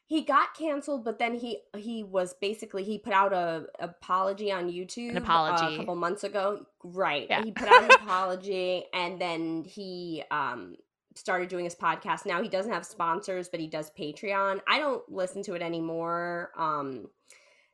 He 0.10 0.24
got 0.24 0.55
canceled, 0.55 1.05
but 1.05 1.20
then 1.20 1.36
he 1.36 1.60
he 1.78 2.03
was 2.03 2.34
basically 2.34 2.84
he 2.84 2.97
put 2.97 3.14
out 3.14 3.32
a 3.32 3.68
apology 3.80 4.51
on 4.51 4.68
YouTube 4.68 5.14
uh, 5.14 5.20
apology. 5.20 5.76
a 5.76 5.78
couple 5.78 5.95
months 5.95 6.24
ago. 6.24 6.66
Right. 6.84 7.28
Yeah. 7.30 7.43
He 7.43 7.51
put 7.51 7.68
out 7.68 7.84
an 7.84 7.91
apology 8.01 8.86
and 8.91 9.22
then 9.22 9.64
he 9.66 10.24
um 10.32 10.78
started 11.14 11.47
doing 11.47 11.64
his 11.64 11.76
podcast. 11.76 12.26
Now 12.26 12.41
he 12.41 12.49
doesn't 12.49 12.72
have 12.72 12.88
sponsors, 12.88 13.49
but 13.49 13.60
he 13.60 13.68
does 13.68 13.91
Patreon. 13.91 14.62
I 14.68 14.80
don't 14.80 15.07
listen 15.12 15.43
to 15.43 15.53
it 15.53 15.62
anymore. 15.62 16.53
Um 16.57 17.10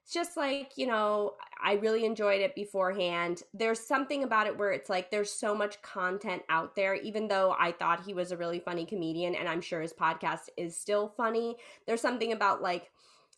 it's 0.06 0.14
just 0.14 0.38
like, 0.38 0.74
you 0.76 0.86
know, 0.86 1.34
I 1.64 1.74
really 1.74 2.06
enjoyed 2.06 2.40
it 2.40 2.54
beforehand. 2.54 3.42
There's 3.56 3.80
something 3.80 4.24
about 4.24 4.46
it 4.46 4.56
where 4.56 4.72
it's 4.72 4.88
like 4.88 5.10
there's 5.10 5.32
so 5.32 5.56
much 5.56 5.82
content 5.82 6.44
out 6.48 6.76
there, 6.76 6.94
even 6.94 7.28
though 7.28 7.56
I 7.60 7.72
thought 7.72 8.06
he 8.06 8.14
was 8.14 8.32
a 8.32 8.38
really 8.38 8.60
funny 8.60 8.86
comedian, 8.86 9.34
and 9.34 9.50
I'm 9.50 9.62
sure 9.62 9.82
his 9.82 9.94
podcast 9.94 10.50
is 10.58 10.78
still 10.78 11.12
funny. 11.18 11.56
There's 11.88 12.02
something 12.02 12.34
about 12.34 12.62
like, 12.62 12.92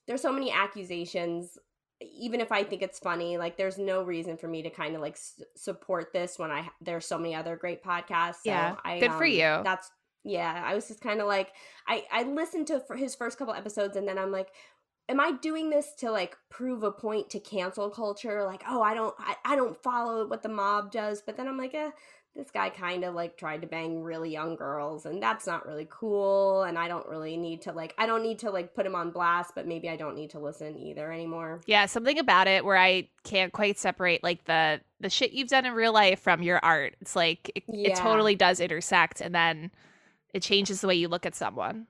there's 0.08 0.22
so 0.22 0.34
many 0.34 0.52
accusations. 0.52 1.58
Even 2.02 2.42
if 2.42 2.52
I 2.52 2.66
think 2.66 2.82
it's 2.82 3.00
funny, 3.00 3.38
like 3.38 3.56
there's 3.56 3.78
no 3.78 4.04
reason 4.04 4.36
for 4.36 4.50
me 4.50 4.62
to 4.64 4.70
kind 4.70 4.94
of 4.94 5.00
like 5.00 5.14
s- 5.14 5.42
support 5.56 6.12
this 6.12 6.38
when 6.38 6.52
I 6.52 6.68
there's 6.82 7.06
so 7.06 7.18
many 7.18 7.34
other 7.34 7.56
great 7.56 7.82
podcasts. 7.82 8.44
So 8.44 8.50
Yeah, 8.52 8.76
I, 8.84 9.00
good 9.00 9.14
for 9.14 9.24
um, 9.24 9.32
you. 9.32 9.62
That's 9.64 9.90
yeah. 10.26 10.64
I 10.66 10.76
was 10.76 10.90
just 10.90 11.00
kind 11.00 11.22
of 11.22 11.28
like 11.28 11.54
I 11.88 12.04
I 12.12 12.24
listened 12.24 12.68
to 12.68 12.82
for 12.82 12.98
his 12.98 13.16
first 13.16 13.40
couple 13.40 13.54
episodes, 13.54 13.96
and 13.96 14.06
then 14.06 14.18
I'm 14.18 14.32
like, 14.34 14.50
am 15.10 15.20
I 15.20 15.32
doing 15.32 15.70
this 15.70 15.94
to 16.00 16.12
like 16.12 16.38
prove 16.50 16.84
a 16.84 16.92
point 16.92 17.30
to 17.32 17.40
cancel 17.40 17.90
culture? 17.90 18.44
Like, 18.44 18.64
oh, 18.68 18.82
I 18.82 18.94
don't, 18.94 19.16
I, 19.18 19.36
I 19.46 19.56
don't 19.56 19.82
follow 19.82 20.28
what 20.28 20.44
the 20.44 20.50
mob 20.50 20.92
does. 20.92 21.22
But 21.22 21.38
then 21.38 21.48
I'm 21.48 21.58
like, 21.58 21.74
eh, 21.74 21.92
this 22.36 22.52
guy 22.52 22.70
kind 22.70 23.04
of 23.04 23.16
like 23.16 23.36
tried 23.36 23.62
to 23.62 23.68
bang 23.68 24.04
really 24.04 24.32
young 24.32 24.56
girls, 24.56 25.06
and 25.06 25.22
that's 25.22 25.48
not 25.48 25.66
really 25.66 25.88
cool. 25.90 26.64
And 26.64 26.78
I 26.78 26.88
don't 26.88 27.08
really 27.08 27.36
need 27.36 27.64
to 27.64 27.72
like, 27.72 27.96
I 27.98 28.06
don't 28.06 28.22
need 28.22 28.40
to 28.40 28.52
like 28.52 28.76
put 28.76 28.86
him 28.86 28.96
on 28.96 29.12
blast, 29.12 29.54
but 29.56 29.66
maybe 29.68 29.90
I 29.90 29.96
don't 29.96 30.16
need 30.16 30.30
to 30.32 30.40
listen 30.40 30.78
either 30.78 31.12
anymore. 31.12 31.62
Yeah, 31.66 31.88
something 31.88 32.20
about 32.20 32.48
it 32.48 32.64
where 32.64 32.78
I 32.78 33.08
can't 33.24 33.52
quite 33.52 33.80
separate 33.80 34.24
like 34.24 34.46
the 34.46 34.82
the 35.00 35.10
shit 35.10 35.32
you've 35.32 35.50
done 35.50 35.66
in 35.66 35.74
real 35.74 35.94
life 35.94 36.20
from 36.20 36.42
your 36.44 36.60
art. 36.64 36.96
It's 37.02 37.16
like 37.16 37.52
it, 37.56 37.64
Yeah. 37.68 37.90
it 37.90 37.96
totally 37.96 38.36
does 38.36 38.60
intersect, 38.60 39.20
and 39.22 39.34
then 39.34 39.72
it 40.34 40.44
changes 40.44 40.82
the 40.82 40.88
way 40.88 40.96
you 40.96 41.08
look 41.08 41.26
at 41.26 41.36
someone. 41.36 41.88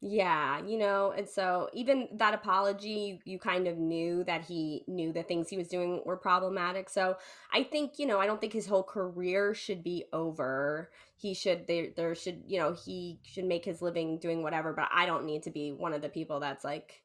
Yeah, 0.00 0.64
you 0.64 0.78
know, 0.78 1.12
and 1.16 1.28
so 1.28 1.68
even 1.72 2.08
that 2.12 2.32
apology, 2.32 3.20
you, 3.24 3.32
you 3.32 3.38
kind 3.40 3.66
of 3.66 3.76
knew 3.78 4.22
that 4.24 4.44
he 4.44 4.84
knew 4.86 5.12
the 5.12 5.24
things 5.24 5.48
he 5.48 5.58
was 5.58 5.66
doing 5.66 6.02
were 6.06 6.16
problematic. 6.16 6.88
So 6.88 7.16
I 7.52 7.64
think, 7.64 7.98
you 7.98 8.06
know, 8.06 8.20
I 8.20 8.26
don't 8.26 8.40
think 8.40 8.52
his 8.52 8.66
whole 8.66 8.84
career 8.84 9.54
should 9.54 9.82
be 9.82 10.04
over. 10.12 10.90
He 11.16 11.34
should 11.34 11.66
there 11.66 11.88
there 11.96 12.14
should, 12.14 12.44
you 12.46 12.60
know, 12.60 12.74
he 12.74 13.18
should 13.24 13.44
make 13.44 13.64
his 13.64 13.82
living 13.82 14.18
doing 14.18 14.44
whatever, 14.44 14.72
but 14.72 14.88
I 14.94 15.04
don't 15.04 15.24
need 15.26 15.42
to 15.44 15.50
be 15.50 15.72
one 15.72 15.92
of 15.92 16.00
the 16.00 16.08
people 16.08 16.38
that's 16.38 16.62
like 16.64 17.02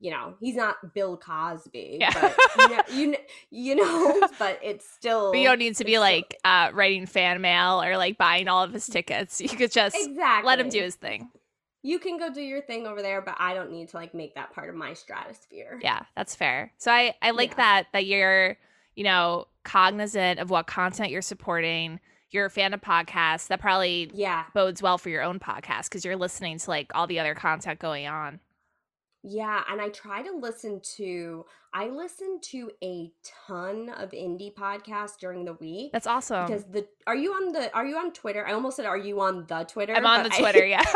you 0.00 0.10
know, 0.10 0.34
he's 0.40 0.56
not 0.56 0.94
Bill 0.94 1.16
Cosby, 1.16 1.98
Yeah. 2.00 2.10
but 2.20 2.36
you 2.58 2.68
know, 2.68 2.82
you, 2.92 3.12
kn- 3.12 3.26
you 3.52 3.76
know, 3.76 4.28
but 4.40 4.58
it's 4.60 4.90
still 4.90 5.30
But 5.30 5.38
you 5.38 5.46
don't 5.46 5.60
need 5.60 5.76
to 5.76 5.84
be 5.84 5.92
still- 5.92 6.00
like 6.00 6.36
uh, 6.44 6.70
writing 6.74 7.06
fan 7.06 7.40
mail 7.40 7.80
or 7.80 7.96
like 7.96 8.18
buying 8.18 8.48
all 8.48 8.64
of 8.64 8.72
his 8.72 8.86
tickets. 8.88 9.40
You 9.40 9.48
could 9.50 9.70
just 9.70 9.94
exactly 9.96 10.48
let 10.48 10.58
him 10.58 10.70
do 10.70 10.82
his 10.82 10.96
thing. 10.96 11.30
You 11.82 11.98
can 11.98 12.16
go 12.16 12.32
do 12.32 12.40
your 12.40 12.62
thing 12.62 12.86
over 12.86 13.02
there, 13.02 13.20
but 13.20 13.34
I 13.38 13.54
don't 13.54 13.72
need 13.72 13.88
to 13.88 13.96
like 13.96 14.14
make 14.14 14.34
that 14.36 14.52
part 14.54 14.68
of 14.68 14.74
my 14.76 14.94
stratosphere. 14.94 15.80
Yeah, 15.82 16.02
that's 16.16 16.34
fair. 16.34 16.72
So 16.78 16.92
I 16.92 17.14
I 17.20 17.30
like 17.32 17.50
Yeah. 17.50 17.56
that 17.56 17.86
that 17.92 18.06
you're 18.06 18.56
you 18.94 19.04
know 19.04 19.46
cognizant 19.64 20.38
of 20.40 20.50
what 20.50 20.66
content 20.66 21.10
you're 21.10 21.22
supporting. 21.22 21.98
You're 22.30 22.46
a 22.46 22.50
fan 22.50 22.72
of 22.72 22.80
podcasts. 22.80 23.48
That 23.48 23.60
probably 23.60 24.10
Yeah. 24.14 24.44
bodes 24.54 24.80
well 24.80 24.96
for 24.96 25.08
your 25.10 25.22
own 25.22 25.38
podcast 25.38 25.84
because 25.84 26.04
you're 26.04 26.16
listening 26.16 26.58
to 26.58 26.70
like 26.70 26.90
all 26.94 27.06
the 27.06 27.18
other 27.20 27.34
content 27.34 27.78
going 27.78 28.06
on. 28.06 28.40
Yeah, 29.24 29.62
and 29.70 29.80
I 29.80 29.88
try 29.90 30.22
to 30.22 30.32
listen 30.36 30.80
to 30.96 31.46
I 31.72 31.86
listen 31.88 32.40
to 32.50 32.70
a 32.82 33.12
ton 33.46 33.88
of 33.90 34.10
indie 34.10 34.52
podcasts 34.52 35.16
during 35.18 35.44
the 35.44 35.54
week. 35.54 35.92
That's 35.92 36.06
awesome. 36.08 36.46
because 36.46 36.64
the 36.64 36.86
are 37.06 37.14
you 37.16 37.32
on 37.32 37.52
the 37.52 37.72
are 37.74 37.86
you 37.86 37.96
on 37.96 38.12
Twitter? 38.12 38.46
I 38.46 38.52
almost 38.52 38.76
said 38.76 38.86
are 38.86 38.98
you 38.98 39.20
on 39.20 39.46
the 39.46 39.64
Twitter? 39.64 39.94
I'm 39.94 40.04
on 40.06 40.24
the 40.24 40.28
but 40.30 40.38
I- 40.38 40.40
Twitter. 40.40 40.66
yeah. 40.66 40.82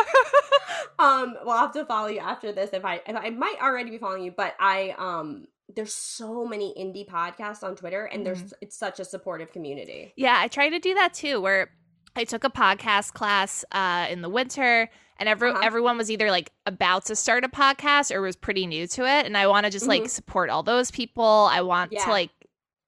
um, 0.99 1.37
well, 1.45 1.51
I'll 1.57 1.59
have 1.67 1.73
to 1.73 1.85
follow 1.85 2.09
you 2.09 2.19
after 2.21 2.53
this 2.53 2.71
if 2.73 2.85
I 2.85 3.01
if 3.07 3.17
I 3.17 3.31
might 3.31 3.57
already 3.63 3.91
be 3.91 3.99
following 3.99 4.23
you, 4.25 4.33
but 4.37 4.55
I 4.59 4.95
um 4.99 5.47
there's 5.75 5.93
so 5.93 6.47
many 6.47 6.75
indie 6.79 7.07
podcasts 7.09 7.63
on 7.63 7.75
Twitter 7.77 8.05
and 8.07 8.25
Mm-hmm. 8.25 8.41
there's 8.41 8.55
it's 8.61 8.77
such 8.77 8.99
a 9.01 9.05
supportive 9.05 9.53
community. 9.53 10.13
Yeah, 10.17 10.37
I 10.39 10.49
try 10.49 10.69
to 10.69 10.79
do 10.79 10.95
that 10.95 11.15
too. 11.15 11.41
Where 11.41 11.71
I 12.17 12.25
took 12.25 12.45
a 12.45 12.51
podcast 12.51 13.13
class 13.13 13.65
uh, 13.73 14.07
in 14.11 14.23
the 14.23 14.29
winter, 14.31 14.89
and 15.19 15.29
every, 15.29 15.51
Uh-huh. 15.51 15.61
everyone 15.63 15.97
was 15.97 16.11
either 16.11 16.31
like 16.31 16.53
about 16.67 17.05
to 17.07 17.17
start 17.17 17.45
a 17.45 17.49
podcast 17.49 18.15
or 18.15 18.21
was 18.21 18.37
pretty 18.37 18.67
new 18.67 18.87
to 18.89 19.03
it. 19.03 19.27
And 19.27 19.37
I 19.37 19.47
want 19.47 19.65
to 19.67 19.71
just 19.71 19.87
like 19.87 20.03
Mhm. 20.05 20.11
support 20.11 20.51
all 20.51 20.63
those 20.63 20.91
people. 20.91 21.49
I 21.51 21.61
want 21.63 21.93
Yeah. 21.93 22.05
to 22.05 22.11
like 22.11 22.31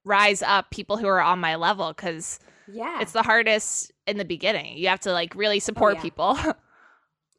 rise 0.04 0.42
up 0.42 0.70
people 0.70 0.96
who 0.96 1.06
are 1.06 1.20
on 1.20 1.38
my 1.38 1.54
level 1.56 1.88
because 1.88 2.40
Yeah. 2.66 3.00
it's 3.00 3.12
the 3.12 3.22
hardest 3.22 3.92
in 4.06 4.16
the 4.18 4.24
beginning. 4.24 4.76
You 4.78 4.88
have 4.88 5.00
to 5.00 5.12
like 5.12 5.34
really 5.34 5.60
support 5.60 5.94
Oh, 5.94 5.96
yeah. 5.96 6.02
people. 6.02 6.38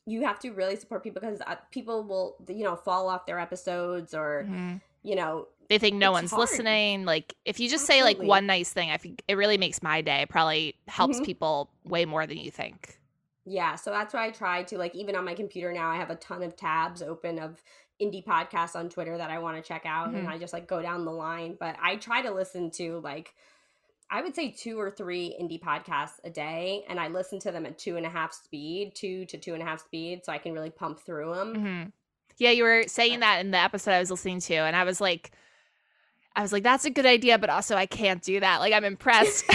you 0.06 0.26
have 0.26 0.40
to 0.40 0.52
really 0.52 0.76
support 0.76 1.04
people 1.04 1.22
because 1.22 1.40
uh, 1.46 1.56
people 1.72 2.04
will 2.04 2.36
you 2.48 2.64
know 2.64 2.76
fall 2.76 3.08
off 3.10 3.26
their 3.28 3.40
episodes 3.40 4.14
or 4.16 4.46
Mhm. 4.50 4.82
you 5.04 5.16
know 5.16 5.48
They 5.70 5.78
think 5.78 5.98
no 5.98 6.12
one's 6.12 6.32
hard. 6.32 6.42
listening. 6.42 7.06
Like 7.06 7.36
if 7.46 7.60
you 7.60 7.70
just 7.70 7.86
say 7.86 8.02
like 8.04 8.18
one 8.18 8.48
nice 8.48 8.74
thing, 8.74 8.90
I 8.90 8.98
think 8.98 9.22
it 9.28 9.36
really 9.36 9.58
makes 9.58 9.84
my 9.84 10.02
day. 10.02 10.22
It 10.24 10.30
probably 10.30 10.76
helps 10.88 11.20
Mhm. 11.20 11.26
people 11.26 11.70
way 11.84 12.06
more 12.06 12.26
than 12.26 12.38
you 12.38 12.50
think. 12.50 12.99
Yeah, 13.50 13.76
so 13.76 13.90
that's 13.90 14.14
why 14.14 14.28
I 14.28 14.32
try 14.32 14.62
to 14.64 14.78
like 14.78 14.94
even 14.94 15.16
on 15.16 15.26
my 15.26 15.34
computer 15.34 15.74
now 15.74 15.90
I 15.90 15.96
have 15.98 16.12
a 16.12 16.16
ton 16.16 16.44
of 16.44 16.56
tabs 16.56 17.02
open 17.02 17.40
of 17.40 17.62
indie 18.00 18.24
podcasts 18.24 18.76
on 18.76 18.90
Twitter 18.90 19.18
that 19.18 19.32
I 19.32 19.40
want 19.40 19.58
to 19.58 19.68
check 19.68 19.86
out 19.86 20.14
and 20.14 20.26
Mhm. 20.26 20.30
I 20.30 20.38
just 20.38 20.54
like 20.54 20.68
go 20.68 20.82
down 20.82 21.04
the 21.04 21.12
line. 21.12 21.58
But 21.60 21.76
I 21.82 21.96
try 21.96 22.22
to 22.22 22.32
listen 22.32 22.70
to 22.72 23.00
like 23.00 23.34
I 24.12 24.22
would 24.22 24.36
say 24.36 24.52
two 24.52 24.80
or 24.80 24.90
three 24.92 25.36
indie 25.42 25.60
podcasts 25.62 26.20
a 26.24 26.30
day 26.30 26.84
and 26.90 27.00
I 27.00 27.08
listen 27.10 27.40
to 27.40 27.52
them 27.52 27.66
at 27.66 27.78
two 27.78 27.98
and 27.98 28.06
a 28.06 28.10
half 28.10 28.34
speed, 28.34 28.94
two 28.96 29.26
to 29.26 29.38
two 29.38 29.54
and 29.54 29.62
a 29.64 29.66
half 29.66 29.82
speed, 29.82 30.26
so 30.26 30.32
I 30.32 30.38
can 30.38 30.54
really 30.54 30.72
pump 30.72 31.00
through 31.00 31.34
them. 31.36 31.54
hmm 31.56 31.84
Yeah, 32.38 32.52
you 32.52 32.64
were 32.64 32.84
saying 32.88 33.20
that 33.22 33.40
in 33.40 33.52
the 33.52 33.58
episode 33.58 33.92
I 33.92 34.00
was 34.00 34.12
listening 34.12 34.40
to, 34.42 34.56
and 34.56 34.76
I 34.76 34.84
was 34.84 35.02
like, 35.02 35.32
I 36.36 36.42
was 36.42 36.54
like, 36.54 36.64
that's 36.64 36.86
a 36.86 36.90
good 36.90 37.06
idea, 37.06 37.38
but 37.38 37.50
also 37.50 37.76
I 37.76 37.86
can't 37.86 38.22
do 38.22 38.40
that. 38.40 38.60
Like, 38.60 38.74
I'm 38.74 38.86
impressed. 38.86 39.46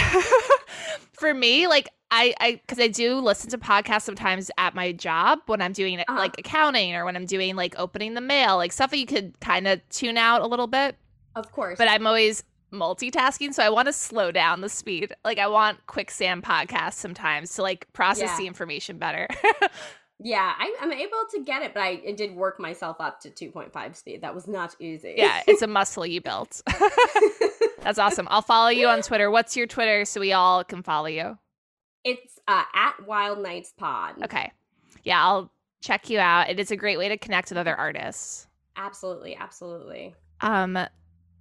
For 1.13 1.33
me, 1.33 1.67
like, 1.67 1.89
I, 2.11 2.35
I, 2.41 2.53
because 2.53 2.79
I 2.79 2.89
do 2.89 3.17
listen 3.17 3.51
to 3.51 3.59
podcasts 3.59 4.03
sometimes 4.03 4.51
at 4.59 4.75
my 4.75 4.93
job 4.93 5.41
when 5.47 5.61
I'm 5.61 5.73
doing 5.73 5.99
Uh-huh. 6.01 6.15
like 6.17 6.39
accounting 6.39 6.95
or 6.95 7.05
when 7.05 7.17
I'm 7.17 7.27
doing 7.27 7.57
like 7.57 7.75
opening 7.79 8.15
the 8.15 8.21
mail, 8.21 8.57
like 8.57 8.73
stuff 8.73 8.91
that 8.91 8.99
you 8.99 9.07
could 9.07 9.39
kind 9.41 9.67
of 9.67 9.81
tune 9.89 10.17
out 10.17 10.41
a 10.43 10.47
little 10.47 10.67
bit. 10.69 10.97
Of 11.35 11.51
course. 11.51 11.77
But 11.79 11.89
I'm 11.89 12.07
always 12.07 12.45
multitasking, 12.73 13.53
so 13.55 13.63
I 13.63 13.69
want 13.71 13.87
to 13.87 13.93
slow 13.93 14.31
down 14.31 14.61
the 14.61 14.69
speed. 14.69 15.13
Like, 15.25 15.39
I 15.39 15.47
want 15.49 15.85
quicksand 15.87 16.43
podcasts 16.45 16.95
sometimes 16.95 17.55
to 17.57 17.63
like 17.63 17.93
process 17.93 18.31
Yeah. 18.31 18.37
the 18.39 18.47
information 18.47 18.99
better. 18.99 19.27
yeah, 20.21 20.53
I, 20.59 20.75
I'm 20.81 20.93
able 20.93 21.11
to 21.33 21.43
get 21.45 21.63
it, 21.63 21.75
but 21.75 21.83
I 21.83 21.89
it 22.05 22.17
did 22.17 22.35
work 22.37 22.61
myself 22.61 22.97
up 23.01 23.21
to 23.23 23.31
2.5 23.31 23.97
speed. 23.97 24.23
That 24.23 24.35
was 24.35 24.47
not 24.47 24.77
easy. 24.79 25.15
yeah, 25.17 25.43
it's 25.49 25.63
a 25.63 25.67
muscle 25.79 26.07
you 26.07 26.21
built. 26.21 26.63
That's 27.83 27.99
awesome. 27.99 28.27
I'll 28.31 28.43
follow 28.43 28.69
you 28.71 28.87
on 28.89 29.03
Twitter. 29.03 29.31
What's 29.31 29.57
your 29.57 29.67
Twitter 29.67 30.05
so 30.05 30.21
we 30.21 30.33
all 30.33 30.65
can 30.65 30.83
follow 30.83 31.07
you? 31.07 31.39
It's 32.05 32.39
uh, 32.47 32.65
at 32.75 33.07
Wild 33.07 33.43
Nights 33.43 33.73
Pod. 33.77 34.23
Okay. 34.23 34.53
Yeah, 35.03 35.25
I'll 35.25 35.51
check 35.81 36.09
you 36.09 36.19
out. 36.19 36.49
It 36.49 36.61
is 36.61 36.71
a 36.71 36.77
great 36.77 36.99
way 36.99 37.09
to 37.09 37.19
connect 37.19 37.51
with 37.51 37.59
other 37.59 37.75
artists. 37.75 38.47
Absolutely, 38.77 39.37
absolutely. 39.37 40.15
Um 40.41 40.79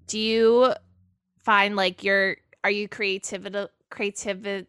do 0.07 0.19
you 0.19 0.73
find 1.39 1.75
like 1.75 2.03
your 2.03 2.37
are 2.63 2.71
you 2.71 2.87
creativity 2.87 3.67
creativity 3.89 4.67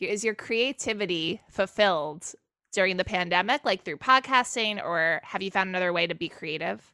is 0.00 0.24
your 0.24 0.34
creativity 0.34 1.40
fulfilled 1.48 2.34
during 2.72 2.96
the 2.96 3.04
pandemic 3.04 3.64
like 3.64 3.84
through 3.84 3.96
podcasting 3.96 4.82
or 4.82 5.20
have 5.22 5.42
you 5.42 5.50
found 5.50 5.68
another 5.68 5.92
way 5.92 6.06
to 6.06 6.14
be 6.14 6.28
creative? 6.28 6.92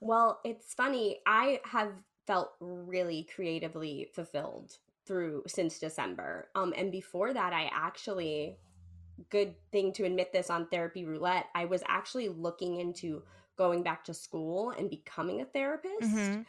Well, 0.00 0.40
it's 0.44 0.74
funny. 0.74 1.20
I 1.26 1.60
have 1.64 1.92
felt 2.26 2.52
really 2.60 3.28
creatively 3.34 4.08
fulfilled 4.12 4.76
through 5.06 5.42
since 5.46 5.78
December. 5.78 6.48
Um, 6.54 6.72
and 6.76 6.92
before 6.92 7.32
that, 7.32 7.52
I 7.52 7.70
actually, 7.72 8.58
good 9.30 9.54
thing 9.72 9.92
to 9.94 10.04
admit 10.04 10.32
this 10.32 10.50
on 10.50 10.66
Therapy 10.66 11.04
Roulette, 11.04 11.46
I 11.54 11.64
was 11.64 11.82
actually 11.88 12.28
looking 12.28 12.76
into 12.76 13.22
going 13.56 13.82
back 13.82 14.04
to 14.04 14.14
school 14.14 14.70
and 14.70 14.88
becoming 14.88 15.40
a 15.40 15.44
therapist. 15.44 16.02
Mhm. 16.02 16.46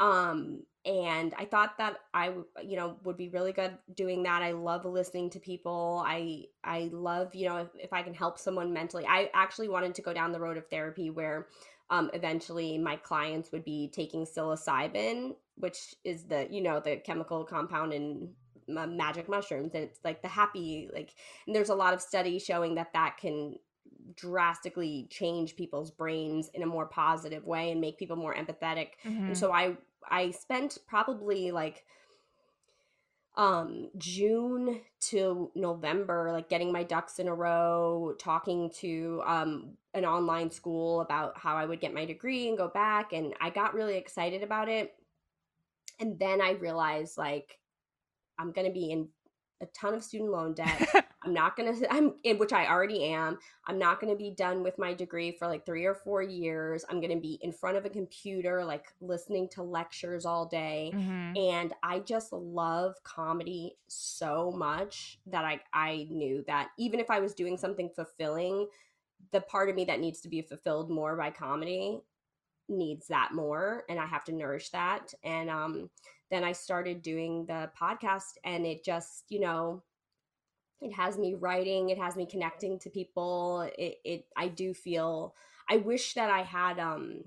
Um, 0.00 0.62
and 0.84 1.34
I 1.36 1.44
thought 1.44 1.76
that 1.78 2.00
I, 2.14 2.32
you 2.62 2.76
know, 2.76 2.96
would 3.04 3.16
be 3.16 3.28
really 3.28 3.52
good 3.52 3.76
doing 3.94 4.22
that. 4.22 4.42
I 4.42 4.52
love 4.52 4.84
listening 4.84 5.28
to 5.30 5.40
people. 5.40 6.02
I, 6.06 6.46
I 6.64 6.88
love, 6.92 7.34
you 7.34 7.48
know, 7.48 7.58
if, 7.58 7.68
if 7.74 7.92
I 7.92 8.02
can 8.02 8.14
help 8.14 8.38
someone 8.38 8.72
mentally. 8.72 9.04
I 9.06 9.30
actually 9.34 9.68
wanted 9.68 9.94
to 9.96 10.02
go 10.02 10.12
down 10.12 10.32
the 10.32 10.40
road 10.40 10.56
of 10.56 10.68
therapy 10.68 11.10
where 11.10 11.48
um, 11.90 12.10
eventually 12.12 12.78
my 12.78 12.96
clients 12.96 13.50
would 13.52 13.64
be 13.64 13.88
taking 13.92 14.24
psilocybin, 14.24 15.36
which 15.56 15.94
is 16.04 16.24
the, 16.24 16.46
you 16.50 16.60
know, 16.60 16.80
the 16.80 16.96
chemical 16.96 17.44
compound 17.44 17.92
in 17.92 18.30
magic 18.66 19.28
mushrooms. 19.28 19.72
And 19.74 19.84
it's 19.84 20.00
like 20.04 20.20
the 20.22 20.28
happy, 20.28 20.90
like, 20.92 21.14
and 21.46 21.56
there's 21.56 21.70
a 21.70 21.74
lot 21.74 21.94
of 21.94 22.02
studies 22.02 22.44
showing 22.44 22.74
that 22.74 22.92
that 22.92 23.16
can 23.18 23.56
drastically 24.14 25.06
change 25.10 25.56
people's 25.56 25.90
brains 25.90 26.48
in 26.54 26.62
a 26.62 26.66
more 26.66 26.86
positive 26.86 27.44
way 27.44 27.70
and 27.70 27.80
make 27.80 27.98
people 27.98 28.16
more 28.16 28.34
empathetic 28.34 28.90
Mhm. 29.04 29.26
and 29.26 29.38
so 29.38 29.52
i 29.52 29.76
i 30.10 30.30
spent 30.30 30.78
probably 30.86 31.50
like 31.50 31.84
um 33.38 33.88
june 33.96 34.80
to 34.98 35.48
november 35.54 36.30
like 36.32 36.48
getting 36.48 36.72
my 36.72 36.82
ducks 36.82 37.20
in 37.20 37.28
a 37.28 37.34
row 37.34 38.12
talking 38.18 38.68
to 38.68 39.22
um 39.24 39.70
an 39.94 40.04
online 40.04 40.50
school 40.50 41.00
about 41.00 41.38
how 41.38 41.56
i 41.56 41.64
would 41.64 41.80
get 41.80 41.94
my 41.94 42.04
degree 42.04 42.48
and 42.48 42.58
go 42.58 42.68
back 42.68 43.12
and 43.12 43.32
i 43.40 43.48
got 43.48 43.74
really 43.74 43.96
excited 43.96 44.42
about 44.42 44.68
it. 44.68 44.94
And 46.00 46.18
then 46.18 46.40
i 46.42 46.50
realized 46.50 47.16
like 47.16 47.58
i'm 48.38 48.50
gonna 48.50 48.72
be 48.72 48.90
in 48.90 49.08
a 49.60 49.66
ton 49.66 49.94
of 49.94 50.02
student 50.02 50.30
loan 50.30 50.54
debt 50.54 50.88
I'm 51.24 51.34
not 51.34 51.56
gonna. 51.56 51.74
I'm 51.90 52.14
in 52.22 52.38
which 52.38 52.52
I 52.52 52.66
already 52.68 53.04
am. 53.04 53.38
I'm 53.66 53.78
not 53.78 54.00
gonna 54.00 54.14
be 54.16 54.30
done 54.30 54.62
with 54.62 54.78
my 54.78 54.94
degree 54.94 55.32
for 55.32 55.48
like 55.48 55.66
three 55.66 55.84
or 55.84 55.94
four 55.94 56.22
years. 56.22 56.84
I'm 56.88 57.00
gonna 57.00 57.20
be 57.20 57.38
in 57.42 57.52
front 57.52 57.76
of 57.76 57.84
a 57.84 57.90
computer, 57.90 58.64
like 58.64 58.86
listening 59.00 59.48
to 59.50 59.62
lectures 59.62 60.24
all 60.24 60.46
day. 60.46 60.92
Mhm. 60.94 61.36
And 61.36 61.74
I 61.82 61.98
just 61.98 62.32
love 62.32 62.94
comedy 63.02 63.76
so 63.88 64.52
much 64.52 65.18
that 65.26 65.44
I 65.44 65.60
I 65.72 66.06
knew 66.08 66.44
that 66.46 66.70
even 66.78 67.00
if 67.00 67.10
I 67.10 67.18
was 67.18 67.34
doing 67.34 67.58
something 67.58 67.90
fulfilling, 67.90 68.68
the 69.32 69.40
part 69.40 69.68
of 69.68 69.74
me 69.74 69.84
that 69.86 70.00
needs 70.00 70.20
to 70.20 70.28
be 70.28 70.40
fulfilled 70.40 70.88
more 70.88 71.16
by 71.16 71.30
comedy 71.30 72.00
needs 72.68 73.08
that 73.08 73.32
more, 73.32 73.84
and 73.88 73.98
I 73.98 74.06
have 74.06 74.24
to 74.24 74.32
nourish 74.32 74.68
that. 74.70 75.14
And 75.24 75.50
um, 75.50 75.90
then 76.30 76.44
I 76.44 76.52
started 76.52 77.02
doing 77.02 77.46
the 77.46 77.70
podcast, 77.80 78.36
and 78.44 78.66
it 78.66 78.84
just 78.84 79.24
you 79.28 79.40
know 79.40 79.82
it 80.80 80.92
has 80.92 81.18
me 81.18 81.34
writing 81.34 81.90
it 81.90 81.98
has 81.98 82.14
me 82.14 82.24
connecting 82.24 82.78
to 82.78 82.88
people 82.88 83.68
it, 83.76 83.96
it 84.04 84.26
i 84.36 84.46
do 84.46 84.72
feel 84.72 85.34
i 85.68 85.76
wish 85.76 86.14
that 86.14 86.30
i 86.30 86.42
had 86.42 86.78
um 86.78 87.24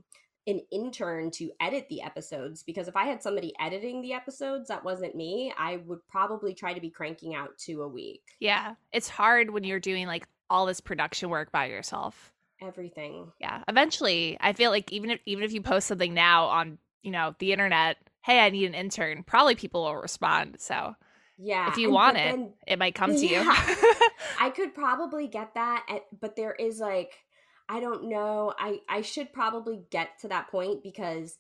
an 0.48 0.62
intern 0.72 1.30
to 1.30 1.52
edit 1.60 1.86
the 1.90 2.02
episodes 2.02 2.64
because 2.64 2.88
if 2.88 2.96
i 2.96 3.04
had 3.04 3.22
somebody 3.22 3.54
editing 3.60 4.02
the 4.02 4.14
episodes 4.14 4.70
that 4.70 4.86
wasn't 4.86 5.14
me 5.16 5.54
i 5.58 5.82
would 5.86 6.00
probably 6.08 6.54
try 6.54 6.74
to 6.74 6.80
be 6.80 6.90
cranking 6.90 7.36
out 7.36 7.58
two 7.58 7.82
a 7.82 7.88
week 7.90 8.22
Yeah, 8.40 8.76
it's 8.94 9.10
hard 9.10 9.50
when 9.52 9.66
you're 9.66 9.82
doing 9.82 10.08
like 10.08 10.26
all 10.52 10.66
this 10.66 10.82
production 10.82 11.30
work 11.30 11.52
by 11.52 11.68
yourself. 11.68 12.34
Everything. 12.62 13.32
Yeah. 13.40 13.64
Eventually, 13.68 14.38
I 14.40 14.54
feel 14.54 14.70
like 14.70 14.92
even 14.92 15.10
if 15.10 15.20
even 15.26 15.44
if 15.44 15.54
you 15.54 15.62
post 15.62 15.88
something 15.88 16.14
now 16.14 16.46
on, 16.46 16.78
you 17.02 17.10
know, 17.10 17.34
the 17.40 17.54
internet, 17.54 17.98
hey, 18.22 18.40
I 18.40 18.50
need 18.50 18.66
an 18.66 18.74
intern, 18.76 19.24
probably 19.24 19.56
people 19.56 19.84
will 19.84 19.96
respond. 19.98 20.58
So 20.60 20.96
Yeah. 21.38 21.70
if 21.70 21.78
you 21.78 21.88
and- 21.88 21.94
want 21.94 22.18
it, 22.18 22.32
then 22.36 22.54
it 22.68 22.80
might 22.80 22.96
come 22.96 23.16
to 23.16 23.26
you. 23.28 23.42
I 24.40 24.52
could 24.56 24.74
probably 24.74 25.28
get 25.28 25.54
that, 25.56 25.86
at, 25.90 26.04
but 26.20 26.36
there 26.36 26.54
is 26.54 26.80
like 26.80 27.14
I 27.70 27.80
don't 27.80 28.10
know. 28.10 28.54
I 28.60 28.80
I 28.90 29.02
should 29.02 29.32
probably 29.32 29.82
get 29.92 30.20
to 30.22 30.28
that 30.28 30.50
point 30.50 30.84
because 30.84 31.38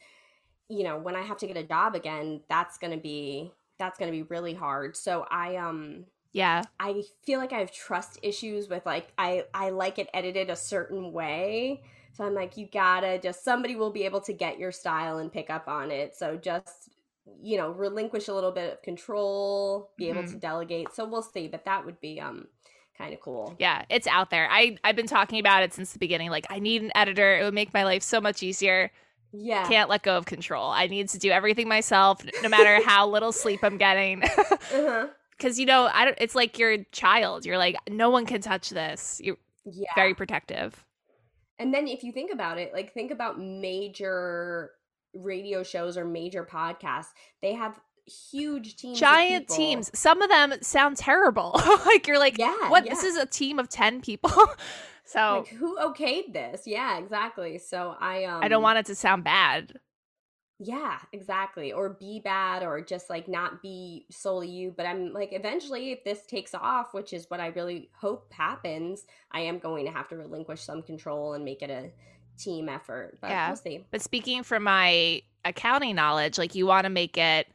you 0.70 0.84
know 0.84 0.98
when 0.98 1.16
I 1.16 1.22
have 1.24 1.38
to 1.40 1.48
get 1.48 1.58
a 1.58 1.64
job 1.64 1.94
again, 1.96 2.42
that's 2.48 2.78
gonna 2.78 2.98
be 2.98 3.52
that's 3.78 4.00
gonna 4.00 4.12
be 4.12 4.24
really 4.24 4.54
hard. 4.54 4.96
So 4.96 5.26
I 5.30 5.58
um 5.58 6.06
yeah. 6.32 6.64
I 6.80 7.04
feel 7.26 7.40
like 7.40 7.52
I 7.52 7.60
have 7.60 7.74
trust 7.74 8.18
issues 8.24 8.70
with 8.70 8.86
like 8.86 9.12
I 9.18 9.44
I 9.54 9.72
like 9.72 10.00
it 10.00 10.08
edited 10.14 10.50
a 10.50 10.56
certain 10.56 11.12
way. 11.12 11.82
So 12.14 12.26
I'm 12.26 12.34
like 12.34 12.58
you 12.58 12.68
gotta 12.72 13.20
just 13.20 13.44
somebody 13.44 13.76
will 13.76 13.92
be 13.92 14.04
able 14.04 14.22
to 14.22 14.34
get 14.34 14.60
your 14.60 14.72
style 14.72 15.18
and 15.20 15.32
pick 15.32 15.50
up 15.50 15.68
on 15.68 15.92
it. 15.92 16.16
So 16.16 16.38
just 16.38 16.90
you 17.42 17.58
know 17.58 17.72
relinquish 17.72 18.28
a 18.28 18.34
little 18.34 18.52
bit 18.52 18.74
of 18.74 18.82
control, 18.82 19.92
be 19.98 20.10
able 20.10 20.24
to 20.26 20.38
delegate. 20.38 20.94
So 20.94 21.06
we'll 21.06 21.22
see, 21.22 21.48
but 21.48 21.66
that 21.66 21.86
would 21.86 22.00
be 22.02 22.20
um 22.20 22.48
kind 22.98 23.14
of 23.14 23.20
cool. 23.22 23.56
Yeah, 23.60 23.86
it's 23.90 24.08
out 24.08 24.30
there. 24.30 24.48
I 24.52 24.78
I've 24.84 24.96
been 24.96 25.08
talking 25.08 25.40
about 25.40 25.64
it 25.64 25.74
since 25.74 25.94
the 25.94 26.00
beginning. 26.00 26.30
Like 26.30 26.46
I 26.50 26.60
need 26.60 26.82
an 26.84 26.92
editor. 26.96 27.38
It 27.38 27.44
would 27.44 27.54
make 27.54 27.74
my 27.74 27.84
life 27.84 28.04
so 28.04 28.20
much 28.22 28.44
easier. 28.44 28.92
Yeah. 29.34 29.66
Can't 29.68 29.90
let 29.90 30.04
go 30.04 30.18
of 30.18 30.26
control. 30.26 30.70
I 30.72 30.88
need 30.88 31.08
to 31.10 31.18
do 31.18 31.30
everything 31.32 31.68
myself, 31.68 32.22
no 32.44 32.50
matter 32.50 32.82
how 32.84 33.08
little 33.08 33.32
sleep 33.32 33.64
I'm 33.64 33.78
getting. 33.78 34.24
uh-huh. 34.24 35.08
Because 35.38 35.58
you 35.58 35.66
know, 35.66 35.90
I 35.94 36.06
don't, 36.06 36.18
it's 36.20 36.36
like 36.36 36.60
your 36.60 36.84
child. 36.92 37.46
You're 37.46 37.58
like, 37.58 37.76
no 37.90 38.10
one 38.10 38.26
can 38.26 38.42
touch 38.42 38.70
this. 38.70 39.22
You're 39.24 39.38
Yeah. 39.66 39.94
very 39.96 40.14
protective. 40.14 40.84
And 41.62 41.74
then 41.74 41.88
if 41.88 42.04
you 42.04 42.12
think 42.12 42.32
about 42.34 42.58
it, 42.58 42.74
like 42.74 42.94
think 42.94 43.12
about 43.12 43.40
major 43.40 44.72
radio 45.14 45.64
shows 45.64 45.98
or 45.98 46.06
major 46.06 46.44
podcasts. 46.44 47.10
They 47.42 47.54
have 47.54 47.80
huge 48.32 48.78
teams. 48.78 49.00
Giant 49.00 49.48
teams. 49.48 49.92
Some 49.94 50.22
of 50.22 50.30
them 50.30 50.54
sound 50.62 50.98
terrible. 50.98 51.60
like 51.86 52.08
you're 52.08 52.20
like, 52.20 52.38
Yeah. 52.38 52.70
what? 52.70 52.86
This 52.86 53.04
is 53.04 53.18
a 53.18 53.26
team 53.26 53.60
of 53.60 53.70
ten 53.70 54.02
people. 54.02 54.32
so 55.06 55.40
like 55.40 55.50
who 55.50 55.78
okayed 55.78 56.34
this? 56.34 56.64
Yeah, 56.66 56.98
exactly. 56.98 57.58
So 57.58 57.96
I 58.00 58.26
um 58.26 58.44
I 58.44 58.48
don't 58.48 58.64
want 58.64 58.80
it 58.80 58.86
to 58.88 58.96
sound 58.96 59.24
bad. 59.24 59.80
Yeah, 60.64 61.00
exactly. 61.12 61.74
Or 61.74 61.90
be 61.90 62.20
bad 62.20 62.62
or 62.62 62.82
just 62.82 63.10
like 63.10 63.28
not 63.28 63.64
be 63.64 64.06
solely 64.12 64.48
you. 64.48 64.72
But 64.78 64.86
I'm 64.86 65.12
like, 65.12 65.30
eventually, 65.32 65.92
if 65.92 66.04
this 66.04 66.24
takes 66.28 66.54
off, 66.54 66.94
which 66.94 67.14
is 67.14 67.26
what 67.30 67.40
I 67.40 67.48
really 67.48 67.90
hope 68.00 68.32
happens, 68.32 69.06
I 69.32 69.42
am 69.42 69.58
going 69.58 69.88
to 69.88 69.92
have 69.92 70.08
to 70.10 70.18
relinquish 70.18 70.62
some 70.62 70.84
control 70.84 71.34
and 71.34 71.44
make 71.44 71.64
it 71.64 71.72
a 71.72 71.90
team 72.38 72.70
effort. 72.70 73.18
But 73.22 73.32
Yeah. 73.32 73.48
we'll 73.48 73.56
see. 73.56 73.86
But 73.90 74.04
speaking 74.04 74.44
from 74.44 74.62
my 74.62 75.24
accounting 75.44 75.96
knowledge, 75.96 76.38
like 76.38 76.54
you 76.54 76.68
want 76.68 76.84
to 76.84 76.92
make 76.92 77.18
it 77.18 77.48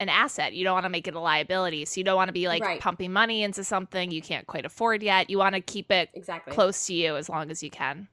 an 0.00 0.08
asset. 0.08 0.54
You 0.54 0.64
don't 0.64 0.74
want 0.74 0.84
to 0.84 0.90
make 0.90 1.06
it 1.06 1.14
a 1.14 1.20
liability. 1.20 1.84
So 1.84 1.98
you 2.00 2.04
don't 2.04 2.16
want 2.16 2.28
to 2.28 2.32
be 2.32 2.48
like 2.48 2.62
Right. 2.62 2.80
pumping 2.80 3.12
money 3.12 3.42
into 3.42 3.62
something 3.62 4.10
you 4.10 4.22
can't 4.22 4.46
quite 4.46 4.64
afford 4.64 5.02
yet. 5.02 5.28
You 5.28 5.36
want 5.36 5.54
to 5.54 5.60
keep 5.60 5.90
it 5.90 6.08
Exactly. 6.14 6.54
close 6.54 6.86
to 6.86 6.94
you 6.94 7.16
as 7.16 7.28
long 7.28 7.50
as 7.50 7.62
you 7.62 7.70
can. 7.70 8.08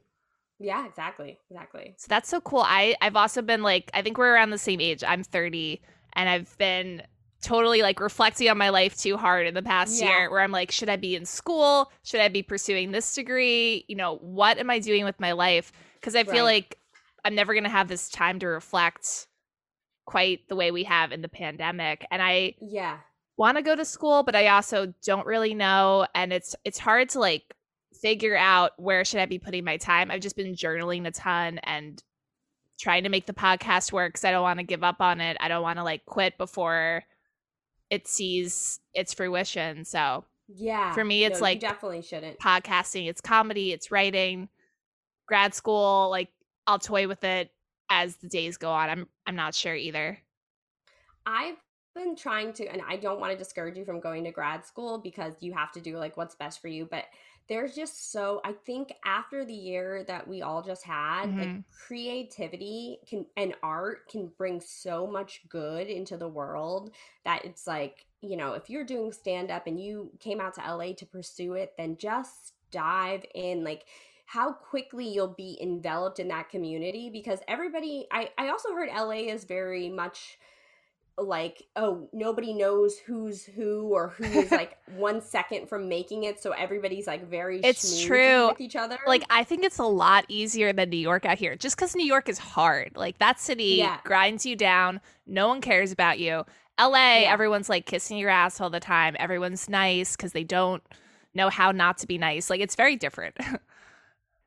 Yeah, 0.59 0.85
exactly. 0.87 1.39
Exactly. 1.49 1.95
So 1.97 2.05
that's 2.09 2.29
so 2.29 2.41
cool. 2.41 2.63
I 2.65 2.95
I've 3.01 3.15
also 3.15 3.41
been 3.41 3.61
like 3.63 3.91
I 3.93 4.01
think 4.01 4.17
we're 4.17 4.33
around 4.33 4.51
the 4.51 4.57
same 4.57 4.79
age. 4.81 5.03
I'm 5.05 5.23
30 5.23 5.81
and 6.13 6.29
I've 6.29 6.57
been 6.57 7.03
totally 7.41 7.81
like 7.81 7.99
reflecting 7.99 8.49
on 8.49 8.57
my 8.57 8.69
life 8.69 8.97
too 8.97 9.17
hard 9.17 9.45
in 9.45 9.53
the 9.53 9.61
past 9.61 10.01
Yeah. 10.01 10.07
year 10.07 10.31
where 10.31 10.39
I'm 10.41 10.51
like 10.51 10.71
should 10.71 10.89
I 10.89 10.95
be 10.95 11.15
in 11.15 11.25
school? 11.25 11.91
Should 12.03 12.21
I 12.21 12.29
be 12.29 12.41
pursuing 12.41 12.91
this 12.91 13.13
degree? 13.13 13.85
You 13.87 13.95
know, 13.95 14.15
what 14.17 14.57
am 14.57 14.69
I 14.69 14.79
doing 14.79 15.03
with 15.03 15.19
my 15.19 15.33
life? 15.33 15.71
Cuz 16.01 16.15
I 16.15 16.23
feel 16.23 16.45
Right. 16.45 16.53
like 16.65 16.79
I'm 17.23 17.35
never 17.35 17.53
going 17.53 17.63
to 17.63 17.69
have 17.71 17.87
this 17.87 18.07
time 18.09 18.37
to 18.39 18.47
reflect 18.47 19.27
quite 20.05 20.47
the 20.47 20.55
way 20.55 20.69
we 20.69 20.83
have 20.83 21.11
in 21.11 21.21
the 21.21 21.27
pandemic 21.29 22.05
and 22.11 22.21
I 22.21 22.55
Yeah. 22.61 22.99
want 23.37 23.57
to 23.57 23.63
go 23.63 23.75
to 23.75 23.83
school 23.83 24.21
but 24.23 24.35
I 24.35 24.47
also 24.47 24.93
don't 25.03 25.25
really 25.25 25.53
know 25.55 26.05
and 26.13 26.31
it's 26.31 26.55
it's 26.63 26.77
hard 26.79 27.09
to 27.09 27.19
like 27.19 27.55
figure 28.01 28.35
out 28.37 28.71
where 28.77 29.03
should 29.05 29.19
I 29.19 29.25
be 29.25 29.39
putting 29.39 29.63
my 29.63 29.77
time. 29.77 30.11
I've 30.11 30.21
just 30.21 30.35
been 30.35 30.53
journaling 30.55 31.05
a 31.07 31.11
ton 31.11 31.59
and 31.63 32.01
trying 32.79 33.03
to 33.03 33.09
make 33.09 33.25
the 33.25 33.33
podcast 33.33 33.91
work 33.91 34.13
cuz 34.13 34.25
I 34.25 34.31
don't 34.31 34.43
want 34.43 34.59
to 34.59 34.63
give 34.65 34.83
up 34.83 34.99
on 35.01 35.21
it. 35.21 35.37
I 35.39 35.47
don't 35.47 35.63
want 35.63 35.77
to 35.79 35.83
like 35.83 36.05
quit 36.05 36.37
before 36.37 37.03
it 37.89 38.07
sees 38.07 38.79
its 38.93 39.13
fruition. 39.13 39.85
So, 39.85 40.25
Yeah. 40.47 40.93
For 40.93 41.03
me, 41.03 41.23
it's 41.23 41.33
No, 41.33 41.37
you 41.47 41.53
like- 41.53 41.59
definitely 41.59 42.01
shouldn't. 42.01 42.39
podcasting, 42.39 43.07
it's 43.07 43.21
comedy, 43.21 43.71
it's 43.71 43.91
writing, 43.91 44.49
grad 45.27 45.53
school, 45.55 46.09
like 46.09 46.29
I'll 46.67 46.79
toy 46.79 47.07
with 47.07 47.23
it 47.23 47.51
as 47.89 48.17
the 48.17 48.27
days 48.27 48.57
go 48.57 48.71
on. 48.71 48.89
I'm 48.89 49.09
I'm 49.25 49.35
not 49.35 49.55
sure 49.55 49.73
either. 49.75 50.19
I've 51.25 51.57
been 51.95 52.15
trying 52.15 52.53
to, 52.53 52.65
and 52.67 52.81
I 52.87 52.97
don't 52.97 53.19
want 53.19 53.31
to 53.31 53.37
discourage 53.37 53.77
you 53.77 53.85
from 53.85 53.99
going 54.01 54.23
to 54.25 54.31
grad 54.31 54.65
school 54.65 54.99
because 54.99 55.33
you 55.41 55.53
have 55.53 55.71
to 55.71 55.79
do 55.81 55.97
like 55.97 56.17
what's 56.17 56.35
best 56.35 56.61
for 56.61 56.67
you. 56.67 56.85
But 56.89 57.05
there's 57.47 57.75
just 57.75 58.11
so, 58.11 58.41
I 58.43 58.53
think 58.53 58.93
after 59.05 59.45
the 59.45 59.53
year 59.53 60.03
that 60.05 60.27
we 60.27 60.41
all 60.41 60.61
just 60.63 60.83
had, 60.85 61.35
like 61.37 61.53
Mhm. 61.53 61.63
creativity 61.71 62.99
can 63.07 63.25
and 63.37 63.53
art 63.61 64.07
can 64.09 64.31
bring 64.37 64.61
so 64.61 65.05
much 65.05 65.41
good 65.49 65.87
into 65.87 66.17
the 66.17 66.27
world 66.27 66.91
that 67.23 67.45
it's 67.45 67.67
like, 67.67 68.05
you 68.21 68.37
know, 68.37 68.53
if 68.53 68.69
you're 68.69 68.83
doing 68.85 69.11
stand 69.11 69.51
up 69.51 69.67
and 69.67 69.79
you 69.79 70.11
came 70.19 70.41
out 70.41 70.55
to 70.55 70.61
LA 70.61 70.93
to 70.93 71.05
pursue 71.05 71.53
it, 71.53 71.73
then 71.77 71.97
just 71.97 72.53
dive 72.71 73.23
in. 73.35 73.63
Like, 73.63 73.85
how 74.27 74.51
quickly 74.53 75.07
you'll 75.07 75.27
be 75.35 75.57
enveloped 75.61 76.19
in 76.19 76.29
that 76.29 76.49
community 76.49 77.09
because 77.11 77.39
everybody 77.47 78.07
I, 78.11 78.31
I 78.37 78.49
also 78.49 78.73
heard 78.73 78.89
LA 78.89 79.31
is 79.31 79.43
very 79.45 79.89
much 79.89 80.39
like 81.17 81.63
oh 81.77 82.09
nobody 82.11 82.53
knows 82.53 82.97
who's 82.97 83.45
who 83.45 83.87
or 83.93 84.09
who 84.09 84.25
is 84.25 84.51
like 84.51 84.77
one 84.97 85.21
second 85.21 85.67
from 85.69 85.87
making 85.87 86.23
it 86.25 86.41
so 86.41 86.51
everybody's 86.51 87.07
like 87.07 87.29
very 87.29 87.61
It's 87.61 88.03
true. 88.03 88.49
with 88.49 88.59
each 88.59 88.75
other 88.75 88.97
Like 89.07 89.23
I 89.29 89.43
think 89.45 89.63
it's 89.63 89.77
a 89.79 89.85
lot 89.85 90.25
easier 90.27 90.73
than 90.73 90.89
New 90.89 90.97
York 90.97 91.25
out 91.25 91.37
here. 91.37 91.55
Just 91.55 91.77
cuz 91.77 91.95
New 91.95 92.05
York 92.05 92.27
is 92.27 92.37
hard. 92.37 92.91
Like 92.97 93.17
that 93.19 93.39
city 93.39 93.75
Yeah. 93.75 93.99
grinds 94.03 94.45
you 94.45 94.55
down. 94.57 94.99
No 95.25 95.47
one 95.47 95.61
cares 95.61 95.91
about 95.93 96.19
you. 96.19 96.43
LA, 96.77 97.21
Yeah. 97.21 97.31
everyone's 97.33 97.69
like 97.69 97.85
kissing 97.85 98.17
your 98.17 98.29
ass 98.29 98.59
all 98.59 98.69
the 98.69 98.81
time. 98.81 99.15
Everyone's 99.17 99.69
nice 99.69 100.17
cuz 100.17 100.33
they 100.33 100.43
don't 100.43 100.83
know 101.33 101.49
how 101.49 101.71
not 101.71 101.97
to 101.99 102.07
be 102.07 102.17
nice. 102.17 102.49
Like 102.49 102.59
it's 102.59 102.75
very 102.75 102.97
different. 102.97 103.37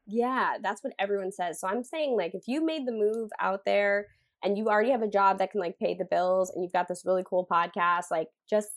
yeah 0.07 0.57
that's 0.63 0.83
what 0.83 0.93
everyone 0.99 1.31
says 1.31 1.61
so 1.61 1.69
i'm 1.69 1.85
saying 1.85 2.17
like 2.17 2.35
if 2.35 2.49
you 2.49 2.65
made 2.65 2.87
the 2.87 2.93
move 2.93 3.31
out 3.41 3.65
there 3.67 4.07
and 4.43 4.57
you 4.57 4.69
already 4.69 4.91
have 4.91 5.03
a 5.03 5.09
job 5.09 5.39
that 5.39 5.51
can 5.51 5.61
like 5.61 5.79
pay 5.79 5.95
the 5.95 6.05
bills 6.05 6.51
and 6.51 6.63
you've 6.63 6.73
got 6.73 6.89
this 6.89 7.03
really 7.05 7.25
cool 7.29 7.47
podcast 7.51 8.05
like 8.11 8.29
just 8.49 8.69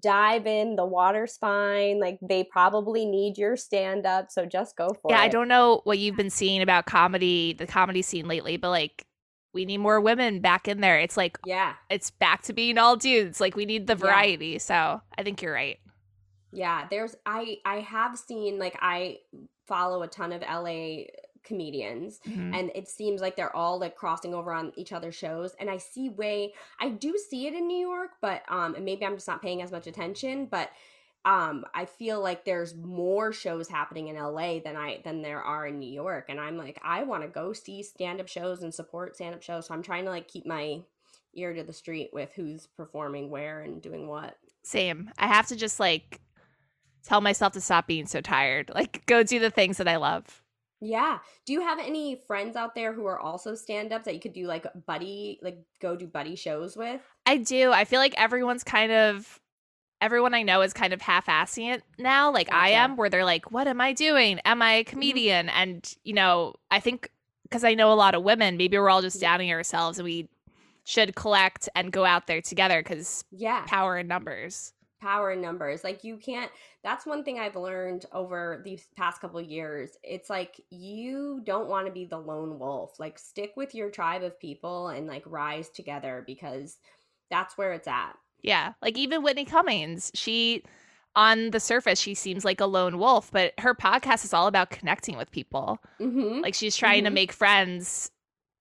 dive 0.00 0.46
in 0.46 0.76
the 0.76 0.84
water's 0.84 1.36
fine 1.36 1.98
like 1.98 2.18
they 2.22 2.44
probably 2.44 3.04
need 3.06 3.36
your 3.36 3.56
stand 3.56 4.06
up 4.06 4.30
so 4.30 4.46
just 4.46 4.76
go 4.76 4.94
for 5.02 5.10
yeah, 5.10 5.16
it 5.16 5.18
Yeah, 5.18 5.24
I 5.24 5.28
don't 5.28 5.48
know 5.48 5.80
what 5.84 5.98
you've 5.98 6.16
been 6.16 6.30
seeing 6.30 6.62
about 6.62 6.86
comedy, 6.86 7.54
the 7.54 7.66
comedy 7.66 8.02
scene 8.02 8.28
lately, 8.28 8.56
but 8.56 8.70
like 8.70 9.04
we 9.52 9.64
need 9.64 9.78
more 9.78 10.00
women 10.00 10.40
back 10.40 10.68
in 10.68 10.80
there. 10.80 10.98
It's 11.00 11.16
like 11.16 11.38
yeah 11.44 11.74
it's 11.88 12.10
back 12.10 12.42
to 12.42 12.52
being 12.52 12.78
all 12.78 12.96
dudes. 12.96 13.40
Like 13.40 13.56
we 13.56 13.64
need 13.66 13.86
the 13.86 13.96
Yeah. 13.96 13.96
variety. 13.96 14.58
So 14.58 15.00
I 15.18 15.22
think 15.22 15.42
you're 15.42 15.52
right. 15.54 15.78
Yeah, 16.52 16.86
there's 16.90 17.14
I 17.26 17.58
I 17.64 17.80
have 17.80 18.18
seen 18.18 18.58
like 18.58 18.76
I 18.80 19.18
follow 19.68 20.02
a 20.02 20.08
ton 20.08 20.32
of 20.32 20.42
LA 20.42 21.04
comedians 21.42 22.20
Mhm. 22.26 22.54
and 22.58 22.70
it 22.74 22.88
seems 22.88 23.20
like 23.20 23.36
they're 23.36 23.54
all 23.54 23.78
like 23.78 23.96
crossing 23.96 24.34
over 24.34 24.52
on 24.52 24.72
each 24.76 24.92
other's 24.92 25.14
shows 25.14 25.54
and 25.58 25.70
I 25.70 25.78
see 25.78 26.08
way 26.08 26.52
I 26.78 26.90
do 26.90 27.16
see 27.18 27.46
it 27.46 27.54
in 27.54 27.66
New 27.66 27.78
York, 27.78 28.10
but 28.20 28.42
um 28.48 28.74
and 28.74 28.84
maybe 28.84 29.04
I'm 29.06 29.16
just 29.16 29.28
not 29.28 29.42
paying 29.42 29.62
as 29.62 29.72
much 29.72 29.86
attention, 29.86 30.46
but 30.46 30.70
um 31.24 31.64
I 31.74 31.84
feel 31.84 32.20
like 32.22 32.44
there's 32.44 32.74
more 32.74 33.32
shows 33.32 33.68
happening 33.68 34.08
in 34.08 34.16
LA 34.16 34.58
than 34.60 34.76
I 34.76 35.00
than 35.04 35.22
there 35.22 35.42
are 35.42 35.66
in 35.66 35.78
New 35.78 35.92
York 35.92 36.26
and 36.28 36.40
I'm 36.40 36.56
like 36.56 36.78
I 36.82 37.02
want 37.02 37.22
to 37.22 37.28
go 37.28 37.52
see 37.52 37.82
stand-up 37.82 38.28
shows 38.28 38.62
and 38.62 38.72
support 38.74 39.14
stand-up 39.16 39.42
shows, 39.42 39.66
so 39.66 39.74
I'm 39.74 39.82
trying 39.82 40.04
to 40.04 40.10
like 40.10 40.28
keep 40.28 40.46
my 40.46 40.80
ear 41.34 41.52
to 41.54 41.62
the 41.62 41.72
street 41.72 42.10
with 42.12 42.32
who's 42.34 42.66
performing 42.66 43.30
where 43.30 43.60
and 43.60 43.80
doing 43.80 44.08
what. 44.08 44.36
Same. 44.62 45.10
I 45.18 45.26
have 45.26 45.46
to 45.48 45.56
just 45.56 45.78
like 45.78 46.20
tell 47.04 47.20
myself 47.20 47.52
to 47.54 47.60
stop 47.60 47.86
being 47.86 48.06
so 48.06 48.20
tired. 48.20 48.70
Like 48.74 49.06
go 49.06 49.22
do 49.22 49.38
the 49.38 49.50
things 49.50 49.76
that 49.78 49.88
I 49.88 49.96
love. 49.96 50.42
Yeah. 50.80 51.18
Do 51.46 51.52
you 51.52 51.60
have 51.60 51.78
any 51.78 52.16
friends 52.26 52.56
out 52.56 52.74
there 52.74 52.92
who 52.92 53.06
are 53.06 53.18
also 53.18 53.54
stand 53.54 53.92
ups 53.92 54.06
that 54.06 54.14
you 54.14 54.20
could 54.20 54.32
do 54.32 54.46
like 54.46 54.66
buddy, 54.86 55.38
like 55.42 55.58
go 55.80 55.96
do 55.96 56.06
buddy 56.06 56.36
shows 56.36 56.76
with? 56.76 57.00
I 57.26 57.36
do. 57.36 57.70
I 57.72 57.84
feel 57.84 58.00
like 58.00 58.14
everyone's 58.16 58.64
kind 58.64 58.90
of 58.90 59.38
everyone 60.00 60.32
I 60.32 60.42
know 60.42 60.62
is 60.62 60.72
kind 60.72 60.92
of 60.92 61.02
half-assing 61.02 61.74
it 61.74 61.82
now, 61.98 62.32
like 62.32 62.52
I 62.52 62.70
am, 62.70 62.96
where 62.96 63.10
they're 63.10 63.24
like, 63.24 63.52
"What 63.52 63.66
am 63.66 63.80
I 63.80 63.92
doing? 63.92 64.40
Am 64.44 64.62
I 64.62 64.72
a 64.72 64.84
mm-hmm. 64.84 64.90
comedian?" 64.90 65.48
And 65.50 65.94
you 66.04 66.14
know, 66.14 66.54
I 66.70 66.80
think 66.80 67.10
because 67.42 67.64
I 67.64 67.74
know 67.74 67.92
a 67.92 67.94
lot 67.94 68.14
of 68.14 68.22
women, 68.22 68.56
maybe 68.56 68.78
we're 68.78 68.88
all 68.90 69.02
just 69.02 69.20
downing 69.20 69.52
ourselves, 69.52 69.98
and 69.98 70.04
we 70.04 70.28
should 70.84 71.14
collect 71.14 71.68
and 71.74 71.92
go 71.92 72.04
out 72.04 72.26
there 72.26 72.40
together 72.40 72.82
because 72.82 73.24
Yeah. 73.30 73.64
power 73.66 73.98
in 73.98 74.06
numbers. 74.08 74.72
Power 75.00 75.32
in 75.32 75.40
numbers. 75.40 75.82
Like 75.84 76.04
you 76.04 76.16
can't 76.16 76.50
that's 76.84 77.06
one 77.06 77.24
thing 77.24 77.38
I've 77.38 77.56
learned 77.56 78.06
over 78.12 78.60
these 78.64 78.86
past 78.96 79.20
couple 79.20 79.40
years. 79.40 79.90
It's 80.02 80.30
like 80.30 80.60
you 80.70 81.40
don't 81.44 81.68
want 81.68 81.86
to 81.86 81.92
be 81.92 82.04
the 82.04 82.18
lone 82.18 82.58
wolf. 82.58 82.98
Like 82.98 83.18
stick 83.18 83.52
with 83.56 83.74
your 83.74 83.90
tribe 83.90 84.22
of 84.22 84.38
people 84.38 84.88
and 84.88 85.06
like 85.06 85.22
rise 85.26 85.68
together 85.70 86.22
because 86.26 86.78
that's 87.30 87.56
where 87.58 87.72
it's 87.72 87.88
at. 87.88 88.12
Yeah. 88.42 88.72
Like 88.82 88.96
even 88.96 89.22
Whitney 89.22 89.44
Cummings, 89.44 90.10
she 90.14 90.62
on 91.16 91.50
the 91.50 91.60
surface 91.60 92.00
she 92.00 92.14
seems 92.14 92.44
like 92.44 92.60
a 92.60 92.66
lone 92.66 92.96
wolf, 92.98 93.30
but 93.32 93.52
her 93.58 93.74
podcast 93.74 94.24
is 94.24 94.32
all 94.32 94.46
about 94.46 94.70
connecting 94.70 95.16
with 95.16 95.30
people. 95.30 95.78
Mm-hmm. 96.00 96.40
Like 96.40 96.54
she's 96.54 96.76
trying 96.76 97.04
to 97.04 97.10
Mhm. 97.10 97.14
make 97.14 97.32
friends 97.32 98.10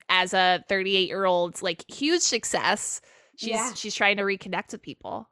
as 0.09 0.33
a 0.33 0.63
38 0.67 1.07
year 1.07 1.25
old, 1.25 1.61
like 1.61 1.85
huge 1.89 2.21
success. 2.21 3.01
She's 3.37 3.49
Yeah. 3.49 3.73
she's 3.75 3.93
trying 3.95 4.17
to 4.17 4.23
reconnect 4.23 4.71
with 4.71 4.81
people. 4.81 5.29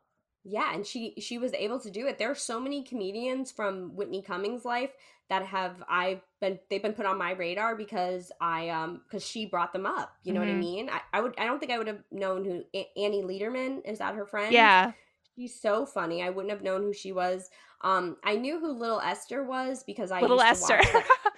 Yeah, 0.49 0.73
and 0.73 0.85
she 0.85 1.13
she 1.19 1.37
was 1.37 1.53
able 1.53 1.79
to 1.81 1.91
do 1.91 2.07
it. 2.07 2.17
There 2.17 2.31
are 2.31 2.35
so 2.35 2.59
many 2.59 2.81
comedians 2.83 3.51
from 3.51 3.95
Whitney 3.97 4.21
Cummings' 4.21 4.63
life 4.63 4.91
that 5.29 5.43
have 5.45 5.83
I've 5.89 6.21
been 6.39 6.57
they've 6.69 6.81
been 6.81 6.93
put 6.93 7.05
on 7.05 7.17
my 7.17 7.31
radar 7.31 7.75
because 7.75 8.31
I 8.39 8.69
um 8.69 9.01
because 9.03 9.25
she 9.25 9.45
brought 9.45 9.73
them 9.73 9.85
up. 9.85 10.13
You 10.23 10.31
know 10.33 10.39
what 10.39 10.47
I 10.47 10.53
Mhm. 10.53 10.59
mean? 10.59 10.89
I, 10.89 11.01
I 11.11 11.19
would 11.19 11.33
I 11.37 11.45
don't 11.45 11.59
think 11.59 11.73
I 11.73 11.77
would 11.77 11.87
have 11.87 12.01
known 12.11 12.45
who 12.45 12.63
A- 12.73 12.89
Annie 12.97 13.23
Lederman 13.23 13.81
is 13.85 13.99
that 13.99 14.15
her 14.15 14.25
friend? 14.25 14.53
Yeah. 14.53 14.93
she's 15.35 15.59
so 15.59 15.85
funny. 15.85 16.23
I 16.23 16.29
wouldn't 16.29 16.51
have 16.51 16.63
known 16.63 16.81
who 16.81 16.93
she 16.93 17.11
was. 17.11 17.49
Um, 17.81 18.15
I 18.23 18.37
knew 18.37 18.59
who 18.59 18.71
Little 18.71 19.01
Esther 19.01 19.43
was 19.43 19.83
because 19.83 20.11
I 20.11 20.21
Little 20.21 20.41
Esther. 20.41 20.79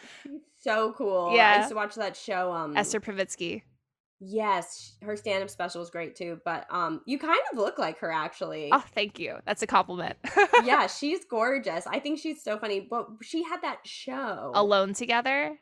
so 0.62 0.94
cool. 0.94 1.34
Yeah, 1.36 1.50
I 1.52 1.58
used 1.58 1.70
to 1.70 1.76
watch 1.76 1.96
that 1.96 2.16
show. 2.16 2.52
Um, 2.54 2.78
Esther 2.78 3.00
Povitsky. 3.02 3.64
Yes, 4.22 4.98
her 5.02 5.16
stand 5.16 5.44
up 5.44 5.50
special 5.50 5.82
is 5.82 5.90
great 5.90 6.16
too. 6.16 6.40
But 6.44 6.66
um, 6.70 7.02
you 7.06 7.18
kind 7.18 7.40
of 7.52 7.58
look 7.58 7.78
like 7.78 8.00
her 8.00 8.12
actually. 8.12 8.70
Oh, 8.72 8.84
thank 8.94 9.18
you. 9.18 9.38
That's 9.46 9.62
a 9.62 9.68
compliment. 9.68 10.18
yeah, 10.66 10.88
she's 10.88 11.24
gorgeous. 11.26 11.88
I 11.88 12.00
think 12.00 12.20
she's 12.20 12.44
so 12.44 12.58
funny. 12.58 12.82
But 12.82 13.08
she 13.22 13.44
had 13.44 13.62
that 13.62 13.80
show. 13.86 14.52
Alone 14.54 14.94
together. 14.94 15.58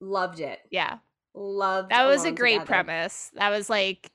Loved 0.00 0.40
it. 0.40 0.60
Yeah. 0.70 0.98
Loved 1.34 1.90
That 1.90 2.06
was 2.06 2.24
a 2.24 2.32
great 2.32 2.60
Together. 2.60 2.66
premise. 2.66 3.30
That 3.34 3.50
was 3.50 3.68
like 3.68 4.10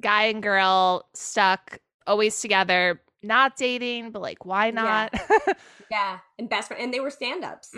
guy 0.00 0.24
and 0.24 0.42
girl 0.42 1.08
stuck 1.14 1.78
always 2.06 2.40
together, 2.40 3.00
not 3.22 3.56
dating, 3.56 4.10
but 4.10 4.22
like 4.22 4.44
why 4.44 4.70
not? 4.70 5.12
Yeah, 5.90 6.18
and 6.38 6.48
best 6.48 6.68
friend, 6.68 6.82
and 6.82 6.92
they 6.94 6.98
were 6.98 7.10
stand 7.10 7.44
ups. 7.44 7.70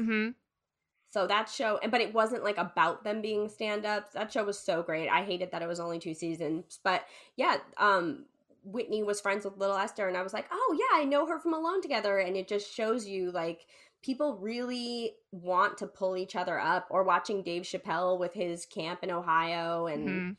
So 1.09 1.27
that 1.27 1.49
show, 1.49 1.79
but 1.91 2.01
it 2.01 2.13
wasn't 2.13 2.45
like 2.45 2.59
about 2.59 3.05
them 3.05 3.23
being 3.23 3.49
stand 3.49 3.87
ups. 3.87 4.13
That 4.13 4.33
show 4.33 4.45
was 4.45 4.59
so 4.59 4.83
great. 4.83 5.09
I 5.09 5.23
hated 5.23 5.51
that 5.53 5.63
it 5.63 5.69
was 5.69 5.81
only 5.81 5.99
two 5.99 6.15
seasons, 6.15 6.79
but 6.83 7.05
yeah, 7.37 7.59
um, 7.79 8.27
Whitney 8.65 9.03
was 9.03 9.21
friends 9.21 9.45
with 9.45 9.57
Little 9.57 9.77
Esther, 9.77 10.09
and 10.09 10.17
I 10.17 10.23
was 10.23 10.33
like, 10.33 10.47
oh 10.51 10.77
yeah, 10.79 11.01
I 11.01 11.05
know 11.05 11.27
her 11.27 11.39
from 11.39 11.55
Alone 11.55 11.81
Together, 11.81 12.19
and 12.19 12.37
it 12.37 12.49
just 12.49 12.73
shows 12.73 13.07
you 13.07 13.31
like 13.31 13.67
people 14.03 14.37
really 14.39 15.15
want 15.31 15.79
to 15.79 15.87
pull 15.87 16.17
each 16.17 16.37
other 16.37 16.59
up. 16.59 16.87
Or 16.91 17.05
watching 17.05 17.43
Dave 17.43 17.63
Chappelle 17.63 18.19
with 18.19 18.35
his 18.35 18.67
camp 18.67 19.01
in 19.03 19.11
Ohio, 19.11 19.87
and 19.87 20.09
hmm 20.09 20.31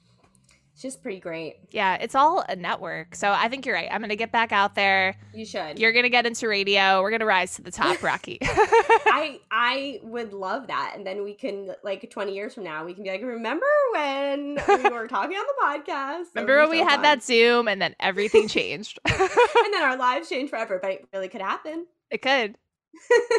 it's 0.77 0.83
just 0.83 1.01
pretty 1.01 1.19
great. 1.19 1.55
Yeah, 1.71 1.95
it's 1.95 2.13
all 2.13 2.45
a 2.47 2.55
network. 2.55 3.15
So 3.15 3.31
I 3.31 3.47
think 3.49 3.65
you're 3.65 3.73
right. 3.73 3.89
I'm 3.91 3.99
gonna 3.99 4.15
get 4.15 4.31
back 4.31 4.51
out 4.51 4.75
there. 4.75 5.17
You 5.33 5.43
should. 5.43 5.79
You're 5.79 5.91
gonna 5.91 6.07
get 6.07 6.27
into 6.27 6.47
radio. 6.47 7.01
We're 7.01 7.09
gonna 7.09 7.25
rise 7.25 7.55
to 7.55 7.63
the 7.63 7.71
top, 7.71 8.03
Rocky. 8.03 8.37
I 8.43 9.39
I 9.49 9.99
would 10.03 10.33
love 10.33 10.67
that, 10.67 10.93
and 10.95 11.03
then 11.03 11.23
we 11.23 11.33
can 11.33 11.73
like 11.83 12.07
twenty 12.11 12.35
years 12.35 12.53
from 12.53 12.63
now, 12.63 12.85
we 12.85 12.93
can 12.93 13.03
be 13.03 13.09
like, 13.09 13.23
remember 13.23 13.65
when 13.91 14.59
we 14.67 14.89
were 14.91 15.07
talking 15.07 15.35
on 15.35 15.45
the 15.47 15.91
podcast? 15.91 16.25
Remember 16.35 16.57
be 16.57 16.61
when 16.61 16.69
we 16.69 16.77
so 16.77 16.83
had 16.89 16.95
fun. 16.97 17.01
that 17.01 17.23
Zoom 17.23 17.67
and 17.67 17.81
then 17.81 17.95
everything 17.99 18.47
changed? 18.47 18.99
and 19.09 19.73
then 19.73 19.81
our 19.81 19.97
lives 19.97 20.29
changed 20.29 20.51
forever, 20.51 20.77
but 20.79 20.91
it 20.91 21.07
really 21.11 21.27
could 21.27 21.41
happen. 21.41 21.87
it 22.11 22.21
could. 22.21 22.55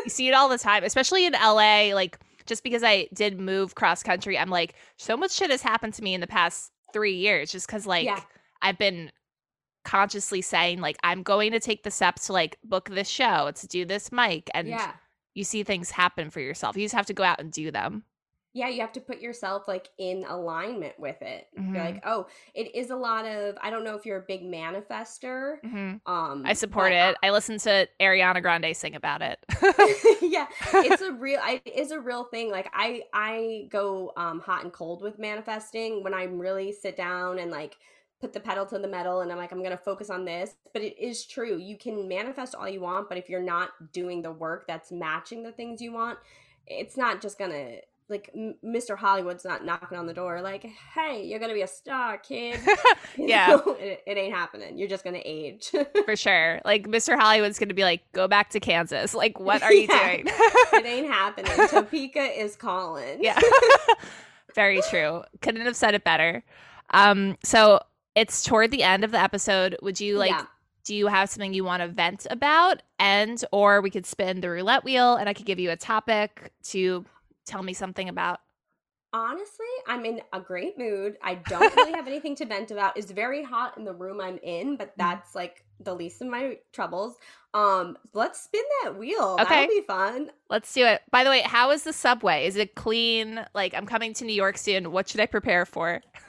You 0.05 0.11
see 0.11 0.27
it 0.27 0.33
all 0.33 0.49
the 0.49 0.59
time, 0.59 0.83
especially 0.83 1.25
in 1.25 1.35
LA. 1.35 1.95
Like, 1.95 2.19
just 2.47 2.65
because 2.65 2.83
I 2.83 3.07
did 3.15 3.39
move 3.39 3.77
cross 3.77 4.03
country, 4.03 4.37
I'm 4.37 4.51
like, 4.51 4.75
so 4.97 5.17
much 5.17 5.31
shit 5.31 5.53
has 5.53 5.63
happened 5.63 5.95
to 5.95 6.03
me 6.03 6.15
in 6.15 6.21
the 6.21 6.27
past 6.27 6.73
three 6.93 7.17
years 7.17 7.53
just 7.53 7.67
because, 7.67 7.87
like, 7.87 8.05
Yeah. 8.05 8.21
I've 8.63 8.79
been 8.79 9.13
consciously 9.85 10.43
saying, 10.43 10.81
like, 10.81 10.97
I'm 11.03 11.23
going 11.23 11.53
to 11.53 11.61
take 11.61 11.83
the 11.83 11.91
steps 11.91 12.27
to, 12.27 12.33
like, 12.33 12.59
book 12.65 12.89
this 12.91 13.09
show, 13.09 13.51
to 13.55 13.67
do 13.67 13.85
this 13.85 14.11
mic. 14.13 14.51
And 14.55 14.69
yeah. 14.69 14.93
you 15.35 15.45
see 15.45 15.63
things 15.63 15.91
happen 15.91 16.31
for 16.31 16.41
yourself. 16.41 16.77
You 16.77 16.85
just 16.85 16.95
have 16.95 17.07
to 17.07 17.15
go 17.15 17.23
out 17.23 17.41
and 17.41 17.53
do 17.53 17.71
them. 17.71 18.05
Yeah, 18.59 18.69
you 18.69 18.81
have 18.81 18.93
to 18.95 19.01
put 19.01 19.21
yourself 19.21 19.69
like 19.69 19.89
in 19.99 20.25
alignment 20.29 20.99
with 20.99 21.23
it. 21.23 21.47
Mhm. 21.59 21.73
Be 21.73 21.79
like, 21.79 22.03
oh, 22.05 22.27
it 22.55 22.75
is 22.75 22.91
a 22.91 22.97
lot 22.97 23.25
of 23.25 23.57
I 23.63 23.71
don't 23.71 23.85
know 23.85 23.95
if 23.97 24.05
you're 24.05 24.19
a 24.19 24.27
big 24.27 24.43
manifester. 24.43 25.61
hmm 25.63 25.95
Um 26.07 26.43
I 26.45 26.53
support 26.53 26.93
it. 26.93 27.17
I 27.23 27.31
listen 27.31 27.59
to 27.59 27.89
Ariana 28.01 28.43
Grande 28.43 28.77
sing 28.77 28.95
about 28.95 29.23
it. 29.23 29.39
yeah 30.23 30.47
it's 30.75 31.03
a 31.03 31.13
real 31.13 31.41
I, 31.43 31.61
it 31.65 31.75
is 31.75 31.91
a 31.91 32.01
real 32.01 32.25
thing 32.25 32.51
like 32.51 32.69
i 32.75 33.03
i 33.13 33.67
go 33.71 34.13
um 34.17 34.41
hot 34.41 34.65
and 34.65 34.73
cold 34.73 35.03
with 35.03 35.19
manifesting 35.19 36.03
when 36.03 36.15
i 36.15 36.25
really 36.25 36.73
sit 36.73 36.97
down 36.97 37.39
and 37.39 37.51
like 37.51 37.77
put 38.21 38.33
the 38.33 38.41
pedal 38.41 38.67
to 38.67 38.79
the 38.79 38.89
metal 38.89 39.21
and 39.21 39.31
i'm 39.31 39.39
like 39.39 39.53
i'm 39.53 39.63
gonna 39.63 39.77
focus 39.77 40.11
on 40.11 40.25
this 40.25 40.57
but 40.73 40.83
it 40.83 40.99
is 40.99 41.25
true 41.25 41.57
you 41.57 41.77
can 41.77 42.09
manifest 42.09 42.55
all 42.55 42.69
you 42.69 42.81
want 42.81 43.09
but 43.09 43.19
if 43.19 43.29
you're 43.29 43.43
not 43.43 43.71
doing 43.93 44.23
the 44.23 44.33
work 44.33 44.67
that's 44.67 44.91
matching 44.91 45.43
the 45.43 45.53
things 45.53 45.81
you 45.81 45.93
want 45.93 46.19
it's 46.67 46.97
not 46.97 47.21
just 47.21 47.39
gonna 47.39 47.77
like 48.09 48.31
M- 48.35 48.55
mr 48.65 48.97
hollywood's 48.97 49.45
not 49.45 49.65
knocking 49.65 49.99
on 49.99 50.07
the 50.07 50.15
door 50.15 50.41
like 50.41 50.65
hey 50.95 51.25
you're 51.25 51.39
gonna 51.39 51.53
be 51.55 51.63
a 51.63 51.67
star 51.67 52.19
kid 52.19 52.59
Yeah. 53.19 53.59
it, 53.79 54.03
it 54.07 54.17
ain't 54.17 54.35
happening 54.35 54.79
you're 54.79 54.89
just 54.89 55.05
gonna 55.05 55.21
age 55.25 55.71
for 56.05 56.17
sure. 56.17 56.61
Like 56.65 56.87
Mr. 56.89 57.19
Hollywood's 57.19 57.59
to 57.59 57.67
be 57.75 57.83
like, 57.83 58.03
go 58.13 58.29
back 58.29 58.51
to 58.51 58.61
Kansas. 58.61 59.13
Like, 59.15 59.39
what 59.41 59.63
are 59.63 59.73
you 59.73 59.87
Yeah. 59.91 60.17
doing? 60.17 60.25
it 60.27 60.87
ain't 60.87 61.09
happening 61.13 61.53
topeka 61.69 62.21
is 62.41 62.57
calling 62.57 63.23
yeah. 63.23 63.39
Very 64.55 64.81
true. 64.89 65.23
Couldn't 65.41 65.67
have 65.67 65.77
said 65.77 65.95
it 65.95 66.05
better. 66.05 66.43
Um, 66.91 67.37
so 67.45 67.81
it's 68.15 68.43
toward 68.43 68.71
the 68.71 68.83
end 68.83 69.05
of 69.05 69.11
the 69.11 69.21
episode. 69.21 69.77
Would 69.83 70.01
you 70.01 70.17
like 70.19 70.31
Yeah. 70.31 70.47
do 70.85 70.95
you 70.95 71.07
have 71.09 71.29
something 71.29 71.53
you 71.53 71.65
want 71.65 71.83
to 71.83 71.89
vent 71.89 72.27
about? 72.31 72.83
And 72.99 73.45
or 73.53 73.81
we 73.81 73.91
could 73.91 74.07
spin 74.07 74.41
the 74.41 74.49
roulette 74.51 74.85
wheel 74.85 75.17
and 75.17 75.29
I 75.29 75.35
could 75.35 75.47
give 75.47 75.59
you 75.59 75.71
a 75.71 75.77
topic 75.77 76.53
to 76.65 77.05
tell 77.49 77.63
me 77.63 77.73
something 77.73 78.09
about. 78.09 78.41
Honestly, 79.15 79.67
I'm 79.87 80.05
in 80.05 80.21
a 80.35 80.41
great 80.41 80.77
mood. 80.77 81.17
I 81.23 81.37
don't 81.37 81.75
really 81.75 81.93
have 81.93 82.07
anything 82.07 82.37
to 82.37 82.45
vent 82.45 82.71
about. 82.71 82.97
It's 82.97 83.11
very 83.11 83.43
hot 83.43 83.79
in 83.79 83.85
the 83.85 83.93
room 83.95 84.21
I'm 84.21 84.39
in, 84.43 84.77
but 84.77 84.89
Mm-hmm. 84.99 85.09
that's 85.11 85.35
like 85.35 85.65
the 85.81 85.95
least 85.95 86.21
of 86.21 86.29
my 86.29 86.59
troubles. 86.73 87.17
Um, 87.55 87.97
let's 88.13 88.43
spin 88.43 88.63
that 88.83 88.99
wheel. 88.99 89.39
Okay. 89.41 89.49
That'll 89.49 89.69
be 89.69 89.83
fun. 89.87 90.31
Let's 90.51 90.73
do 90.75 90.85
it. 90.85 91.03
By 91.11 91.25
the 91.25 91.31
way, 91.31 91.41
how 91.41 91.71
is 91.71 91.85
the 91.85 91.93
subway? 91.95 92.47
Is 92.47 92.57
it 92.57 92.75
clean? 92.75 93.45
Like 93.55 93.73
I'm 93.75 93.87
coming 93.87 94.13
to 94.15 94.25
New 94.27 94.35
York 94.35 94.59
soon. 94.59 94.93
What 94.93 95.09
should 95.09 95.21
I 95.21 95.27
prepare 95.27 95.65
for? 95.65 96.03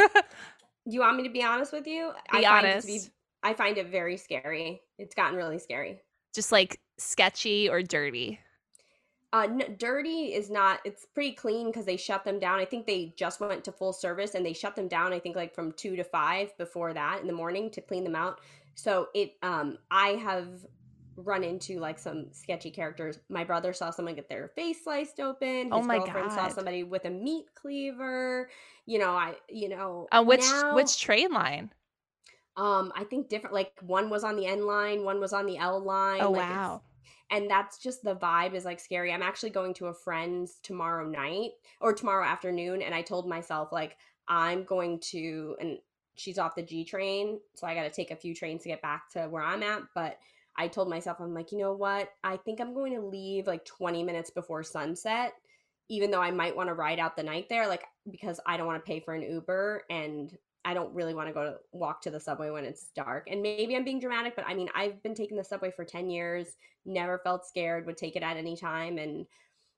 Do 0.87 0.93
you 0.95 1.01
want 1.01 1.17
me 1.17 1.23
to 1.23 1.29
be 1.29 1.43
honest 1.43 1.73
with 1.73 1.85
you? 1.85 2.13
Be 2.31 2.45
I 2.45 2.47
find 2.47 2.65
it 2.67 2.79
to 2.79 2.87
be 2.87 2.93
honest. 2.93 3.11
I 3.43 3.53
find 3.53 3.77
it 3.77 3.87
very 3.87 4.17
scary. 4.17 4.81
It's 4.97 5.15
gotten 5.15 5.35
really 5.37 5.59
scary. 5.59 5.99
Just 6.33 6.51
like 6.51 6.79
sketchy 6.97 7.69
or 7.69 7.81
dirty? 7.83 8.39
Uh, 9.31 9.47
n- 9.49 9.75
dirty 9.77 10.33
is 10.33 10.49
not. 10.49 10.79
It's 10.85 11.05
pretty 11.05 11.33
clean 11.33 11.67
because 11.67 11.85
they 11.85 11.97
shut 11.97 12.23
them 12.23 12.39
down. 12.39 12.59
I 12.59 12.65
think 12.65 12.87
they 12.87 13.13
just 13.15 13.39
went 13.39 13.63
to 13.65 13.71
full 13.71 13.93
service 13.93 14.33
and 14.33 14.45
they 14.45 14.53
shut 14.53 14.75
them 14.75 14.87
down. 14.87 15.13
I 15.13 15.19
think 15.19 15.35
like 15.35 15.53
from 15.53 15.71
two 15.73 15.95
to 15.95 16.03
five 16.03 16.57
before 16.57 16.93
that 16.93 17.21
in 17.21 17.27
the 17.27 17.33
morning 17.33 17.69
to 17.71 17.81
clean 17.81 18.03
them 18.03 18.15
out. 18.15 18.39
So 18.75 19.09
it. 19.13 19.35
Um, 19.43 19.77
I 19.91 20.09
have 20.09 20.47
run 21.15 21.43
into 21.43 21.79
like 21.79 21.99
some 21.99 22.27
sketchy 22.31 22.71
characters. 22.71 23.19
My 23.29 23.43
brother 23.43 23.73
saw 23.73 23.91
someone 23.91 24.15
get 24.15 24.29
their 24.29 24.47
face 24.55 24.83
sliced 24.83 25.19
open. 25.19 25.65
His 25.65 25.73
Oh 25.73 25.81
my 25.83 25.97
girlfriend 25.97 26.31
saw 26.31 26.47
somebody 26.47 26.83
with 26.83 27.05
a 27.05 27.09
meat 27.09 27.45
cleaver. 27.53 28.49
You 28.87 28.97
know, 28.97 29.11
I. 29.11 29.35
You 29.47 29.69
know, 29.69 30.07
Uh, 30.11 30.23
which 30.23 30.41
now- 30.41 30.75
which 30.75 30.99
train 30.99 31.31
line? 31.31 31.71
Um, 32.57 32.91
I 32.95 33.03
think 33.05 33.29
different. 33.29 33.53
Like 33.53 33.73
one 33.81 34.09
was 34.09 34.23
on 34.23 34.35
the 34.35 34.45
N 34.45 34.65
line, 34.65 35.03
one 35.03 35.19
was 35.19 35.33
on 35.33 35.45
the 35.45 35.57
L 35.57 35.79
line. 35.81 36.19
Oh 36.21 36.31
like, 36.31 36.49
wow. 36.49 36.81
And 37.31 37.49
that's 37.49 37.77
just 37.77 38.03
the 38.03 38.15
vibe 38.15 38.53
is 38.53 38.65
like 38.65 38.79
scary. 38.79 39.11
I'm 39.11 39.23
actually 39.23 39.51
going 39.51 39.73
to 39.75 39.87
a 39.87 39.93
friend's 39.93 40.57
tomorrow 40.63 41.07
night 41.07 41.51
or 41.81 41.93
tomorrow 41.93 42.25
afternoon, 42.25 42.81
and 42.81 42.93
I 42.93 43.01
told 43.01 43.27
myself 43.27 43.71
like 43.71 43.97
I'm 44.27 44.63
going 44.63 44.99
to, 45.11 45.55
and 45.59 45.77
she's 46.15 46.37
off 46.37 46.55
the 46.55 46.63
G 46.63 46.85
train, 46.85 47.39
so 47.55 47.67
I 47.67 47.75
got 47.75 47.83
to 47.83 47.89
take 47.89 48.11
a 48.11 48.15
few 48.15 48.35
trains 48.35 48.63
to 48.63 48.69
get 48.69 48.81
back 48.81 49.09
to 49.11 49.27
where 49.27 49.43
I'm 49.43 49.63
at. 49.63 49.81
But 49.95 50.17
I 50.57 50.67
told 50.67 50.89
myself 50.89 51.17
I'm 51.19 51.33
like, 51.33 51.51
you 51.51 51.57
know 51.57 51.73
what? 51.73 52.09
I 52.23 52.37
think 52.37 52.59
I'm 52.59 52.73
going 52.73 52.93
to 52.93 53.05
leave 53.05 53.47
like 53.47 53.65
20 53.65 54.03
minutes 54.03 54.29
before 54.29 54.63
sunset, 54.63 55.33
even 55.89 56.11
though 56.11 56.21
I 56.21 56.31
might 56.31 56.55
want 56.55 56.69
to 56.69 56.73
ride 56.73 56.99
out 56.99 57.15
the 57.15 57.23
night 57.23 57.47
there, 57.49 57.67
like 57.67 57.85
because 58.11 58.39
I 58.45 58.57
don't 58.57 58.67
want 58.67 58.83
to 58.83 58.89
pay 58.89 58.99
for 58.99 59.13
an 59.13 59.21
Uber 59.21 59.83
and 59.89 60.37
I 60.65 60.73
don't 60.73 60.93
really 60.93 61.13
want 61.13 61.27
to 61.29 61.33
go 61.33 61.43
to 61.43 61.55
walk 61.71 62.01
to 62.03 62.11
the 62.11 62.19
subway 62.19 62.49
when 62.49 62.65
it's 62.65 62.89
dark. 62.95 63.27
And 63.31 63.41
maybe 63.41 63.75
I'm 63.75 63.85
being 63.85 63.99
dramatic, 63.99 64.35
but 64.35 64.45
I 64.47 64.53
mean, 64.53 64.69
I've 64.75 65.01
been 65.01 65.15
taking 65.15 65.37
the 65.37 65.43
subway 65.43 65.71
for 65.71 65.85
10 65.85 66.09
years, 66.09 66.47
never 66.85 67.19
felt 67.19 67.45
scared, 67.45 67.85
would 67.85 67.97
take 67.97 68.15
it 68.15 68.23
at 68.23 68.37
any 68.37 68.57
time. 68.57 68.97
And 68.97 69.25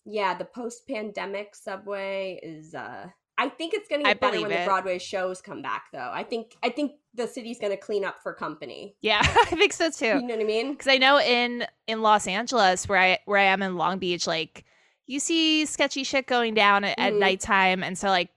yeah, 0.06 0.34
the 0.34 0.46
post 0.46 0.88
pandemic 0.88 1.56
subway 1.56 2.40
is, 2.42 2.74
uh, 2.74 3.08
I 3.38 3.50
think 3.50 3.74
it's 3.74 3.88
going 3.88 4.02
to 4.04 4.08
I 4.08 4.14
get 4.14 4.22
better 4.22 4.42
when 4.42 4.50
the. 4.50 4.64
Broadway 4.66 5.00
shows 5.00 5.42
come 5.42 5.62
back, 5.62 5.86
though. 5.94 6.12
I 6.14 6.24
think 6.24 6.56
I 6.62 6.70
think 6.70 6.94
the 7.16 7.28
city's 7.28 7.58
going 7.60 7.72
to 7.72 7.78
clean 7.78 8.04
up 8.06 8.22
for 8.22 8.34
company. 8.34 8.96
Yeah, 9.02 9.20
I 9.24 9.46
think 9.46 9.74
so 9.74 9.90
too. 9.90 10.06
You 10.06 10.22
know 10.22 10.36
what 10.36 10.42
I 10.42 10.46
mean? 10.46 10.72
because 10.74 10.88
I 10.88 10.98
know 10.98 11.20
in 11.20 11.66
in 11.88 12.02
Los 12.02 12.28
Angeles 12.28 12.88
where 12.88 13.00
I 13.00 13.20
where 13.26 13.40
I 13.40 13.46
am 13.46 13.64
in 13.64 13.78
Long 13.78 13.98
Beach, 13.98 14.28
like 14.28 14.66
you 15.08 15.20
see 15.20 15.66
sketchy 15.66 16.04
shit 16.04 16.28
going 16.28 16.54
down 16.54 16.84
at, 16.84 17.00
at 17.00 17.14
Mhm. 17.14 17.20
nighttime, 17.20 17.84
and 17.84 17.98
so 17.98 18.10
like, 18.10 18.30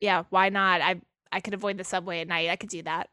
yeah, 0.00 0.24
why 0.30 0.48
not? 0.50 0.82
I 0.82 1.00
I 1.32 1.40
could 1.40 1.54
avoid 1.54 1.76
the 1.78 1.84
subway 1.84 2.20
at 2.20 2.28
night. 2.28 2.50
I 2.50 2.56
could 2.56 2.70
do 2.70 2.82
that. 2.82 3.10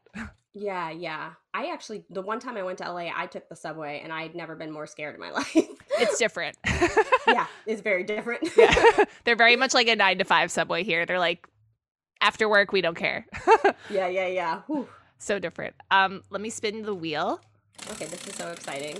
Yeah, 0.58 0.90
yeah. 0.90 1.32
I 1.52 1.66
actually 1.70 2.04
the 2.08 2.22
one 2.22 2.40
time 2.40 2.56
I 2.56 2.62
went 2.62 2.78
to 2.78 2.90
LA, 2.90 3.10
I 3.14 3.26
took 3.26 3.46
the 3.50 3.56
subway, 3.56 4.00
and 4.02 4.10
I 4.10 4.22
had 4.22 4.34
never 4.34 4.56
been 4.56 4.70
more 4.70 4.86
scared 4.86 5.14
in 5.14 5.20
my 5.20 5.30
life. 5.32 5.54
It's 5.54 6.18
different. 6.18 6.56
yeah, 7.26 7.46
it's 7.66 7.82
very 7.82 8.04
different. 8.04 8.48
yeah, 8.56 9.04
they're 9.24 9.36
very 9.36 9.56
much 9.56 9.74
like 9.74 9.86
a 9.88 9.96
nine 9.96 10.18
to 10.18 10.24
five 10.24 10.50
subway 10.50 10.82
here. 10.82 11.04
They're 11.04 11.18
like, 11.18 11.46
after 12.22 12.48
work, 12.48 12.72
we 12.72 12.80
don't 12.80 12.96
care. 12.96 13.26
yeah, 13.90 14.08
yeah, 14.08 14.26
yeah. 14.28 14.60
Whew. 14.66 14.88
so 15.18 15.38
different. 15.38 15.74
Um, 15.90 16.22
let 16.30 16.40
me 16.40 16.48
spin 16.48 16.82
the 16.82 16.94
wheel. 16.94 17.40
Okay, 17.90 18.06
this 18.06 18.26
is 18.26 18.34
so 18.34 18.48
exciting. 18.48 18.96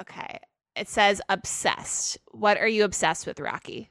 Okay, 0.00 0.38
it 0.74 0.88
says 0.88 1.20
obsessed. 1.28 2.18
What 2.32 2.56
are 2.56 2.68
you 2.68 2.84
obsessed 2.84 3.26
with, 3.26 3.38
Rocky? 3.38 3.90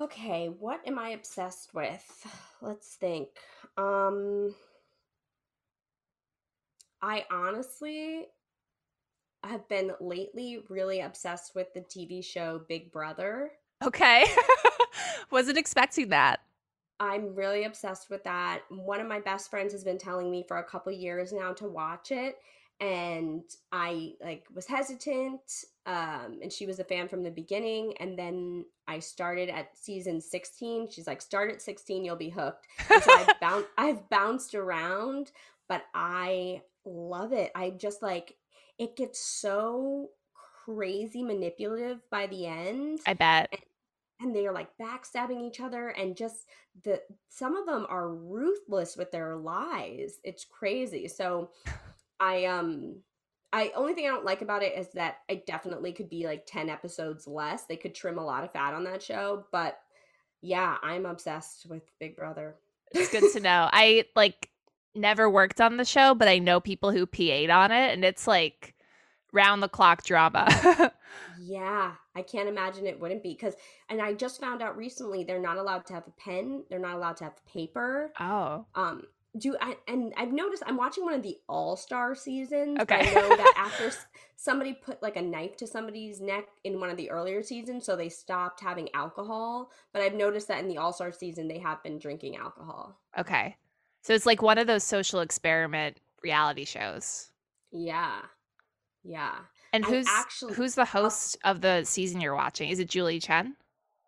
Okay, 0.00 0.48
what 0.48 0.80
am 0.86 0.98
I 0.98 1.10
obsessed 1.10 1.72
with? 1.74 2.26
Let's 2.60 2.94
think. 2.96 3.28
Um 3.76 4.54
I 7.00 7.24
honestly 7.30 8.26
have 9.44 9.68
been 9.68 9.92
lately 10.00 10.64
really 10.68 11.00
obsessed 11.00 11.54
with 11.54 11.72
the 11.74 11.80
TV 11.80 12.24
show 12.24 12.62
Big 12.66 12.90
Brother. 12.90 13.52
Okay, 13.82 14.24
wasn't 15.30 15.58
expecting 15.58 16.08
that. 16.08 16.40
I'm 16.98 17.34
really 17.34 17.64
obsessed 17.64 18.08
with 18.08 18.24
that. 18.24 18.62
One 18.70 19.00
of 19.00 19.06
my 19.06 19.20
best 19.20 19.50
friends 19.50 19.72
has 19.72 19.84
been 19.84 19.98
telling 19.98 20.30
me 20.30 20.44
for 20.46 20.58
a 20.58 20.64
couple 20.64 20.92
years 20.92 21.32
now 21.32 21.52
to 21.54 21.68
watch 21.68 22.10
it 22.10 22.36
and 22.80 23.42
I 23.72 24.14
like 24.22 24.44
was 24.54 24.66
hesitant 24.66 25.40
um 25.86 26.38
and 26.42 26.52
she 26.52 26.66
was 26.66 26.78
a 26.80 26.84
fan 26.84 27.08
from 27.08 27.22
the 27.22 27.30
beginning 27.30 27.94
and 28.00 28.18
then 28.18 28.64
I 28.88 28.98
started 28.98 29.48
at 29.48 29.76
season 29.78 30.20
16. 30.20 30.90
She's 30.90 31.06
like 31.06 31.22
start 31.22 31.50
at 31.52 31.62
16 31.62 32.04
you'll 32.04 32.16
be 32.16 32.30
hooked. 32.30 32.66
And 32.90 33.02
so 33.02 33.12
I've, 33.14 33.40
boun- 33.40 33.64
I've 33.78 34.08
bounced 34.10 34.54
around 34.54 35.30
but 35.68 35.84
I 35.94 36.62
love 36.84 37.32
it. 37.32 37.50
I 37.54 37.70
just 37.70 38.02
like 38.02 38.36
it 38.78 38.96
gets 38.96 39.20
so 39.20 40.08
crazy 40.64 41.22
manipulative 41.22 42.00
by 42.10 42.26
the 42.26 42.46
end 42.46 43.00
I 43.06 43.12
bet. 43.14 43.52
and 44.20 44.34
they 44.34 44.46
are 44.46 44.52
like 44.52 44.70
backstabbing 44.80 45.42
each 45.46 45.60
other 45.60 45.88
and 45.90 46.16
just 46.16 46.46
the 46.84 47.00
some 47.28 47.54
of 47.54 47.66
them 47.66 47.86
are 47.90 48.08
ruthless 48.14 48.96
with 48.96 49.12
their 49.12 49.36
lies 49.36 50.14
it's 50.24 50.44
crazy 50.44 51.06
so 51.06 51.50
i 52.20 52.44
um 52.44 52.96
i 53.52 53.70
only 53.74 53.94
thing 53.94 54.04
i 54.06 54.08
don't 54.08 54.24
like 54.24 54.42
about 54.42 54.62
it 54.62 54.76
is 54.76 54.88
that 54.92 55.18
i 55.30 55.42
definitely 55.46 55.92
could 55.92 56.08
be 56.08 56.26
like 56.26 56.44
10 56.46 56.68
episodes 56.68 57.26
less 57.26 57.64
they 57.66 57.76
could 57.76 57.94
trim 57.94 58.18
a 58.18 58.24
lot 58.24 58.44
of 58.44 58.52
fat 58.52 58.74
on 58.74 58.84
that 58.84 59.02
show 59.02 59.44
but 59.52 59.78
yeah 60.42 60.76
i'm 60.82 61.06
obsessed 61.06 61.66
with 61.66 61.82
big 61.98 62.16
brother 62.16 62.56
It's 62.92 63.10
good 63.10 63.24
to 63.32 63.40
know. 63.40 63.68
I 63.72 64.04
like 64.14 64.50
never 64.94 65.28
worked 65.28 65.60
on 65.60 65.76
the 65.76 65.84
show, 65.84 66.14
but 66.14 66.28
I 66.28 66.38
know 66.38 66.60
people 66.60 66.92
who 66.92 67.06
PA'd 67.06 67.50
on 67.50 67.72
it, 67.72 67.92
and 67.92 68.04
it's 68.04 68.26
like 68.26 68.74
round 69.32 69.62
the 69.62 69.68
clock 69.68 70.04
drama. 70.04 70.92
yeah 71.38 71.92
i 72.14 72.22
can't 72.22 72.48
imagine 72.48 72.86
it 72.86 72.98
wouldn't 73.00 73.22
be 73.22 73.32
because 73.32 73.54
and 73.88 74.00
i 74.00 74.12
just 74.12 74.40
found 74.40 74.62
out 74.62 74.76
recently 74.76 75.24
they're 75.24 75.40
not 75.40 75.56
allowed 75.58 75.84
to 75.86 75.92
have 75.92 76.06
a 76.06 76.10
pen 76.12 76.64
they're 76.70 76.78
not 76.78 76.96
allowed 76.96 77.16
to 77.16 77.24
have 77.24 77.44
paper 77.46 78.12
oh, 78.20 78.64
um 78.74 79.02
do 79.36 79.56
I 79.60 79.76
and 79.88 80.12
I've 80.16 80.32
noticed 80.32 80.62
I'm 80.66 80.76
watching 80.76 81.04
one 81.04 81.14
of 81.14 81.22
the 81.22 81.38
All 81.48 81.76
Star 81.76 82.14
seasons. 82.14 82.78
Okay. 82.80 82.94
I 83.10 83.14
know 83.14 83.28
that 83.28 83.54
after 83.58 83.90
somebody 84.36 84.72
put 84.74 85.02
like 85.02 85.16
a 85.16 85.22
knife 85.22 85.56
to 85.58 85.66
somebody's 85.66 86.20
neck 86.20 86.44
in 86.62 86.78
one 86.80 86.90
of 86.90 86.96
the 86.96 87.10
earlier 87.10 87.42
seasons, 87.42 87.84
so 87.84 87.96
they 87.96 88.08
stopped 88.08 88.60
having 88.60 88.88
alcohol. 88.94 89.70
But 89.92 90.02
I've 90.02 90.14
noticed 90.14 90.48
that 90.48 90.60
in 90.60 90.68
the 90.68 90.78
All 90.78 90.92
Star 90.92 91.12
season, 91.12 91.48
they 91.48 91.58
have 91.58 91.82
been 91.82 91.98
drinking 91.98 92.36
alcohol. 92.36 92.98
okay. 93.18 93.56
So 94.02 94.12
it's 94.12 94.26
like 94.26 94.42
one 94.42 94.58
of 94.58 94.66
those 94.66 94.84
social 94.84 95.20
experiment 95.20 95.96
reality 96.22 96.66
shows. 96.66 97.30
Yeah, 97.72 98.16
yeah. 99.02 99.34
And 99.72 99.84
I 99.84 99.88
who's 99.88 100.06
actually- 100.08 100.54
who's 100.54 100.74
the 100.74 100.82
uh 100.82 100.86
host 100.86 101.38
of 101.42 101.60
the 101.62 101.84
season 101.84 102.20
you're 102.20 102.34
watching? 102.34 102.68
Is 102.68 102.78
it 102.78 102.88
Julie 102.88 103.18
Chen? 103.18 103.56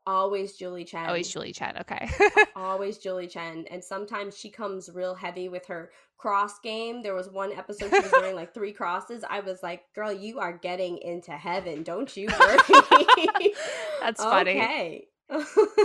Always 0.07 0.53
Julie 0.53 0.85
Chen. 0.85 1.07
Always 1.07 1.33
Julie 1.33 1.53
Chen. 1.53 1.77
Okay. 1.81 2.09
Always 2.57 2.99
Julie 2.99 3.27
Chen. 3.27 3.67
And 3.71 3.83
sometimes 3.83 4.39
she 4.39 4.51
comes 4.51 4.89
real 4.93 5.15
heavy 5.15 5.49
with 5.49 5.67
her 5.67 5.91
cross 6.17 6.61
game. 6.61 7.03
There 7.03 7.15
was 7.15 7.29
one 7.29 7.53
episode 7.53 7.91
she 7.91 8.01
was 8.01 8.13
wearing 8.13 8.37
like 8.37 8.55
three 8.55 8.73
crosses. 8.73 9.25
I 9.29 9.41
was 9.41 9.63
like, 9.63 9.83
girl, 9.95 10.13
you 10.13 10.39
are 10.39 10.53
getting 10.53 10.99
into 10.99 11.33
heaven. 11.33 11.83
Don't 11.83 12.17
you 12.17 12.29
worry. 12.41 13.53
That's 14.01 14.23
funny. 14.23 14.51
Okay. 14.51 15.09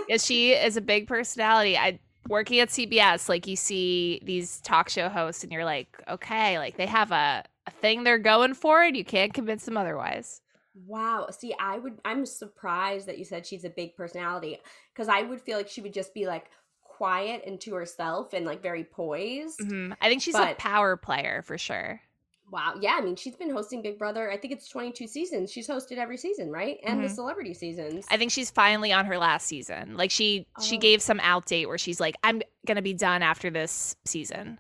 Yeah, 0.08 0.18
she 0.18 0.52
is 0.52 0.78
a 0.78 0.82
big 0.82 1.08
personality. 1.08 1.76
I 1.78 2.00
working 2.28 2.60
at 2.60 2.70
CBS, 2.70 3.28
like 3.28 3.48
you 3.48 3.56
see 3.56 4.22
these 4.24 4.62
talk 4.62 4.90
show 4.90 5.10
hosts, 5.10 5.44
and 5.44 5.52
you're 5.52 5.66
like, 5.66 5.88
okay, 6.08 6.60
like 6.60 6.78
they 6.78 6.86
have 6.86 7.12
a, 7.12 7.44
a 7.66 7.72
thing 7.72 8.04
they're 8.04 8.20
going 8.20 8.54
for, 8.54 8.84
and 8.84 8.96
you 8.96 9.04
can't 9.04 9.34
convince 9.34 9.66
them 9.66 9.78
otherwise. 9.78 10.42
Wow. 10.88 11.28
See, 11.32 11.54
I 11.60 11.78
would, 11.78 12.00
I'm 12.06 12.26
surprised 12.26 13.08
that 13.08 13.18
you 13.18 13.26
said 13.26 13.46
she's 13.46 13.64
a 13.66 13.70
big 13.70 13.96
personality 13.96 14.60
because 14.94 15.08
I 15.10 15.22
would 15.24 15.42
feel 15.42 15.58
like 15.58 15.68
she 15.70 15.82
would 15.82 15.94
just 15.94 16.14
be 16.14 16.26
like 16.28 16.46
quiet 16.84 17.44
and 17.48 17.60
to 17.62 17.74
herself 17.74 18.34
and 18.34 18.46
like 18.46 18.62
very 18.62 18.84
poised. 18.84 19.60
Mhm. 19.60 19.96
I 20.02 20.08
think 20.10 20.22
she's 20.22 20.36
a 20.36 20.56
power 20.58 20.96
player 20.98 21.42
for 21.46 21.58
sure. 21.58 22.02
Wow. 22.52 22.76
Yeah. 22.82 22.96
I 22.98 23.02
mean, 23.02 23.16
she's 23.16 23.36
been 23.38 23.50
hosting 23.50 23.82
Big 23.82 23.98
Brother. 23.98 24.30
I 24.30 24.36
think 24.36 24.52
it's 24.54 24.68
22 24.68 25.08
seasons. 25.08 25.52
She's 25.52 25.68
hosted 25.70 25.98
every 25.98 26.18
season, 26.18 26.52
right? 26.52 26.80
And 26.84 27.02
the 27.02 27.08
Mhm. 27.08 27.16
celebrity 27.16 27.54
seasons. 27.54 28.06
I 28.12 28.18
think 28.18 28.30
she's 28.32 28.52
finally 28.52 28.92
on 28.92 29.06
her 29.06 29.18
last 29.18 29.48
season. 29.48 29.96
Like 29.96 30.12
she 30.12 30.46
she 30.62 30.76
Oh. 30.76 30.80
gave 30.80 31.02
some 31.02 31.22
out 31.22 31.46
date 31.46 31.68
where 31.68 31.78
she's 31.78 32.00
like, 32.02 32.16
I'm 32.24 32.42
gonna 32.68 32.82
be 32.82 32.94
done 32.94 33.22
after 33.24 33.50
this 33.50 33.96
season. 34.06 34.60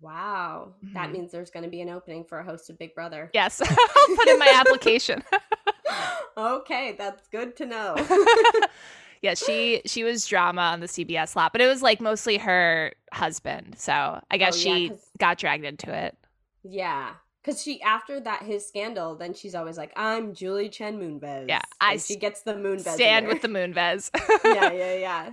Wow. 0.00 0.74
That 0.94 1.08
Mhm. 1.08 1.12
means 1.12 1.32
there's 1.32 1.50
going 1.50 1.64
to 1.64 1.68
be 1.70 1.80
an 1.80 1.88
opening 1.88 2.24
for 2.24 2.38
a 2.38 2.44
host 2.44 2.70
of 2.70 2.78
Big 2.78 2.94
Brother. 2.94 3.30
Yes, 3.34 3.60
I'll 3.62 4.16
put 4.16 4.28
in 4.28 4.38
my 4.38 4.52
application. 4.54 5.22
okay, 6.36 6.94
that's 6.96 7.26
good 7.28 7.56
to 7.56 7.66
know. 7.66 7.96
yeah, 9.22 9.34
she 9.34 9.82
she 9.86 10.04
was 10.04 10.26
drama 10.26 10.62
on 10.62 10.80
the 10.80 10.86
CBS 10.86 11.34
lot, 11.36 11.52
but 11.52 11.60
it 11.60 11.66
was 11.66 11.82
like 11.82 12.00
mostly 12.00 12.36
her 12.38 12.92
husband. 13.12 13.74
So 13.78 14.20
I 14.30 14.36
guess 14.38 14.54
Oh, 14.56 14.58
she 14.58 14.88
'cause- 14.90 15.10
got 15.18 15.38
dragged 15.38 15.64
into 15.64 15.92
it. 15.92 16.16
yeah. 16.62 17.14
Because 17.42 17.62
she, 17.62 17.80
after 17.80 18.20
that, 18.20 18.42
his 18.42 18.66
scandal, 18.68 19.14
then 19.14 19.32
she's 19.32 19.54
always 19.54 19.78
like, 19.78 19.92
I'm 19.96 20.34
Julie 20.34 20.68
Chen 20.68 20.98
Moonves. 20.98 21.48
Yeah, 21.48 21.62
I 21.80 21.92
And 21.92 22.02
she 22.02 22.16
gets 22.16 22.42
the 22.42 22.52
Moonves. 22.52 22.86
Stand 22.88 23.26
with 23.26 23.40
the 23.40 23.48
Moonves. 23.48 24.10
yeah, 24.44 24.70
yeah, 24.72 24.94
yeah. 24.96 25.30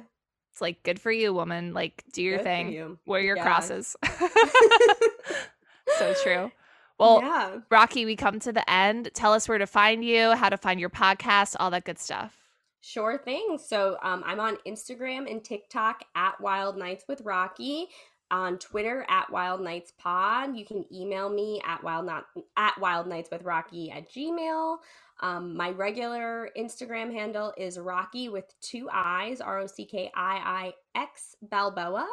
It's 0.55 0.61
like 0.61 0.81
good 0.83 1.01
for 1.01 1.11
you, 1.11 1.33
woman. 1.33 1.73
Like 1.73 2.05
do 2.13 2.23
your 2.23 2.37
Good 2.37 2.43
thing. 2.45 2.71
you. 2.71 2.97
Wear 3.05 3.19
your 3.19 3.35
Yeah. 3.35 3.43
crosses. 3.43 3.97
so 5.97 6.13
true. 6.23 6.49
Well, 6.97 7.19
yeah. 7.21 7.57
Rocky, 7.69 8.05
we 8.05 8.15
come 8.15 8.39
to 8.39 8.53
the 8.53 8.69
end. 8.71 9.09
Tell 9.13 9.33
us 9.33 9.49
where 9.49 9.57
to 9.57 9.67
find 9.67 10.01
you, 10.05 10.31
how 10.31 10.47
to 10.47 10.55
find 10.55 10.79
your 10.79 10.89
podcast, 10.89 11.57
all 11.59 11.69
that 11.71 11.83
good 11.83 11.99
stuff. 11.99 12.37
Sure 12.79 13.17
thing. 13.17 13.57
So 13.61 13.97
um, 14.01 14.23
I'm 14.25 14.39
on 14.39 14.55
Instagram 14.65 15.29
and 15.29 15.43
TikTok 15.43 16.05
at 16.15 16.39
Wild 16.39 16.77
Nights 16.77 17.03
with 17.09 17.19
Rocky. 17.25 17.87
On 18.31 18.57
Twitter 18.57 19.05
at 19.09 19.29
Wild 19.29 19.59
Nights 19.59 19.91
Pod. 19.99 20.55
You 20.55 20.65
can 20.65 20.85
email 20.89 21.29
me 21.29 21.61
at 21.67 21.83
Wild 21.83 22.05
Not 22.05 22.27
at 22.55 22.79
Wild 22.79 23.07
Nights 23.07 23.27
with 23.29 23.43
Rocky 23.43 23.91
at 23.91 24.09
Gmail. 24.09 24.77
Um, 25.21 25.55
my 25.55 25.69
regular 25.69 26.49
Instagram 26.57 27.11
handle 27.11 27.53
is 27.57 27.79
Rocky 27.79 28.29
with 28.29 28.45
two 28.61 28.89
I's, 28.91 29.41
R 29.41 29.59
O 29.59 29.67
C 29.67 29.85
K 29.85 30.11
I 30.15 30.73
I 30.95 30.99
X 30.99 31.35
Balboa. 31.41 32.07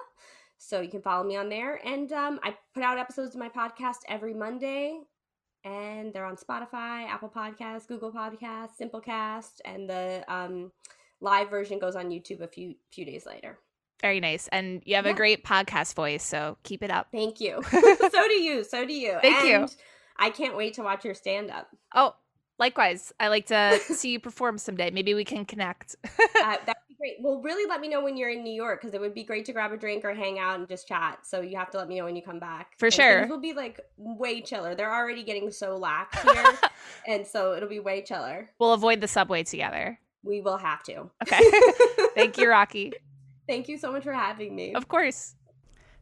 So 0.58 0.80
you 0.80 0.88
can 0.88 1.02
follow 1.02 1.24
me 1.24 1.36
on 1.36 1.48
there. 1.48 1.80
And 1.84 2.12
um, 2.12 2.38
I 2.42 2.54
put 2.72 2.84
out 2.84 2.98
episodes 2.98 3.34
of 3.34 3.40
my 3.40 3.48
podcast 3.48 3.98
every 4.08 4.34
Monday. 4.34 5.00
And 5.64 6.12
they're 6.12 6.24
on 6.24 6.36
Spotify, 6.36 7.06
Apple 7.08 7.32
Podcasts, 7.34 7.86
Google 7.86 8.12
Podcasts, 8.12 8.80
Simplecast, 8.80 9.60
and 9.64 9.88
the 9.88 10.24
um, 10.26 10.72
live 11.20 11.50
version 11.50 11.78
goes 11.78 11.94
on 11.94 12.10
YouTube 12.10 12.40
a 12.40 12.48
few 12.48 12.74
few 12.90 13.04
days 13.04 13.26
later. 13.26 13.58
Very 14.00 14.18
nice. 14.18 14.48
And 14.48 14.82
you 14.84 14.96
have 14.96 15.06
a 15.06 15.14
great 15.14 15.44
podcast 15.44 15.94
voice, 15.94 16.24
so 16.24 16.58
keep 16.64 16.82
it 16.82 16.90
up. 16.90 17.08
Thank 17.12 17.40
you. 17.40 17.62
so 17.70 18.28
do 18.28 18.34
you. 18.34 18.64
So 18.64 18.84
do 18.84 18.92
you. 18.92 19.18
Thank 19.22 19.44
you. 19.44 19.68
I 20.16 20.30
can't 20.30 20.56
wait 20.56 20.74
to 20.74 20.82
watch 20.82 21.04
your 21.04 21.14
stand 21.14 21.50
up. 21.50 21.68
Oh, 21.94 22.14
likewise. 22.58 23.12
I 23.20 23.28
like 23.28 23.46
to 23.46 23.78
see 23.94 24.10
you 24.12 24.20
perform 24.20 24.58
someday. 24.58 24.90
Maybe 24.90 25.14
we 25.14 25.24
can 25.24 25.44
connect. 25.44 25.96
Uh, 26.04 26.08
that'd 26.34 26.74
be 26.88 26.94
great. 26.98 27.16
Well, 27.20 27.40
really 27.42 27.68
let 27.68 27.80
me 27.80 27.88
know 27.88 28.02
when 28.02 28.16
you're 28.16 28.30
in 28.30 28.42
New 28.44 28.52
York 28.52 28.80
because 28.80 28.94
it 28.94 29.00
would 29.00 29.14
be 29.14 29.24
great 29.24 29.44
to 29.46 29.52
grab 29.52 29.72
a 29.72 29.76
drink 29.76 30.04
or 30.04 30.14
hang 30.14 30.38
out 30.38 30.58
and 30.58 30.68
just 30.68 30.86
chat. 30.88 31.20
So 31.26 31.40
you 31.40 31.56
have 31.56 31.70
to 31.70 31.78
let 31.78 31.88
me 31.88 31.98
know 31.98 32.04
when 32.04 32.16
you 32.16 32.22
come 32.22 32.38
back. 32.38 32.72
For 32.78 32.86
And 32.86 32.94
sure. 32.94 33.18
Things 33.20 33.30
will 33.30 33.40
be 33.40 33.52
like 33.54 33.80
way 33.96 34.40
chiller. 34.40 34.74
They're 34.74 34.92
already 34.92 35.22
getting 35.24 35.50
so 35.50 35.76
lax 35.76 36.20
here. 36.22 36.44
and 37.08 37.26
so 37.26 37.54
it'll 37.54 37.68
be 37.68 37.80
way 37.80 38.02
chiller. 38.02 38.50
we'll 38.58 38.72
avoid 38.72 39.00
the 39.00 39.08
subway 39.08 39.42
together. 39.42 39.98
We 40.24 40.40
will 40.40 40.58
have 40.58 40.84
to. 40.84 41.10
Okay. 41.22 41.40
Thank 42.14 42.38
you, 42.38 42.48
Rocky. 42.48 42.92
Thank 43.48 43.68
you 43.68 43.76
so 43.76 43.90
much 43.90 44.04
for 44.04 44.12
having 44.12 44.54
me. 44.54 44.72
Of 44.74 44.86
course. 44.86 45.34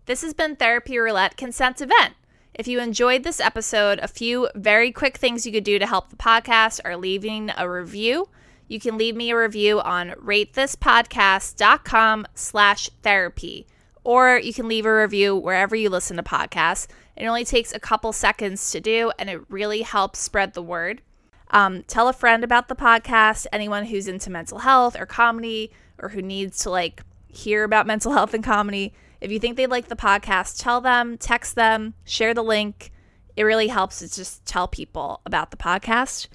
This 0.05 0.21
has 0.23 0.35
been 0.35 0.57
Therapy 0.57 0.99
Roulette 0.99 1.39
Consent 1.39 1.81
Event. 1.81 2.15
If 2.55 2.67
you 2.67 2.81
enjoyed 2.81 3.23
this 3.23 3.41
episode, 3.41 3.99
a 4.01 4.09
few 4.09 4.49
very 4.55 4.93
quick 4.93 5.17
things 5.17 5.47
you 5.47 5.53
could 5.53 5.65
do 5.65 5.79
to 5.79 5.87
help 5.87 6.11
the 6.11 6.17
podcast 6.17 6.81
are 6.85 6.97
leaving 6.97 7.51
a 7.57 7.71
review. 7.71 8.29
You 8.67 8.81
can 8.81 8.99
leave 8.99 9.15
me 9.17 9.31
a 9.31 9.37
review 9.37 9.81
on 9.81 10.11
ratethispodcast.com 10.11 12.27
slash 12.35 12.91
therapy, 13.03 13.67
or 14.05 14.39
you 14.39 14.53
can 14.53 14.69
leave 14.69 14.85
a 14.85 14.95
review 14.95 15.35
wherever 15.37 15.77
you 15.77 15.89
listen 15.91 16.17
to 16.17 16.23
podcasts. 16.23 16.87
It 17.17 17.27
only 17.27 17.45
takes 17.45 17.73
a 17.73 17.81
couple 17.81 18.13
seconds 18.13 18.71
to 18.73 18.81
do, 18.81 19.13
and 19.19 19.31
it 19.31 19.41
really 19.49 19.83
helps 19.83 20.19
spread 20.19 20.55
the 20.55 20.63
word. 20.63 21.03
Um, 21.51 21.85
tell 21.85 22.09
a 22.09 22.13
friend 22.13 22.45
about 22.45 22.69
the 22.69 22.77
podcast, 22.77 23.47
anyone 23.53 23.87
who's 23.87 24.09
into 24.09 24.31
mental 24.31 24.61
health 24.61 24.99
or 24.99 25.07
comedy, 25.07 25.73
or 25.99 26.11
who 26.11 26.23
needs 26.23 26.63
to 26.65 26.71
like 26.71 27.03
hear 27.29 27.65
about 27.65 27.87
mental 27.87 28.13
health 28.13 28.35
and 28.35 28.45
comedy. 28.45 28.93
If 29.21 29.31
you 29.31 29.39
think 29.39 29.57
they'd 29.57 29.67
like 29.67 29.89
the 29.89 29.97
podcast, 29.97 30.63
tell 30.63 30.81
them, 30.81 31.19
text 31.19 31.55
them, 31.55 31.95
share 32.05 32.35
the 32.35 32.43
link. 32.43 32.91
It 33.37 33.45
really 33.45 33.69
helps 33.69 33.99
to 34.01 34.13
just 34.13 34.45
tell 34.47 34.67
people 34.69 35.21
about 35.27 35.51
the 35.51 35.57
podcast. 35.57 36.29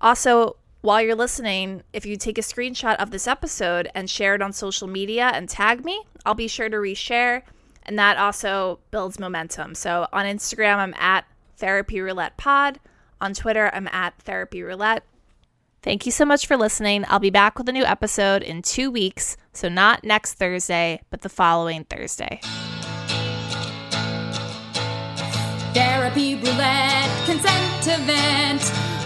Also, 0.00 0.56
while 0.82 1.02
you're 1.02 1.14
listening, 1.14 1.82
if 1.92 2.06
you 2.06 2.16
take 2.16 2.38
a 2.38 2.42
screenshot 2.42 2.96
of 2.96 3.10
this 3.10 3.26
episode 3.26 3.90
and 3.94 4.08
share 4.08 4.34
it 4.34 4.42
on 4.42 4.52
social 4.52 4.88
media 4.88 5.30
and 5.34 5.48
tag 5.48 5.84
me, 5.84 6.02
I'll 6.24 6.34
be 6.34 6.48
sure 6.48 6.68
to 6.68 6.76
reshare. 6.76 7.42
And 7.84 7.98
that 7.98 8.16
also 8.16 8.80
builds 8.90 9.18
momentum. 9.18 9.74
So 9.74 10.06
on 10.12 10.24
Instagram, 10.24 10.76
I'm 10.76 10.94
at 10.94 11.26
Therapy 11.56 12.00
Roulette 12.00 12.36
Pod. 12.36 12.80
On 13.20 13.34
Twitter, 13.34 13.70
I'm 13.74 13.88
at 13.88 14.18
Therapy 14.22 14.62
Roulette. 14.62 15.04
Thank 15.82 16.04
you 16.04 16.12
so 16.12 16.26
much 16.26 16.46
for 16.46 16.58
listening. 16.58 17.04
I'll 17.08 17.18
be 17.20 17.30
back 17.30 17.56
with 17.56 17.68
a 17.68 17.72
new 17.72 17.84
episode 17.84 18.42
in 18.42 18.60
two 18.60 18.90
weeks. 18.90 19.38
So, 19.54 19.68
not 19.68 20.04
next 20.04 20.34
Thursday, 20.34 21.00
but 21.08 21.22
the 21.22 21.30
following 21.30 21.84
Thursday. 21.84 22.40
Therapy 25.72 26.34
roulette, 26.34 27.26
consent 27.26 27.86
event, 27.86 28.60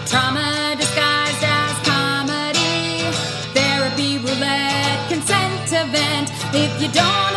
trauma 0.05 0.75
disguised 0.77 1.43
as 1.43 1.77
comedy. 1.87 2.99
Therapy 3.53 4.17
roulette, 4.17 5.07
consent 5.07 5.71
event. 5.71 6.29
If 6.53 6.81
you 6.81 6.91
don't 6.91 7.34